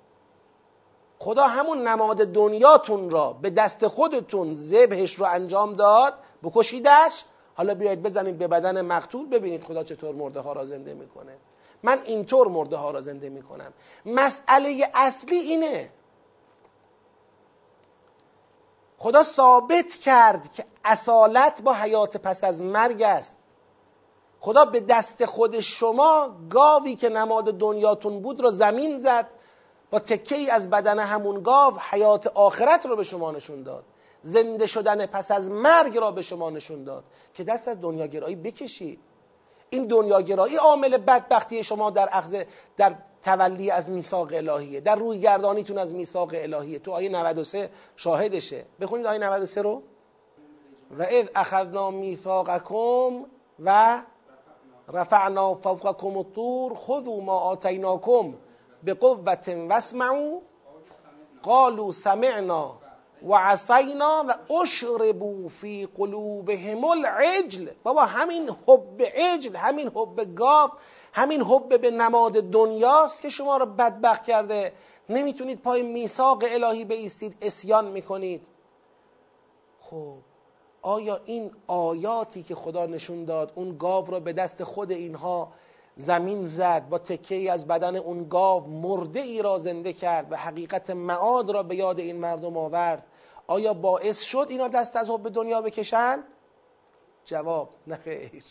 [1.19, 7.23] خدا همون نماد دنیاتون را به دست خودتون ذبحش رو انجام داد بکشیدش.
[7.55, 11.37] حالا بیاید بزنید به بدن مقتول ببینید خدا چطور مرده ها را زنده می‌کنه.
[11.83, 13.73] من اینطور مرده ها را زنده می‌کنم.
[14.05, 15.89] مسئله اصلی اینه.
[18.97, 23.35] خدا ثابت کرد که اصالت با حیات پس از مرگ است.
[24.39, 29.27] خدا به دست خود شما گاوی که نماد دنیاتون بود را زمین زد
[29.91, 33.83] با تکه ای از بدن همون گاو حیات آخرت را به شما نشون داد.
[34.21, 38.99] زنده شدن پس از مرگ را به شما نشون داد که دست از دنیاگرایی بکشید.
[39.69, 42.43] این دنیاگرایی عامل بدبختی شما در اخذ
[42.77, 46.79] در تولی از میثاق الهیه در روی گردانیتون از میثاق الهیه.
[46.79, 48.65] تو آیه 93 شاهدشه.
[48.81, 49.81] بخونید آیه 93 رو.
[50.99, 53.25] و اذ اخذنا میثاقکم
[53.65, 54.01] و
[54.93, 58.33] رفعنا فوقکم الطور خذوا ما آتیناکم
[58.85, 60.39] بقوة واسمعوا.
[61.43, 62.77] قالوا سمعنا
[63.23, 67.69] و عصینا و اشربوا فی قلوبهم العجل.
[67.83, 70.69] بابا همین حب عجل همین حب گاو
[71.13, 74.73] همین حب به نماد دنیاست که شما را بدبخت کرده.
[75.09, 78.47] نمی‌تونید پای میثاق الهی بیستید اسیان می‌کنید.
[79.81, 80.17] خب
[80.81, 85.51] آیا این آیاتی که خدا نشون داد اون گاو را به دست خود اینها
[85.95, 90.35] زمین زد با تکه ای از بدن اون گاو مرده ای را زنده کرد و
[90.35, 93.05] حقیقت معاد را به یاد این مردم آورد
[93.47, 96.23] آیا باعث شد اینا دست از حب دنیا بکشن؟
[97.25, 98.43] جواب نه خیر.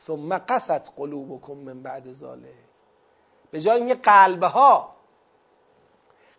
[0.00, 2.54] ثم قصد قلوبکم من بعد زاله
[3.50, 4.94] به جای این قلبه ها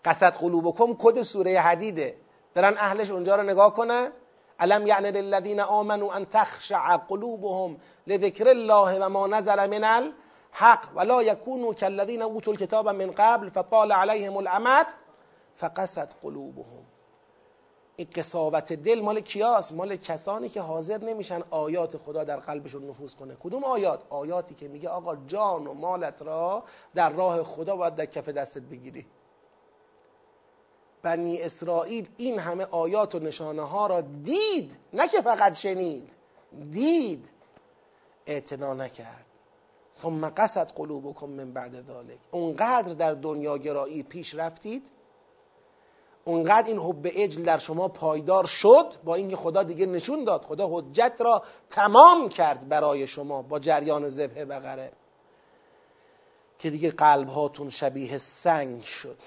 [0.05, 2.18] قصد قلوبکم کد سوره حدیده.
[2.55, 4.11] دارن اهلش اونجا رو نگاه کنن؟
[4.60, 7.78] الم یعنی للذین آمنوا ان تخشع قلوبهم
[8.08, 13.91] لذکر الله و ما نزل من الحق ولا یکونوا كالذین اوتوا الكتاب من قبل فطال
[13.91, 14.86] عليهم الامد
[15.56, 16.86] فقست قلوبهم.
[17.97, 23.14] این قصاوت دل مال کیاست مال کسانی که حاضر نمیشن آیات خدا در قلبشون نفوذ
[23.14, 23.36] کنه.
[23.39, 26.64] کدوم آیات؟ آیاتی که میگه آقا جان و مالت را
[26.95, 29.08] در راه خدا باید در کف دستت بگیری.
[31.06, 36.10] بنی اسرائیل این همه آیات و نشانه ها را دید نه که فقط شنید
[36.72, 37.30] دید.
[38.28, 39.26] اعتنا نکرد.
[40.01, 44.91] ثم قصد قلوبکم من بعد ذلك اونقدر در دنیا گرایی پیش رفتید
[46.26, 50.45] اونقدر این حب اجل در شما پایدار شد با اینکه خدا دیگه نشون داد.
[50.45, 54.91] خدا حجت را تمام کرد برای شما با جریان ذبح بقره.
[56.60, 59.18] که دیگه قلب هاتون شبیه سنگ شد.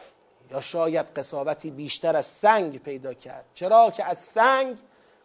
[0.51, 3.45] یا شاید قصاوتی بیشتر از سنگ پیدا کرد.
[3.55, 4.79] چرا که از سنگ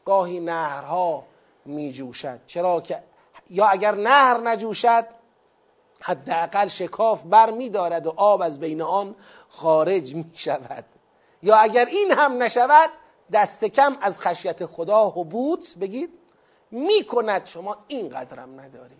[0.06, 1.24] گاهی نهرها
[1.66, 3.04] می جوشد چرا که
[3.50, 5.06] یا اگر نهر نجوشد
[6.00, 9.16] حداقل شکاف بر می دارد و آب از بین آن
[9.50, 10.86] خارج می شود
[11.44, 12.90] یا اگر این هم نشود
[13.32, 16.10] دست کم از خشیت خدا حبوط بگید
[16.72, 19.00] می کند شما اینقدرم ندارید.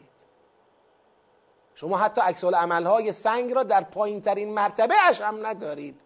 [1.76, 6.02] شما حتی عکس عملهای سنگ را در پایین ترین مرتبه اش هم ندارید.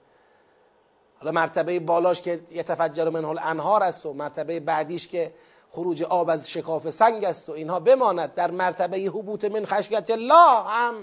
[1.19, 5.33] حالا مرتبه بالاش که یتفجر منه الانهار است و مرتبه بعدیش که
[5.69, 8.33] خروج آب از شکاف سنگ است و اینها بماند.
[8.33, 10.95] در مرتبه حبوط من خشیت الله هم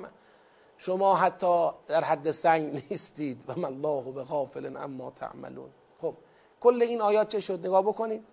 [0.78, 3.44] شما حتی در حد سنگ نیستید.
[3.48, 5.70] و من الله به غافل اما تعملون.
[6.00, 6.14] خب
[6.60, 8.24] کل این آیات چه شد؟ نگاه بکنید.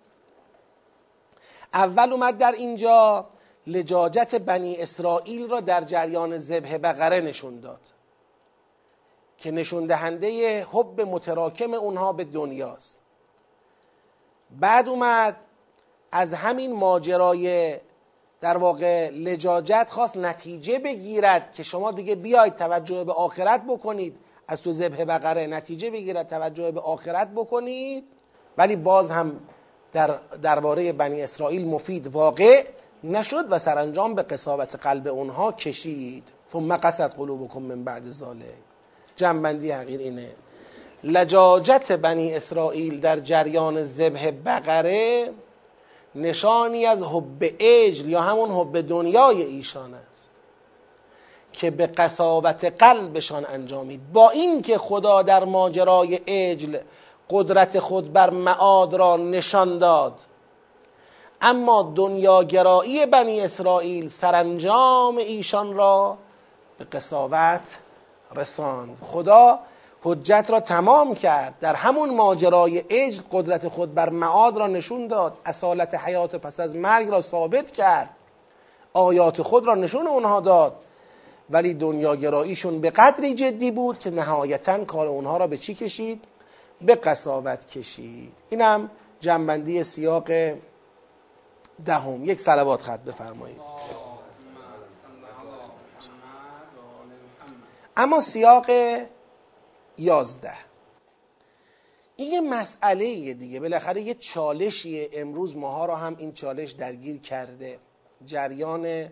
[1.74, 3.26] اول اومد در اینجا
[3.66, 7.80] لجاجت بنی اسرائیل را در جریان ذبح بقره نشون داد.
[9.42, 12.98] که نشون دهنده حب متراکم اونها به دنیاست.
[14.60, 15.44] بعد اومد
[16.12, 17.76] از همین ماجرای
[18.40, 24.16] در واقع لجاجت خواست نتیجه بگیرد که شما دیگه بیاید توجه به آخرت بکنید.
[24.48, 28.04] از تو ذبح بقره نتیجه بگیرد توجه به آخرت بکنید.
[28.58, 29.40] ولی باز هم
[29.92, 32.64] در درباره بنی اسرائیل مفید واقع
[33.04, 36.24] نشد و سرانجام به قصاوت قلب اونها کشید.
[36.52, 38.71] ثم قصد قلوبکم من بعد ذالک
[39.16, 40.32] جنبندی حقیر اینه.
[41.04, 45.32] لجاجت بنی اسرائیل در جریان ذبح بقره
[46.14, 50.30] نشانی از حب اجل یا همون حب دنیای ایشان است
[51.52, 54.12] که به قصاوت قلبشان انجامید.
[54.12, 56.78] با اینکه خدا در ماجرای اجل
[57.30, 60.20] قدرت خود بر معاد را نشان داد
[61.40, 66.18] اما دنیاگرایی بنی اسرائیل سرانجام ایشان را
[66.78, 67.78] به قصاوت
[68.36, 68.98] رساند.
[69.02, 69.58] خدا
[70.02, 71.54] حجت را تمام کرد.
[71.60, 75.36] در همون ماجرای اجل قدرت خود بر معاد را نشون داد.
[75.44, 78.10] اصالت حیات پس از مرگ را ثابت کرد.
[78.92, 80.76] آیات خود را نشون اونها داد.
[81.50, 86.24] ولی دنیاگراییشون به قدری جدی بود که نهایتا کار اونها را به چی کشید؟
[86.80, 88.32] به قصاوت کشید.
[88.50, 90.30] اینم جنبندی سیاق
[91.84, 92.24] دهم.
[92.24, 93.60] یک سلوات خط بفرمایید.
[97.96, 98.66] اما سیاق
[99.98, 100.54] یازده.
[102.16, 103.60] این یه مسئله دیگه.
[103.60, 105.08] بالاخره یه چالشیه.
[105.12, 107.78] امروز ماها را هم این چالش درگیر کرده.
[108.26, 109.08] جریان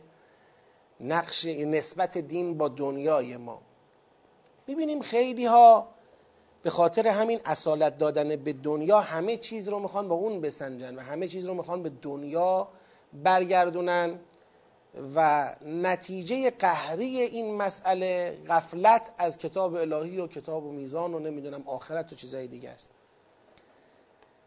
[1.00, 3.62] نقش نسبت دین با دنیای ما.
[4.66, 5.88] می‌بینیم خیلی ها
[6.62, 11.00] به خاطر همین اصالت دادن به دنیا همه چیز رو می‌خوان با اون بسنجن و
[11.00, 12.68] همه چیز رو می‌خوان به دنیا
[13.12, 14.18] برگردونن.
[15.14, 21.62] و نتیجه قهری این مسئله غفلت از کتاب الهی و کتاب و میزان و نمی‌دونم
[21.66, 22.90] آخرت و چیزهای دیگه است.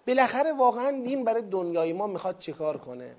[0.08, 3.16] بالاخره واقعا دین برای دنیای ما می‌خواد چیکار کنه؟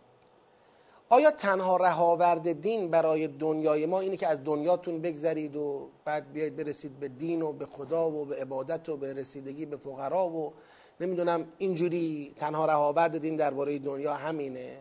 [1.08, 6.56] آیا تنها رهاورد دین برای دنیای ما اینه که از دنیاتون بگذرید و بعد بیاید
[6.56, 10.52] برسید به دین و به خدا و به عبادت و به رسیدگی به فقرا و
[11.00, 14.76] نمی‌دونم اینجوری تنها رهاورد دین درباره دنیا همینه؟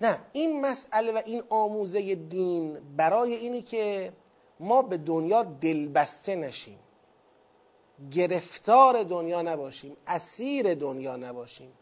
[0.00, 4.12] نه این مسئله و این آموزه دین برای اینی که
[4.60, 6.78] ما به دنیا دلبسته نشیم.
[8.10, 11.72] گرفتار دنیا نباشیم اسیر دنیا نباشیم.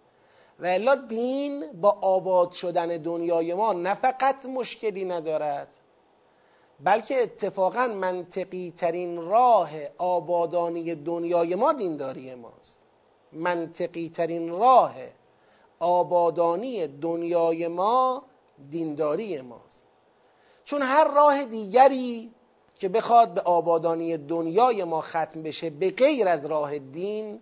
[0.59, 5.69] و الا دین با آباد شدن دنیای ما نه فقط مشکلی ندارد
[6.85, 12.81] بلکه اتفاقا منطقی ترین راه آبادانی دنیای ما دینداری ماست.
[13.33, 14.95] منطقی ترین راه
[15.81, 18.23] آبادانی دنیای ما
[18.71, 19.87] دینداری ماست.
[20.65, 22.35] چون هر راه دیگری
[22.77, 27.41] که بخواد به آبادانی دنیای ما ختم بشه به غیر از راه دین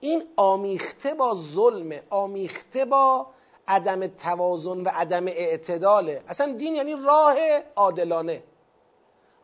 [0.00, 3.26] این آمیخته با ظلم آمیخته با
[3.68, 7.36] عدم توازن و عدم اعتداله اصلا دین یعنی راه
[7.76, 8.42] عادلانه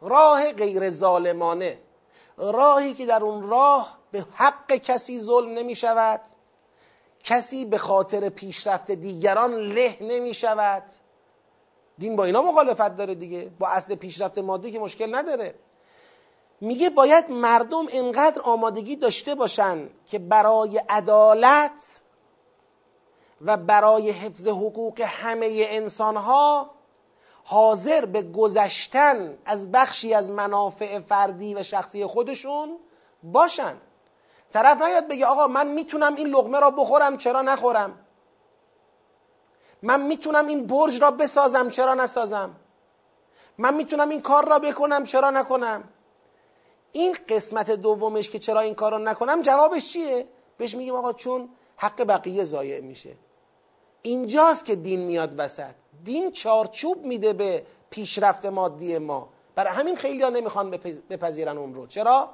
[0.00, 1.78] راه غیر ظالمانه
[2.36, 6.20] راهی که در اون راه به حق کسی ظلم نمی شود
[7.28, 10.82] کسی به خاطر پیشرفت دیگران له نمی شود.
[11.98, 13.50] دین با اینا مخالفت داره دیگه.
[13.58, 15.54] با اصل پیشرفت مادی که مشکل نداره.
[16.60, 22.00] میگه باید مردم انقدر آمادگی داشته باشن که برای عدالت
[23.40, 26.70] و برای حفظ حقوق همه انسانها
[27.44, 32.78] حاضر به گذشتن از بخشی از منافع فردی و شخصی خودشون
[33.22, 33.76] باشن.
[34.52, 37.98] طرف نیاد بگه آقا من می‌تونم این لغمه را بخورم چرا نخورم؟
[39.82, 42.56] من می‌تونم این برج را بسازم چرا نسازم؟
[43.58, 45.84] من می‌تونم این کار را بکنم چرا نکنم؟
[46.92, 50.28] این قسمت دومش که چرا این کار را نکنم جوابش چیه؟
[50.58, 53.16] بهش میگیم آقا چون حق بقیه ضایع میشه.
[54.02, 55.74] اینجاست که دین میاد وسط.
[56.04, 59.28] دین چارچوب میده به پیشرفت مادی ما.
[59.54, 60.70] برای همین خیلی ها نمی‌خوان
[61.10, 62.30] بپذیرن اون رو چرا؟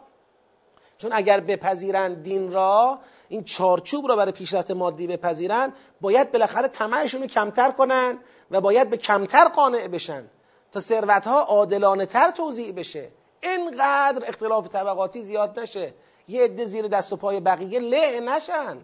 [0.99, 7.21] چون اگر بپذیرن دین را این چارچوب را برای پیشرفت مادی بپذیرن باید بالاخره طمعشون
[7.21, 8.19] رو کمتر کنن
[8.51, 10.25] و باید به کمتر قانع بشن
[10.73, 13.09] تا ثروت ها عادلانه تر توضیع بشه.
[13.43, 15.95] اینقدر اختلاف طبقاتی زیاد نشه.
[16.29, 18.79] یه عده زیر دست و پای بقیه له نشن.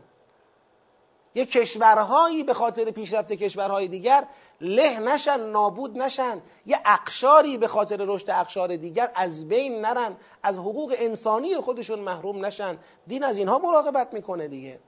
[1.35, 4.26] یه کشورهایی به خاطر پیشرفت کشورهای دیگر
[4.61, 6.43] له نشن نابود نشن.
[6.66, 12.47] یه اقشاری به خاطر رشد اقشار دیگر از بین نرن از حقوق انسانی خودشون محروم
[12.47, 12.78] نشن.
[13.07, 14.81] دین از اینها مراقبت می‌کنه دیگه.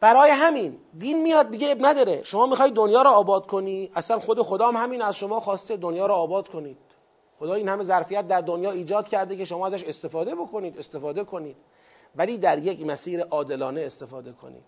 [0.00, 2.22] برای همین دین میاد میگه اب نداره.
[2.24, 6.06] شما می‌خوای دنیا رو آباد کنی؟ اصلا خود خدا هم همین از شما خواسته دنیا
[6.06, 6.78] رو آباد کنید.
[7.38, 11.56] خدا این همه ظرفیت در دنیا ایجاد کرده که شما ازش استفاده بکنید استفاده کنید.
[12.16, 14.64] ولی در یک مسیر عادلانه استفاده کنید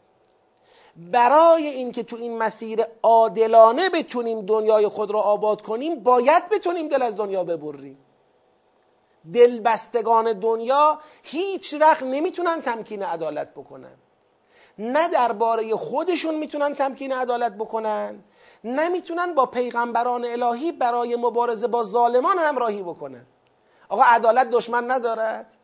[0.96, 7.02] برای اینکه تو این مسیر عادلانه بتونیم دنیای خود را آباد کنیم باید بتونیم دل
[7.02, 7.98] از دنیا ببریم.
[9.32, 13.94] دلبستگان دنیا هیچ وقت نمی‌تونن تمکین عدالت بکنن.
[14.78, 18.24] نه درباره خودشون می‌تونن تمکین عدالت بکنن
[18.64, 23.26] نمی‌تونن با پیغمبران الهی برای مبارزه با ظالمان همراهی بکنن.
[23.88, 25.54] آقا عدالت دشمن ندارد؟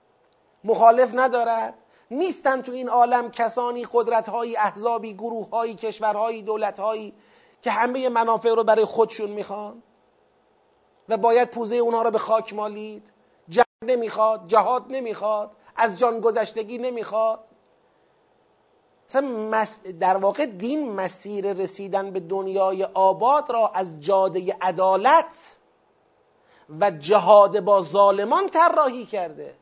[0.64, 1.74] مخالف ندارد؟
[2.10, 7.14] نیستن تو این عالم کسانی قدرتهایی احزابی گروههایی کشورهایی دولتهایی
[7.62, 9.82] که همه منافع رو برای خودشون می‌خوان؟
[11.08, 13.12] و باید پوزه اونها رو به خاک مالید؟
[13.48, 17.44] جنگ نمی‌خواد جهاد نمی‌خواد از جان گذشتگی نمی‌خواد؟
[20.00, 25.56] در واقع دین مسیر رسیدن به دنیای آباد را از جاده عدالت
[26.80, 29.59] و جهاد با ظالمان طراحی کرده.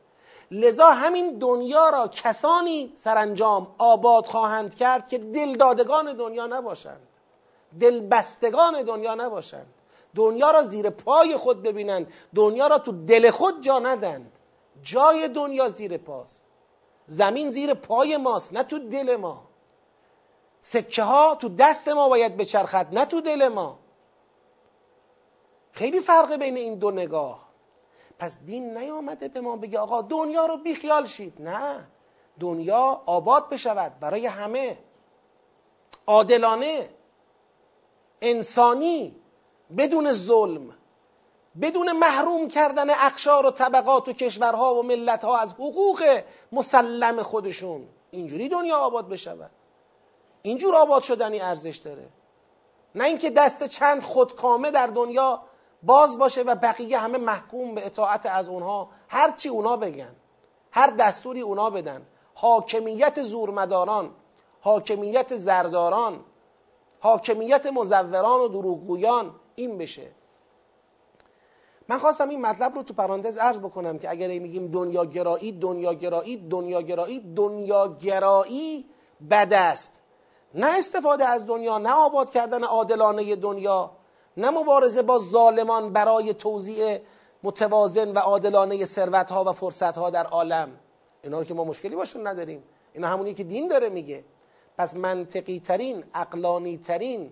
[0.51, 7.07] لذا همین دنیا را کسانی سرانجام آباد خواهند کرد که دلدادگان دنیا نباشند.
[7.79, 9.73] دلبستگان دنیا نباشند.
[10.15, 12.13] دنیا را زیر پای خود ببینند.
[12.35, 14.31] دنیا را تو دل خود جا ندند
[14.83, 16.43] جای دنیا زیر پاست.
[17.07, 19.43] زمین زیر پای ماست نه تو دل ما.
[20.59, 23.79] سکه ها تو دست ما باید بچرخد نه تو دل ما.
[25.71, 27.48] خیلی فرق بین این دو نگاه.
[28.19, 31.41] پس دین نیامده به ما بگه آقا دنیا رو بیخیال شید.
[31.41, 31.87] نه.
[32.39, 34.79] دنیا آباد بشود برای همه.
[36.07, 36.89] عادلانه.
[38.21, 39.15] انسانی.
[39.77, 40.75] بدون ظلم.
[41.61, 47.87] بدون محروم کردن اقشار و طبقات و کشورها و ملتها از حقوق مسلم خودشون.
[48.11, 49.51] اینجوری دنیا آباد بشود.
[50.41, 52.09] اینجور آباد شدنی ارزش داره.
[52.95, 55.41] نه اینکه دست چند خودکامه در دنیا
[55.83, 58.89] باز باشه و بقیه همه محکوم به اطاعت از اونها.
[59.07, 60.15] هر چی اونا بگن
[60.71, 62.07] هر دستوری اونا بدن.
[62.33, 64.11] حاکمیت زورمداران
[64.61, 66.19] حاکمیت زرداران
[66.99, 70.11] حاکمیت مزوران و دروغگویان این بشه.
[71.87, 75.93] من خواستم این مطلب رو تو پرانتز عرض بکنم که اگر میگیم دنیا گرایی دنیا
[75.93, 78.85] گرایی دنیا گرایی دنیا گرایی
[79.31, 80.01] بد است.
[80.53, 83.91] نه استفاده از دنیا نه آباد کردن عادلانه دنیا.
[84.39, 86.99] نه مبارزه با ظالمان برای توزیع
[87.43, 90.69] متوازن و عادلانه ثروت ها و فرصت ها در عالم.
[91.23, 92.63] اینا رو که ما مشکلی باشون نداریم.
[92.93, 94.23] اینا همونی که دین داره میگه.
[94.77, 97.31] پس منطقی ترین اقلانی ترین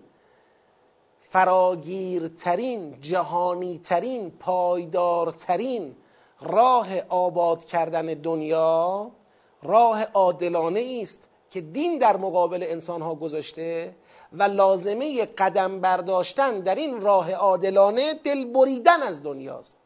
[1.20, 5.96] فراگیرترین جهانی ترین پایدارترین
[6.40, 9.10] راه آباد کردن دنیا
[9.62, 13.94] راه عادلانه است که دین در مقابل انسان ها گذاشته
[14.32, 19.76] و لازمه قدم برداشتن در این راه عادلانه دل بریدن از دنیاست.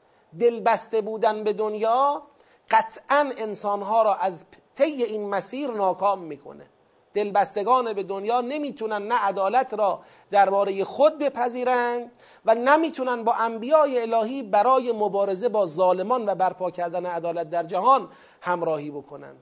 [0.41, 2.23] دل بسته بودن به دنیا
[2.71, 6.67] قطعا انسانها را از طی این مسیر ناکام می‌کنه.
[7.15, 12.13] دلبستگان به دنیا نمی‌تونن نه عدالت را درباره خود بپذیرند
[12.45, 18.09] و نمی‌تونن با انبیای الهی برای مبارزه با ظالمان و برپا کردن عدالت در جهان
[18.41, 19.37] همراهی بکنن.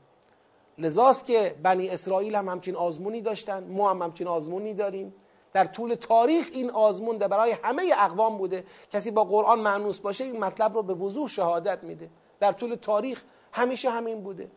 [0.80, 5.14] لذاست که بنی اسرائیل هم همچین آزمونی داشتن ما هم همچین آزمونی داریم.
[5.52, 8.64] در طول تاریخ این آزمون در برای همه اقوام بوده.
[8.92, 12.10] کسی با قرآن معنوس باشه این مطلب رو به وضوح شهادت میده.
[12.40, 13.22] در طول تاریخ
[13.52, 14.50] همیشه همین بوده.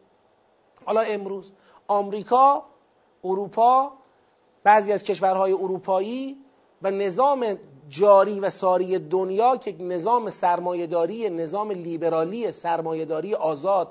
[0.86, 1.52] حالا امروز
[1.88, 2.64] آمریکا
[3.24, 3.94] اروپا
[4.64, 6.38] بعضی از کشورهای اروپایی
[6.82, 7.58] و نظام
[7.90, 13.88] جاری و ساری دنیا که نظام سرمایهداری نظام لیبرالی سرمایهداری آزاد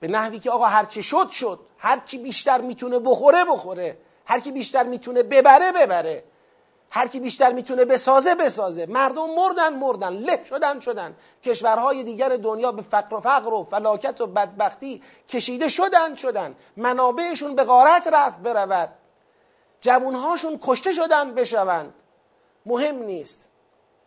[0.00, 1.60] به نحوی که آقا هرچی شد شد.
[1.78, 3.98] هرچی بیشتر می‌تونه بخوره بخوره.
[4.26, 6.24] هر کی بیشتر می‌تونه ببره ببره.
[6.90, 8.86] هر کی بیشتر می‌تونه بسازه بسازه.
[8.86, 10.12] مردم مردن مردن.
[10.12, 11.16] له شدن شدن.
[11.44, 16.54] کشورهای دیگر دنیا به فقر و فقر و فلاکت و بدبختی کشیده شدن شدن.
[16.76, 18.88] منابعشون به غارت رفت برود.
[19.80, 21.94] جوانهاشون کشته شدن بشوند.
[22.66, 23.48] مهم نیست.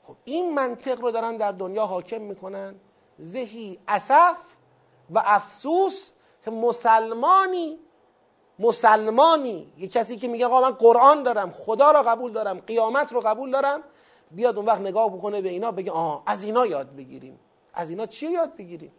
[0.02, 2.76] خب این منطق رو دارن در دنیا حاکم می‌کنن.
[3.18, 4.38] زهی اسف
[5.14, 6.12] و افسوس
[6.46, 7.80] که مسلمانی
[8.60, 13.20] مسلمانی یه کسی که میگه آقا من قرآن دارم خدا را قبول دارم قیامت رو
[13.20, 13.84] قبول دارم
[14.32, 17.40] بیاد اون وقت نگاه بکنه به اینا بگه آها از اینا یاد بگیریم.
[17.74, 18.92] از اینا چی یاد بگیریم؟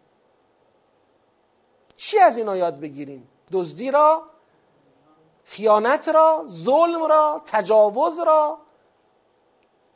[1.97, 4.23] چی از اینا یاد بگیریم؟ دزدی را
[5.45, 8.59] خیانت را ظلم را تجاوز را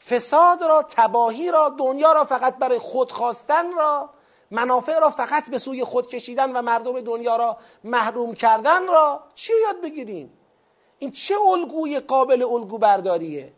[0.09, 4.11] فساد را تباهی را دنیا را فقط برای خود خواستن را.
[4.51, 9.53] منافع را فقط به سوی خود کشیدن و مردم دنیا را محروم کردن را چی
[9.67, 10.33] یاد بگیریم؟
[10.99, 13.53] این چه الگوی قابل الگو برداریه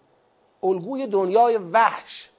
[0.63, 2.31] الگوی دنیای وحش.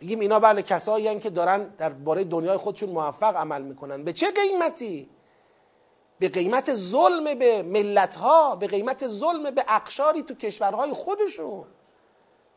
[0.00, 4.04] بگیم اینا بله کسایی که دارن در باره دنیای خودشون موفق عمل می‌کنن.
[4.04, 5.10] به چه قیمتی؟
[6.18, 11.64] به قیمت ظلم به ملتها به قیمت ظلم به اقشاری تو کشورهای خودشون.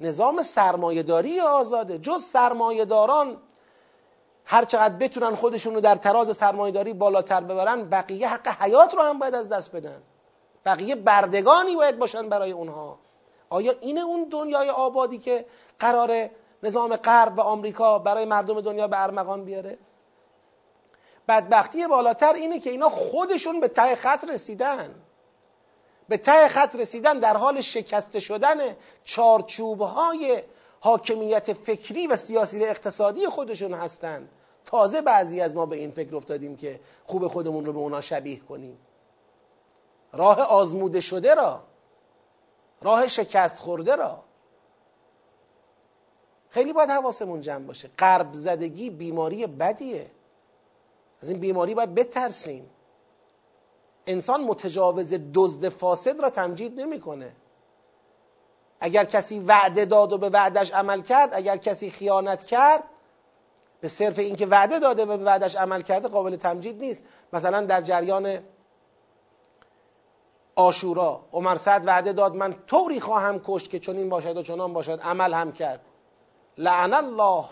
[0.02, 1.98] نظام سرمایهداری آزاده.
[1.98, 3.38] جز سرمایهداران
[4.52, 9.20] هر چقدر بتونن خودشون رو در تراز سرمایهداری بالاتر ببرن بقیه حق حیات رو هم
[9.20, 10.02] باید از دست بدن.
[10.66, 13.00] بقیه بردگانی باید باشن برای اونها.
[13.50, 15.46] آیا اینه اون دنیای آبادی که
[15.80, 16.30] قرار
[16.64, 19.78] نظام غرب و آمریکا برای مردم دنیا به ارمغان بیاره؟
[21.28, 24.96] بدبختی بالاتر اینه که اینا خودشون به ته خط رسیدن.
[26.10, 28.58] به ته خط رسیدن در حال شکسته شدن
[29.04, 30.44] چارچوبهای
[30.80, 34.30] حاکمیت فکری و سیاسی و اقتصادی خودشون هستن.
[34.66, 38.40] تازه بعضی از ما به این فکر افتادیم که خوب خودمون رو به اونا شبیه
[38.40, 38.78] کنیم.
[40.14, 41.64] راه آزموده شده را
[42.82, 44.24] راه شکست خورده را.
[46.50, 47.90] خیلی باید حواسمون جمع باشه.
[47.98, 50.12] قرب زدگی بیماری بدیه.
[51.22, 52.70] از این بیماری باید بترسیم.
[54.08, 57.36] انسان متجاوز دزد فاسد را تمجید نمی‌کنه.
[58.80, 62.84] اگر کسی وعده داد و به وعدش عمل کرد اگر کسی خیانت کرد
[63.82, 67.04] به صرف اینکه وعده داده و به وعدش عمل کرده قابل تمجید نیست.
[67.34, 68.40] مثلا در جریان
[70.56, 75.00] آشورا عمر سعد وعده داد من طوری خواهم کشت که چنین باشد و چنان باشد
[75.04, 75.82] عمل هم کرد.
[76.58, 77.46] لعن الله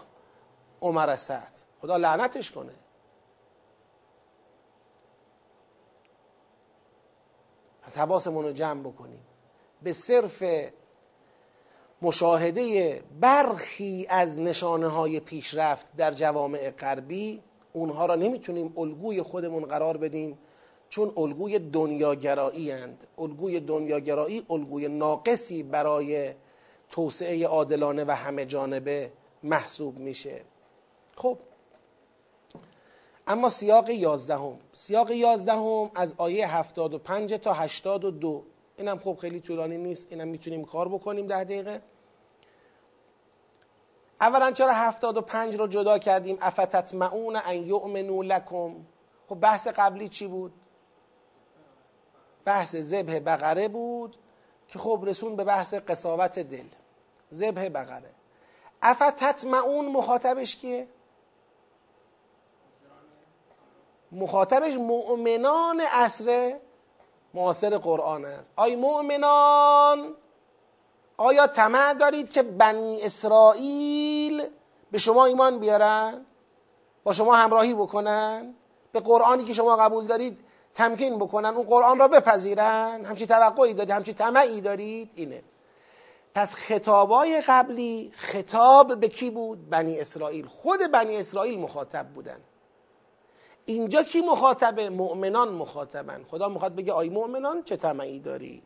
[0.81, 2.73] عمر سعد خدا لعنتش کنه.
[7.81, 9.25] پس حواسمون رو جمع بکنیم.
[9.81, 10.43] به صرف
[12.01, 17.41] مشاهده برخی از نشانه های پیشرفت در جوامع غربی
[17.73, 20.37] اونها را نمی‌تونیم الگوی خودمون قرار بدیم
[20.89, 23.07] چون الگوی دنیاگرایی اند.
[23.17, 26.33] الگوی دنیاگرایی الگوی ناقصی برای
[26.89, 29.11] توسعه عادلانه و همه جانبه
[29.43, 30.41] محسوب میشه.
[31.15, 31.37] خب
[33.27, 34.57] اما سیاق یازدهم.
[34.71, 38.43] سیاق یازدهم از آیه 75 تا 82
[38.79, 41.81] اینم خب خیلی طولانی نیست اینم می‌تونیم کار بکنیم ده دقیقه.
[44.21, 48.75] اولا چرا هفتاد و پنج رو جدا کردیم؟ افتتمعون ان یؤمنو لکم.
[49.27, 50.53] خب بحث قبلی چی بود؟
[52.45, 54.17] بحث ذبح بقره بود
[54.67, 56.67] که خب رسون به بحث قصاوت دل.
[57.33, 58.11] ذبح بقره.
[58.81, 60.87] افتتمعون مخاطبش کیه؟
[64.11, 66.59] مخاطبش مؤمنان عصر
[67.33, 68.51] معاصر قرآن است.
[68.55, 70.15] آی مؤمنان
[71.17, 74.47] آیا طمع دارید که بنی اسرائیل
[74.91, 76.25] به شما ایمان بیارن؟
[77.03, 78.53] با شما همراهی بکنن؟
[78.91, 80.39] به قرآنی که شما قبول دارید
[80.73, 85.43] تمکین بکنن؟ اون قرآن را بپذیرن؟ همچی توقعی دارید؟ همچی طمعی دارید؟ اینه.
[86.35, 90.47] پس خطابای قبلی خطاب به کی بود؟ بنی اسرائیل.
[90.47, 92.39] خود بنی اسرائیل مخاطب بودن.
[93.69, 96.23] اینجا کی مخاطبه؟ مؤمنان مخاطبن.
[96.31, 98.63] خدا می‌خواد بگه آی مؤمنان چه طمعی دارید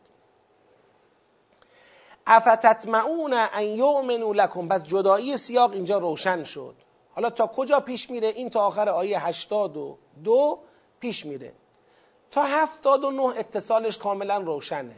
[2.26, 4.68] افتتمعون ان یؤمنوا لکم.
[4.68, 6.74] پس جدایی سیاق اینجا روشن شد.
[7.14, 10.58] حالا تا کجا پیش میره؟ این تا آخر آیه 82 دو
[11.00, 11.52] پیش میره.
[12.30, 14.96] تا هفتاد و نه اتصالش کاملا روشنه.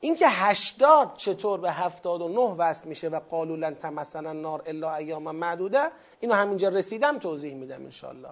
[0.00, 4.96] اینکه هشتاد چطور به هفتاد و نه وصل میشه و قالوا لن تمسنا النار الا
[4.96, 8.30] ایاما معدوده اینو همینجا رسیدم توضیح میدم انشالله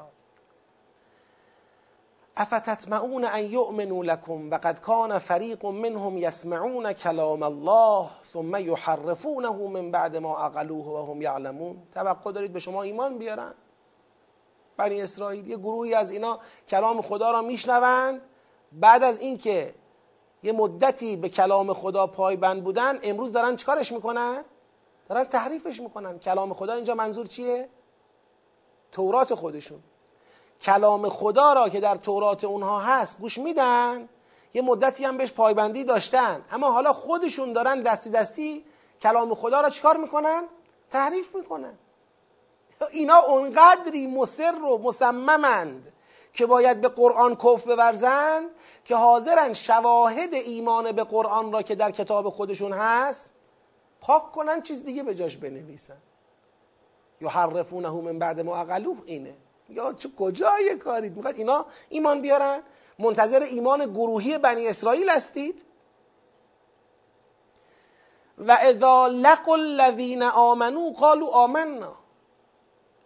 [2.36, 10.16] افتطمعون ان یؤمنوا لكم وقد کان فریق منهم یسمعون کلام الله ثم یحرفونه من بعد
[10.16, 11.82] ما اقلوه و هم یعلمون.
[11.94, 13.54] توقع دارید به شما ایمان بیارن؟
[14.76, 16.38] بنی اسرائیل یه گروهی از اینا
[16.68, 18.20] کلام خدا را میشنوند.
[18.72, 19.74] بعد از اینکه
[20.42, 24.44] یه مدتی به کلام خدا پایبند بودن امروز دارن چیکارش می‌کنن؟
[25.08, 26.18] دارن تحریفش می‌کنن.
[26.18, 27.68] کلام خدا اینجا منظور چیه؟
[28.92, 29.82] تورات خودشون.
[30.62, 34.08] کلام خدا را که در تورات اونها هست گوش میدن
[34.54, 36.44] یه مدتی هم بهش پایبندی داشتن.
[36.52, 38.64] اما حالا خودشون دارن دستی دستی
[39.02, 40.42] کلام خدا را چیکار می‌کنن؟
[40.90, 41.78] تحریف می‌کنن.
[42.92, 45.92] اینا اونقدری مصر و مصممند.
[46.36, 48.50] که باید به قرآن کف بورزند
[48.84, 53.30] که حاضرن شواهد ایمان به قرآن را که در کتاب خودشون هست
[54.00, 55.96] پاک کنن چیز دیگه به جاش بنویسن.
[57.20, 59.34] یحرفونه من بعد ما اقلوه اینه.
[59.68, 62.62] یا چه کجای کارید می‌خواد اینا ایمان بیارن؟
[62.98, 65.64] منتظر ایمان گروهی بنی اسرائیل هستید؟
[68.38, 72.05] و اذا لقوا الذین آمنو قالوا آمنا.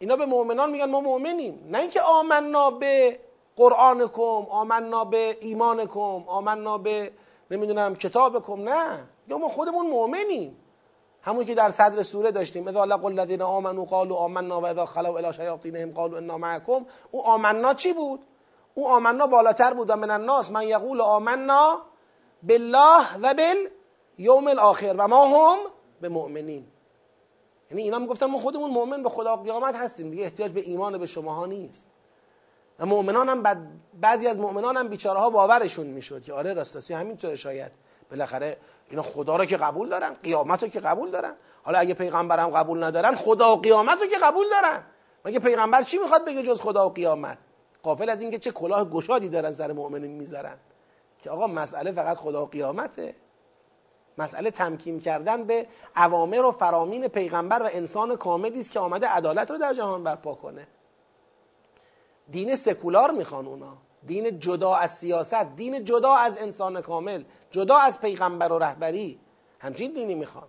[0.01, 1.67] اینا به مؤمنان میگن ما مؤمنیم.
[1.71, 3.19] نه اینکه آمنا به
[3.57, 7.13] قرآنکم آمنا به ایمانکم آمنا به
[7.51, 9.09] نمی‌دونم کتابکم نه.
[9.29, 10.57] یا ما خودمون مؤمنیم.
[11.23, 15.19] همون که در صدر سوره داشتیم اذا لقوا الذين آمنوا قالوا آمنا و اذا خلوا
[15.19, 18.21] الى شیاطینهم قالوا انا معكم او آمنا چی بود؟
[18.75, 21.83] او آمنا بالاتر بود من الناس من یقول آمنا
[22.43, 23.35] بالله و
[24.19, 25.59] یوم الاخر و ما هم
[26.01, 26.65] به مؤمنین.
[27.71, 31.07] یعنی اینا می‌گفتن ما خودمون مؤمن به خدا قیامت هستیم دیگه احتیاج به ایمان به
[31.07, 31.87] شماها نیست.
[32.79, 33.43] و مؤمنان هم
[34.01, 37.73] بعضی از مؤمنان هم بیچاره ها باورشون می‌شد که آره راستاسی همینطور شاید.
[38.11, 38.57] بالاخره
[38.89, 41.35] اینا خدا رو که قبول دارن قیامت رو که قبول دارن.
[41.63, 44.83] حالا اگه پیغمبر هم قبول ندارن خدا و قیامت رو که قبول دارن.
[45.25, 47.39] مگه پیغمبر چی می‌خواد بگه جز خدا و قیامت؟
[47.83, 50.59] قافل از اینکه چه کلاه گشادی دارن سر مؤمنین می‌ذارن.
[51.23, 53.15] که آقا مسئله فقط خدا و قیامته.
[54.21, 55.67] مسئله تمکین کردن به
[55.97, 60.35] اوامر و فرامین پیغمبر و انسان کاملی است که آمده عدالت رو در جهان برپا
[60.35, 60.67] کنه.
[62.31, 63.77] دین سکولار می‌خوان اونا.
[64.07, 69.21] دین جدا از سیاست دین جدا از انسان کامل جدا از پیغمبر و رهبری.
[69.59, 70.49] همچین دینی می‌خوان.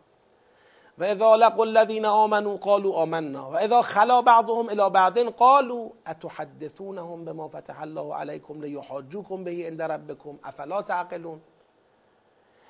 [0.97, 3.51] و اذا لقوا الذين آمنوا قالوا آمنا.
[3.51, 9.81] و اذا خلا بعضهم الى بعض قالوا اتحدثونهم بما فتح الله عليكم ليحاجوكم به عند
[9.81, 11.41] ربكم افلا تعقلون؟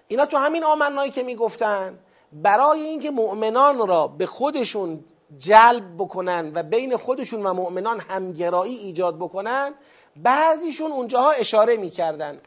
[0.07, 1.99] اینا تو همین آمنایی که می‌گفتن
[2.34, 5.03] برای اینکه مؤمنان را به خودشون
[5.38, 9.73] جلب بکنن و بین خودشون و مؤمنان همگرایی ایجاد بکنن
[10.15, 12.38] بعضیشون اونجاها اشاره می‌کردن.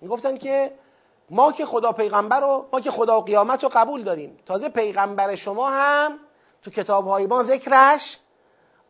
[0.00, 0.72] می‌گفتن که
[1.30, 4.38] ما که خدا پیغمبر رو ما که خدا و قیامت رو قبول داریم.
[4.46, 6.18] تازه پیغمبر شما هم
[6.62, 8.18] تو کتابهای ما ذکرش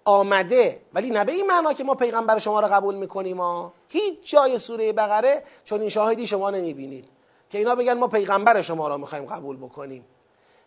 [0.05, 0.82] آمده.
[0.94, 4.59] ولی نه به این معنا که ما پیغمبر شما رو قبول می‌کنیم ما هیچ جای
[4.59, 7.09] سوره بقره چون این شاهدی شما نمی‌بینید.
[7.52, 10.04] که اینا بگن ما پیغمبر شما را می‌خوایم قبول بکنیم.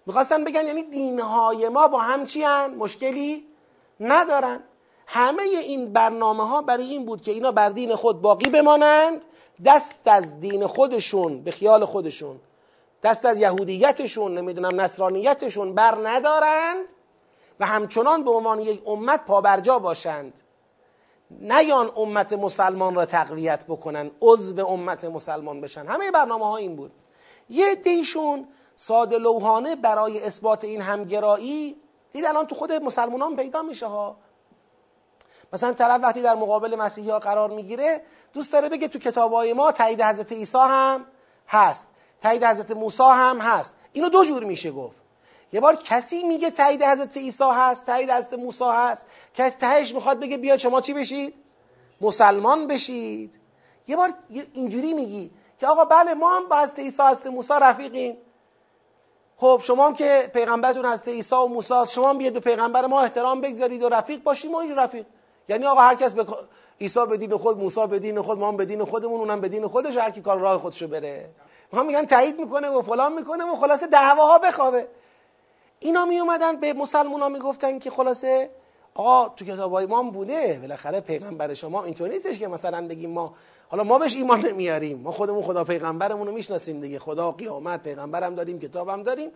[0.06, 2.46] می‌خواستن بگن یعنی دینهای ما با هم چی
[2.78, 3.46] مشکلی
[4.00, 4.64] ندارن.
[5.08, 9.26] همه این برنامه ها برای این بود که اینا بر دین خود باقی بمانند
[9.66, 12.40] دست از دین خودشون به خیال خودشون
[13.04, 16.86] دست از یهودیتشون نمی‌دونم نصرانیتشون بر ندارند
[17.60, 20.42] و همچنان به عنوان یک امت پابرجا باشند.
[21.32, 25.88] نیان امت مسلمان را تقویت بکنن عضو امت مسلمان بشن.
[25.88, 26.92] همه برنامه ها این بود.
[27.50, 31.76] یه دیشون ساده لوحانه برای اثبات این همگرایی
[32.12, 34.18] دید الان تو خود مسلمانان پیدا میشه ها.
[35.54, 38.02] مثلا طرف وقتی در مقابل مسیحی ها قرار می‌گیره
[38.34, 41.06] دوست داره بگه تو کتاب های ما تایید حضرت عیسی هم
[41.48, 41.88] هست.
[42.22, 43.74] تایید حضرت موسی هم هست.
[43.94, 45.05] اینو دو جور میشه گفت.
[45.54, 50.20] یه بار کسی میگه تایید حضرت عیسی هست تایید حضرت موسی هست که تهش می‌خواد
[50.20, 51.34] بگه بیا شما چی بشید؟
[52.02, 53.40] مسلمان بشید.
[53.88, 54.14] یه بار
[54.54, 58.18] اینجوری میگی که آقا بله ما هم با حضرت عیسی حضرت موسی رفیقیم.
[59.38, 63.02] خب شما هم که پیغمبرتون حضرت عیسی و موسی شما هم بیاید به پیغمبر ما
[63.02, 65.06] احترام بگذارید و رفیق باشیم ما این رفیق.
[65.50, 66.26] یعنی آقا هر کس به
[66.82, 69.50] عیسی به دین خود موسی به دین خود ما هم به دین خودمون اونم به
[69.50, 71.30] دین خودش هر کی کار راه خودشو بره.
[71.74, 74.88] ما میگن تایید می‌کنه و فلان می‌کنه و خلاصه دعواها بخوابه.
[75.80, 78.50] اینا می اومدن به مسلمونا می‌گفتن که خلاصه
[78.94, 83.36] آقا تو کتابای ما بوده بالاخره پیغمبر شما اینطور نیستش که مثلا بگیم ما
[83.70, 88.36] حالا ما بهش ایمان نمیاریم ما خودمون خدا پیغمبرمون رو می‌شناسیم دیگه خدا قیامت پیغمبرم
[88.36, 89.32] داریم کتابم داریم.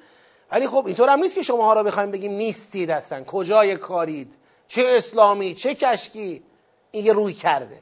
[0.52, 4.38] ولی خب اینطور هم نیست که شماها رو بخوایم بگیم نیستید هستن کجای کارید؟
[4.68, 6.44] چه اسلامی؟ چه کشکی؟
[6.92, 7.82] این روی کرده.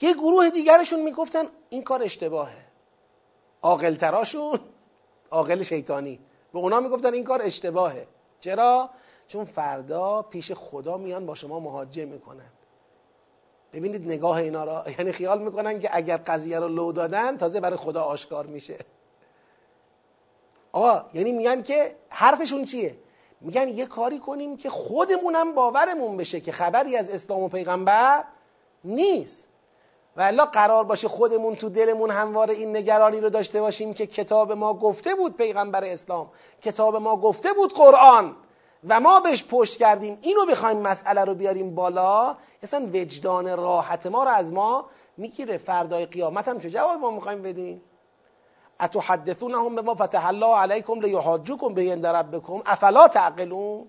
[0.00, 2.66] یه گروه دیگرشون می‌گفتن این کار اشتباهه.
[3.62, 4.60] عاقلتراشون
[5.30, 6.18] عاقل شیطانی.
[6.52, 8.06] به اونا می‌گفتن این کار اشتباهه.
[8.40, 8.90] چرا؟
[9.28, 12.52] چون فردا پیش خدا میان با شما مهاجه می‌کنن.
[13.72, 14.84] ببینید نگاه اینا را.
[14.98, 18.76] یعنی خیال می‌کنن که اگر قضیه رو لو دادن تازه برای خدا آشکار میشه.
[20.72, 22.96] آقا یعنی میگن که حرفشون چیه؟
[23.40, 28.24] میگن یه کاری کنیم که خودمونم باورمون بشه که خبری از اسلام و پیغمبر
[28.84, 29.48] نیست.
[30.16, 34.52] و الا قرار باشه خودمون تو دلمون همواره این نگرانی رو داشته باشیم که کتاب
[34.52, 36.30] ما گفته بود پیغمبر اسلام.
[36.62, 38.36] کتاب ما گفته بود قرآن.
[38.88, 40.18] و ما بهش پشت کردیم.
[40.22, 42.36] اینو بخوایم مسئله رو بیاریم بالا.
[42.62, 44.86] اصلا وجدان راحت ما رو از ما
[45.16, 46.48] می‌گیره فردای قیامت.
[46.48, 47.82] هم چه جواب ما می‌خوایم بدیم؟
[48.80, 52.62] اتحدثونهم به ما فتح الله علیکم لیحاجوکم به عند ربکم.
[52.66, 53.86] افلا تعقلون؟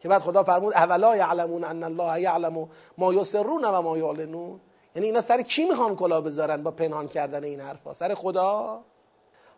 [0.00, 2.68] که بعد خدا فرمود اولا یعلمون ان الله یعلم
[2.98, 4.60] ما یسرون و ما یعلنون؟
[4.94, 8.80] یعنی اینا سر کی می‌خوان کلا بذارن با پنهان کردن این حرفا؟ سر خدا؟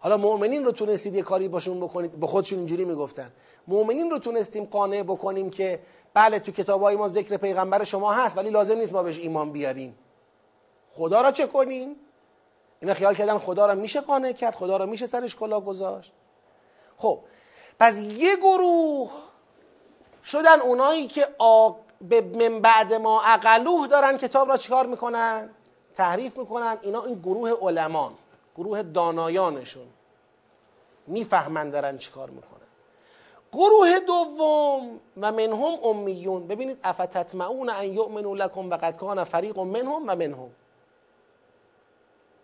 [0.00, 3.32] حالا مؤمنین رو تونستید یه کاری باشون بکنید به خودشون اینجوری می‌گفتن.
[3.68, 5.80] مؤمنین رو تونستیم قانع بکنیم که
[6.14, 9.98] بله تو کتابای ما ذکر پیغمبر شما هست ولی لازم نیست ما بهش ایمان بیاریم.
[10.88, 11.96] خدا را چه کنیم؟
[12.80, 16.12] اینا خیال کردن خدا را میشه قانع کرد خدا را میشه سرش کلا گذاشت.
[16.96, 17.20] خب
[17.80, 19.10] پس یه گروه
[20.24, 21.70] شدن اونایی که آ...
[22.00, 25.50] به من بعد ما اقلوه دارن کتاب را چیکار می‌کنن؟
[25.94, 26.78] تحریف می‌کنن.
[26.82, 28.12] اینا این گروه علمان
[28.56, 29.86] گروه دانایانشون
[31.06, 32.50] می‌فهمن دارن چیکار می‌کنن.
[33.52, 36.46] گروه دوم و منهم امیون.
[36.46, 40.50] ببینید افتتمعون ان یؤمنوا لکم و قد کان فریق منهم و منهم.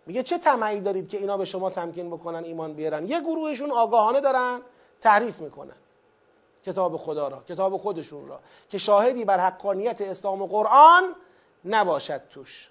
[0.05, 4.21] میگه چه طمعی دارید که اینا به شما تمکین بکنن ایمان بیارن؟ یه گروهشون آگاهانه
[4.21, 4.61] دارن
[5.01, 5.75] تعریف می‌کنن.
[6.65, 8.39] کتاب خدا را کتاب خودشون را.
[8.69, 11.15] که شاهدی بر حقانیت اسلام و قرآن
[11.65, 12.69] نباشد توش.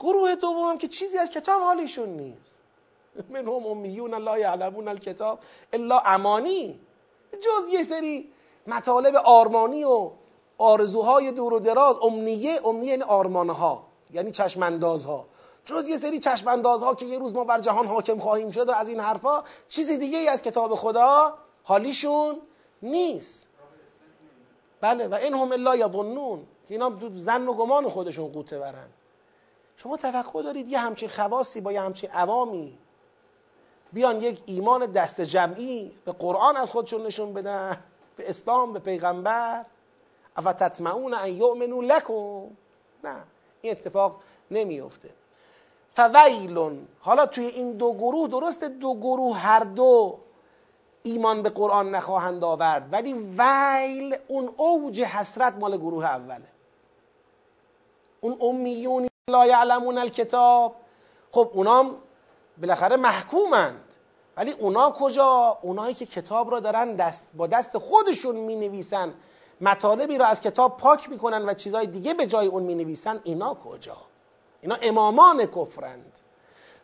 [0.00, 2.62] گروه دوم که چیزی از کتاب حالیشون نیست.
[3.30, 5.38] منهم امیون لا یعلمون الکتاب
[5.72, 6.80] الا امانی.
[7.32, 8.32] جز یه سری
[8.66, 10.10] مطالب آرمانی و
[10.58, 15.26] آرزوهای دور و دراز امنیه امنیه یعنی آرمانها یعنی چشماندازها.
[15.64, 18.88] جز یه سری چشماندازها که یه روز ما بر جهان حاکم خواهیم شد و از
[18.88, 22.40] این حرفا چیز دیگه ای از کتاب خدا حالیشون
[22.82, 23.48] نیست.
[24.80, 26.46] بله و این هم الا یظنون.
[26.68, 28.88] که اینا زن و گمان خودشون قوته برن
[29.76, 32.78] شما توقع دارید یه همچین خواصی با یه همچین عوامی
[33.92, 37.76] بیان یک ایمان دست جمعی به قرآن از خودشون نشون بدن
[38.16, 39.64] به اسلام به پیغمبر؟
[40.36, 42.56] اف تطمعون ان یؤمنوا لکم؟
[43.04, 43.22] نه
[43.62, 45.10] این اتفاق نمیفته
[45.94, 50.18] فویلون حالا توی این دو گروه درست دو گروه هر دو
[51.02, 52.88] ایمان به قرآن نخواهند آورد.
[52.92, 56.48] ولی ویل اون اوج حسرت مال گروه اوله.
[58.20, 60.74] اون امیون لا یعلمون الکتاب.
[61.32, 61.96] خب اونام
[62.58, 63.84] بالاخره محکومند.
[64.36, 69.14] ولی اونا کجا؟ اونایی که کتاب را دارن دست با دست خودشون می نویسن
[69.60, 73.54] مطالبی را از کتاب پاک می‌کنن و چیزای دیگه به جای اون می نویسن اینا
[73.54, 73.96] کجا؟
[74.60, 76.20] اینا امامان کفرند.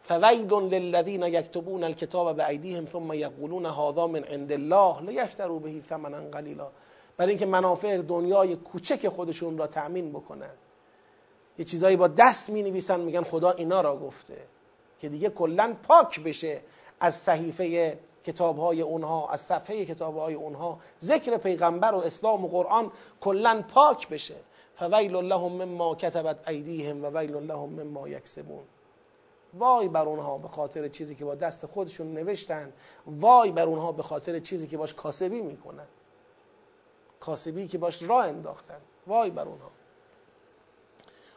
[0.09, 6.68] فویل للذین یکتبون الکتاب بایدیهم ثم یقولون هذا من عند الله لیشتروا به ثمنا قلیلا.
[7.16, 10.51] برای اینکه منافع دنیای کوچک خودشون را تأمین بکنن.
[11.59, 14.36] یه چیزایی با دست می نویسن میگن خدا اینا را گفته
[15.01, 16.60] که دیگه کلا پاک بشه
[17.01, 20.78] از صحیفه کتاب های اونها از صفحه کتاب های اونها.
[21.02, 22.90] ذکر پیغمبر و اسلام و قرآن
[23.20, 24.36] کلا پاک بشه.
[24.78, 28.64] فویل لهم مما کتبت ایدیهم و ویل لهم مما یکسبون.
[29.59, 32.72] وای بر اونها به خاطر چیزی که با دست خودشون نوشتن
[33.06, 35.86] وای بر اونها به خاطر چیزی که باش کاسبی می‌کنن.
[37.20, 38.81] کاسبی که باش راه انداختن.
[39.06, 39.70] وای بر اونها.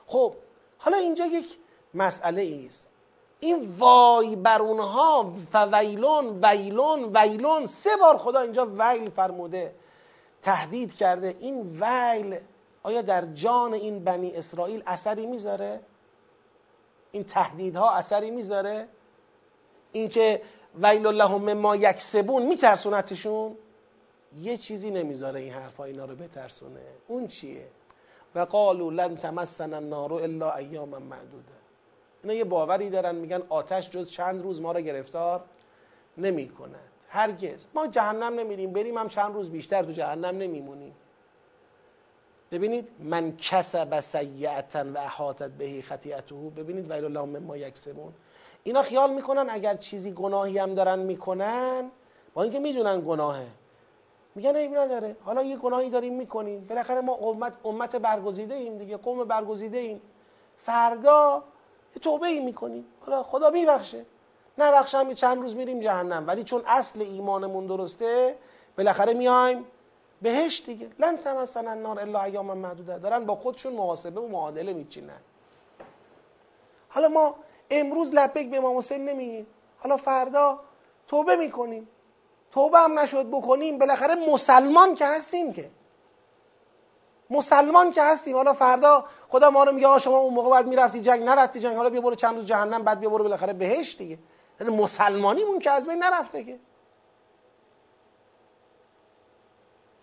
[0.07, 0.34] خب
[0.77, 1.57] حالا اینجا یک
[1.94, 2.89] مسئله است.
[3.39, 7.65] این وای بر اونها فویلون ویلون ویلون.
[7.65, 9.76] سه بار خدا اینجا ویل فرموده
[10.41, 11.35] تهدید کرده.
[11.39, 12.39] این ویل
[12.84, 15.81] آیا در جان این بنی اسرائیل اثری می‌ذاره؟
[17.18, 18.88] این تهدیدها اثری می‌ذاره؟
[19.91, 20.41] اینکه
[20.84, 23.56] ویل اللهم ما یکسبون میترسونتشون
[24.41, 26.80] یه چیزی نمی‌ذاره این حرفا اینا رو بترسونه.
[27.07, 27.68] اون چیه؟
[28.35, 31.57] و قالوا لن تمسنا النار الا ایاما معدوده.
[32.23, 35.44] اینا یه باوری دارن میگن آتش جز چند روز ما رو گرفتار
[36.18, 37.65] نمی کند هرگز.
[37.73, 40.95] ما جهنم نمیریم بریم هم چند روز بیشتر تو جهنم نمیمونیم.
[42.52, 46.36] ببینید من کسب سیعتا و احاطت بهی خطیعته.
[46.36, 48.14] ببینید ویل الله ما یکسبون.
[48.64, 51.91] اینا خیال می‌کنن اگر چیزی گناهی هم دارن می‌کنن
[52.34, 53.48] با اینکه می‌دونن گناهه.
[54.36, 55.15] میگن عیب نداره.
[55.24, 56.65] حالا یه گناهی داریم می‌کنیم.
[56.69, 60.02] بالاخره ما امت امت برگزیده ایم دیگه قوم برگزیده ایم
[60.57, 61.44] فردا
[62.02, 62.86] توبه ای می‌کنیم.
[63.02, 64.06] حالا خدا میبخشه.
[64.57, 66.28] نبخشم چند روز میریم جهنم.
[66.28, 68.36] ولی چون اصل ایمانمون درسته
[68.78, 69.65] بالاخره میایم
[70.22, 70.89] بهش دیگه.
[70.99, 72.98] لن تمسن النار الا ایاما معدوده.
[72.98, 75.19] دارن با خودشون محاسبه و معادله میچینن.
[76.89, 77.35] حالا ما
[77.72, 79.48] امروز لبک به امام حسین نمیگیم.
[79.80, 80.60] حالا فردا
[81.07, 81.88] توبه می‌کنیم.
[82.52, 83.77] توبه هم نشد بکنیم.
[83.77, 85.69] بالاخره مسلمان که هستیم که.
[87.30, 88.35] مسلمان که هستیم.
[88.35, 91.60] حالا فردا خدا ما رو میگه شما اون موقع باید می‌رفتی جنگ نرفتی.
[91.60, 91.76] جنگ.
[91.76, 94.19] حالا بیا برو چند روز جهنم بعد بیا برو بالاخره بهش دیگه.
[94.61, 96.60] یعنی مسلمانیمون که از بین نرفته که.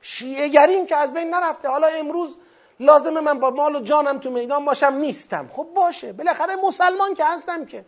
[0.07, 1.69] شیعه گریم که از بین نرفته.
[1.69, 2.37] حالا امروز
[2.81, 5.49] لازمه من با مال و جانم تو میدان باشم نیستم.
[5.49, 6.13] خب باشه.
[6.13, 7.85] بالاخره مسلمان که هستم که.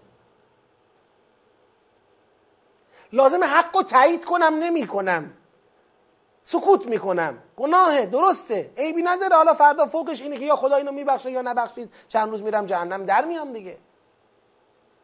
[3.12, 5.32] لازم حق و تایید کنم نمی کنم
[6.42, 7.38] سکوت می‌کنم.
[7.56, 8.06] گناهه.
[8.06, 8.70] درسته.
[8.76, 9.36] عیبی نداره.
[9.36, 11.92] حالا فردا فوقش اینه که یا خدا اینو میبخشه یا نبخشید.
[12.08, 13.78] چند روز میرم جهنم در میام دیگه.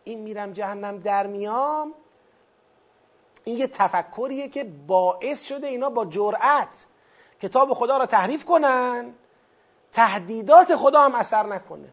[0.05, 1.95] این میرم جهنم در میام
[3.45, 6.87] این یه تفکریه که باعث شده اینا با جرأت
[7.43, 9.15] کتاب خدا را تحریف کنن.
[9.93, 11.89] تهدیدات خدا هم اثر نکنه.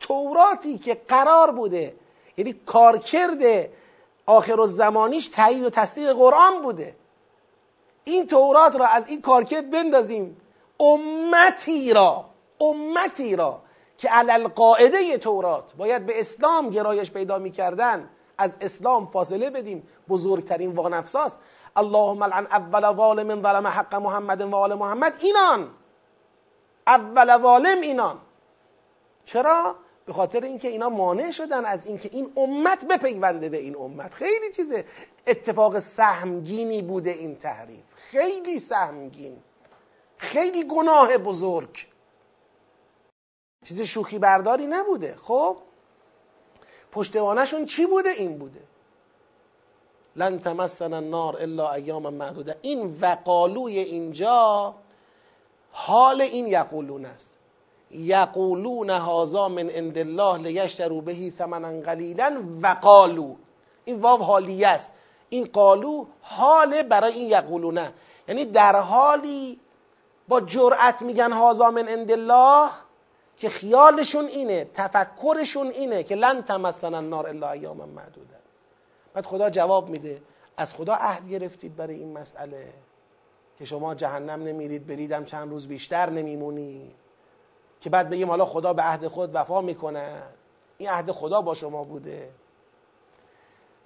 [0.00, 1.94] توراتی که قرار بوده
[2.36, 3.70] یعنی کارکرد
[4.26, 6.96] آخر و زمانیش تایید و تصدیق قرآن بوده.
[8.04, 10.36] این تورات را از این کارکرد بندازیم.
[10.80, 12.24] امتی را
[12.60, 13.62] امتی را
[13.98, 18.08] که علل قاعده تورات باید به اسلام گرایش پیدا می‌کردن.
[18.38, 19.88] از اسلام فاصله بدیم.
[20.08, 21.38] بزرگترین وانفساست.
[21.76, 25.70] اللهم لعن اول ظالم ظلم حق محمد و آل محمد اینان
[26.86, 28.20] اول ظالم اینان
[29.24, 29.76] چرا
[30.06, 34.52] به خاطر اینکه اینا مانع شدن از اینکه این امت بپیونده به این امت خیلی
[34.52, 34.72] چیز
[35.26, 39.42] اتفاق سهمگینی بوده این تحریف خیلی سهمگین
[40.16, 41.86] خیلی گناه بزرگ
[43.64, 45.56] چیز شوخی برداری نبوده خب
[46.92, 48.60] پشتوانشون چی بوده این بوده
[50.16, 52.56] لن تمسن النار الا ایام معدوده.
[52.62, 54.74] این وقالوی اینجا
[55.72, 57.36] حال این یقولون است.
[57.90, 63.34] یقولون هازا من عند الله لیشترو بهی ثمنا قلیلا وقالو
[63.84, 64.92] این واو حالیه است.
[65.28, 67.92] این قالو حال برای این یقولونه.
[68.28, 69.60] یعنی در حالی
[70.28, 72.70] با جرأت میگن هازا من عند الله
[73.36, 78.41] که خیالشون اینه تفکرشون اینه که لن تمسن النار الا ایام معدوده.
[79.14, 80.22] بعد خدا جواب میده.
[80.56, 82.72] از خدا عهد گرفتید برای این مسئله
[83.58, 86.94] که شما جهنم نمیرید بریدم چند روز بیشتر نمیمونید.
[87.80, 90.22] که بعد بگیم حالا خدا به عهد خود وفا می‌کنه.
[90.78, 92.30] این عهد خدا با شما بوده.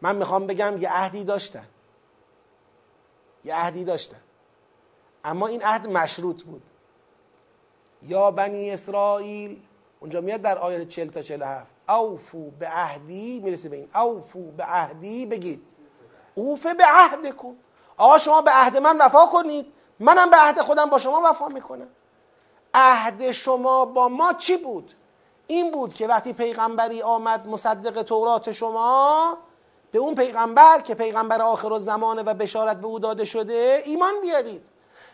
[0.00, 1.66] من می‌خوام بگم یه عهدی داشتن.
[3.44, 4.20] یه عهدی داشتن.
[5.24, 6.62] اما این عهد مشروط بود.
[8.02, 9.60] یا بنی اسرائیل
[10.00, 13.88] اونجا میاد در آیه 40 تا 47 اوفو به عهدی می‌رسه به این.
[13.94, 15.62] اوفو به عهدی بگید.
[16.34, 17.56] اوفه به عهد کن
[17.96, 19.72] آقا شما به عهد من وفا کنید.
[20.00, 21.88] منم به عهد خودم با شما وفا می‌کنم.
[22.74, 24.92] عهد شما با ما چی بود؟
[25.46, 29.38] این بود که وقتی پیغمبری آمد مصدق تورات شما
[29.92, 34.20] به اون پیغمبر که پیغمبر آخر و زمانه و بشارت به او داده شده ایمان
[34.20, 34.62] بیارید.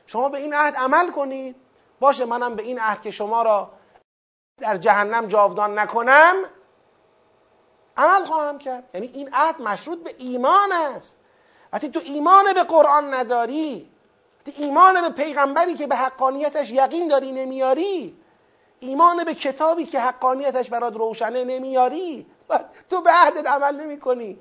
[0.07, 1.57] شما به این عهد عمل کنید.
[2.01, 3.71] باشه منم به این عهد که شما را
[4.59, 6.35] در جهنم جاودان نکنم.
[7.97, 8.85] عمل خواهم کرد.
[8.95, 11.17] یعنی این عهد مشروط به ایمان است.
[11.73, 13.93] وقتی تو ایمان به قرآن نداری
[14.47, 18.17] وقتی ایمان به پیغمبری که به حقانیتش یقین داری نمیاری
[18.81, 22.27] ایمان به کتابی که حقانیتش برات روشنه نمیاری
[22.91, 24.39] تو به عهدت عمل نمی کنی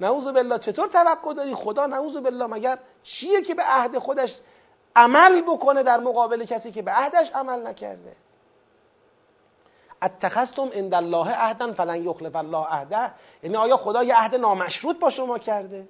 [0.00, 4.38] نعوذ بالله چطور توقع داری؟ خدا نعوذ بالله مگر چیه که به عهد خودش
[4.96, 8.16] عمل بکنه در مقابل کسی که به عهدش عمل نکرده؟
[10.02, 13.10] اتخذتم عند الله عهدا فلن یخلف الله عهده.
[13.42, 15.88] یعنی آیا خدا یه عهد نامشروط با شما کرده؟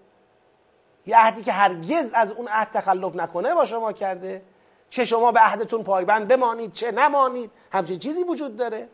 [1.06, 4.42] یه عهدی که هرگز از اون عهد تخلف نکنه با شما کرده؟
[4.90, 8.88] چه شما به عهدتون پایبند بمانید چه نمانید؟ همچین چیزی وجود داره؟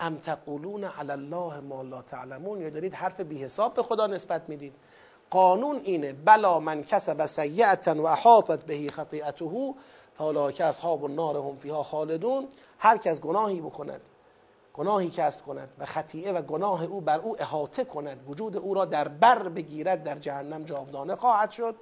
[0.00, 4.42] ام تقولون علی الله ما لا تعلمون؟ یا دارید حرف بی حساب به خدا نسبت
[4.48, 4.72] می‌دید؟
[5.30, 9.74] قانون اینه بلا من کسب سیعتا و احاطت بهی خطیئته
[10.18, 12.48] فاولئک اصحاب النار هم فیها خالدون.
[12.78, 14.00] هر کس گناهی بکند.
[14.74, 18.24] گناهی کسب کند و خطیعه و گناه او بر او احاطه کند.
[18.28, 21.74] وجود او را در بر بگیرد در جهنم جاودانه خواهد شد.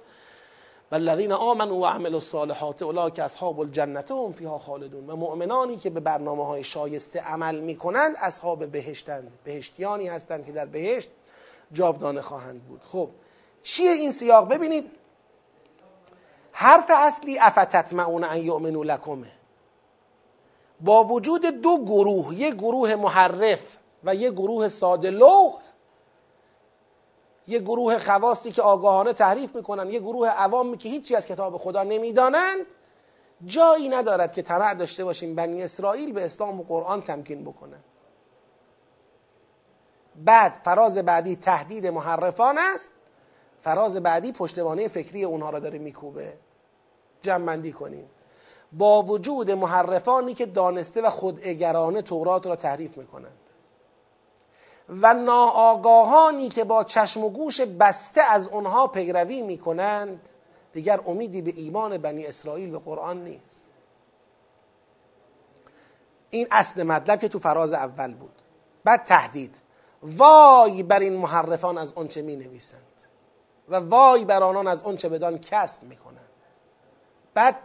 [0.91, 5.09] و الذین آمنوا و عملوا الصالحات اولئک اصحاب الجنه هم فیها خالدون.
[5.09, 9.31] و مؤمنانی که به برنامه های شایسته عمل می‌کنند اصحاب بهشتند.
[9.43, 11.09] بهشتیانی هستند که در بهشت
[11.71, 12.81] جاودانه خواهند بود.
[12.85, 13.09] خب
[13.63, 14.91] چیه این سیاق؟ ببینید
[16.51, 19.42] حرف اصلی افتتمعون ان یؤمنوا لکمه.
[20.83, 25.53] با وجود دو گروه یک گروه محرف و یک گروه ساده لوح
[27.47, 31.83] یه گروه خواستی که آگاهانه تحریف می‌کنن یه گروه عوامی که هیچی از کتاب خدا
[31.83, 32.65] نمی‌دانند
[33.45, 37.83] جایی ندارد که طمع داشته باشیم بنی اسرائیل به اسلام و قرآن تمکین بکنن
[40.15, 42.91] بعد فراز بعدی تهدید محرفان است
[43.61, 46.33] فراز بعدی پشتوانه فکری اونها را داره میکوبه.
[47.21, 48.09] جمع کنیم.
[48.77, 53.39] با وجود محرفانی که دانسته و خوداگرانه تورات را تحریف می‌کنند.
[54.89, 60.29] و ناآگاهانی که با چشم و گوش بسته از اونها پیروی می‌کنند
[60.73, 63.69] دیگر امیدی به ایمان بنی اسرائیل به قرآن نیست.
[66.29, 68.41] این اصل مطلب که تو فراز اول بود.
[68.83, 69.61] بعد تهدید.
[70.03, 73.03] وای بر این محرفان از آنچه می نویسند
[73.69, 76.29] و وای بر آنان از آنچه بدان کسب می‌کنند.
[77.33, 77.55] بعد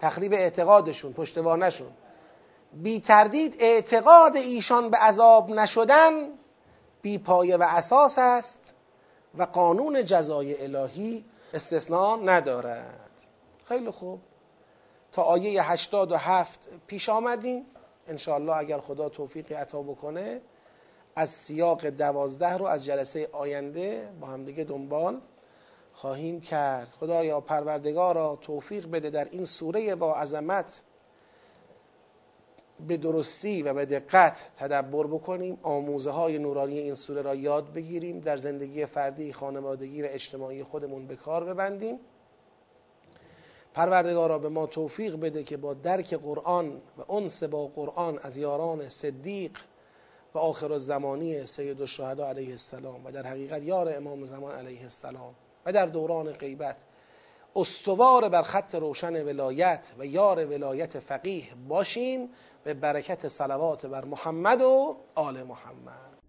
[0.00, 1.90] تخریب اعتقادشون پشتوانشون
[2.72, 6.28] بی تردید اعتقاد ایشان به عذاب نشدن
[7.02, 8.74] بی پایه و اساس است
[9.38, 11.24] و قانون جزای الهی
[11.54, 13.10] استثناء ندارد.
[13.64, 14.20] خیلی خوب.
[15.12, 17.66] تا آیه 87 پیش آمدیم.
[18.08, 20.40] انشاءالله اگر خدا توفیقی عطا بکنه
[21.16, 25.20] از سیاق دوازده رو از جلسه آینده با همدیگه دنبال
[26.00, 26.88] خواهیم کرد.
[26.88, 30.82] خدایا پروردگارا توفیق بده در این سوره با عظمت
[32.86, 35.58] به درستی و به دقت تدبر بکنیم.
[35.62, 38.20] آموزه های نورانی این سوره را یاد بگیریم.
[38.20, 41.98] در زندگی فردی خانوادگی و اجتماعی خودمون به کار ببندیم.
[43.74, 48.88] پروردگارا به ما توفیق بده که با درک قرآن و انس با قرآن از یاران
[48.88, 49.58] صدیق
[50.34, 55.34] و آخر الزمانی سید الشهدا علیه السلام و در حقیقت یار امام زمان علیه السلام
[55.66, 56.76] و در دوران غیبت.
[57.56, 62.28] استوار بر خط روشن ولایت و یار ولایت فقیه باشیم
[62.64, 66.19] به برکت صلوات بر محمد و آل محمد.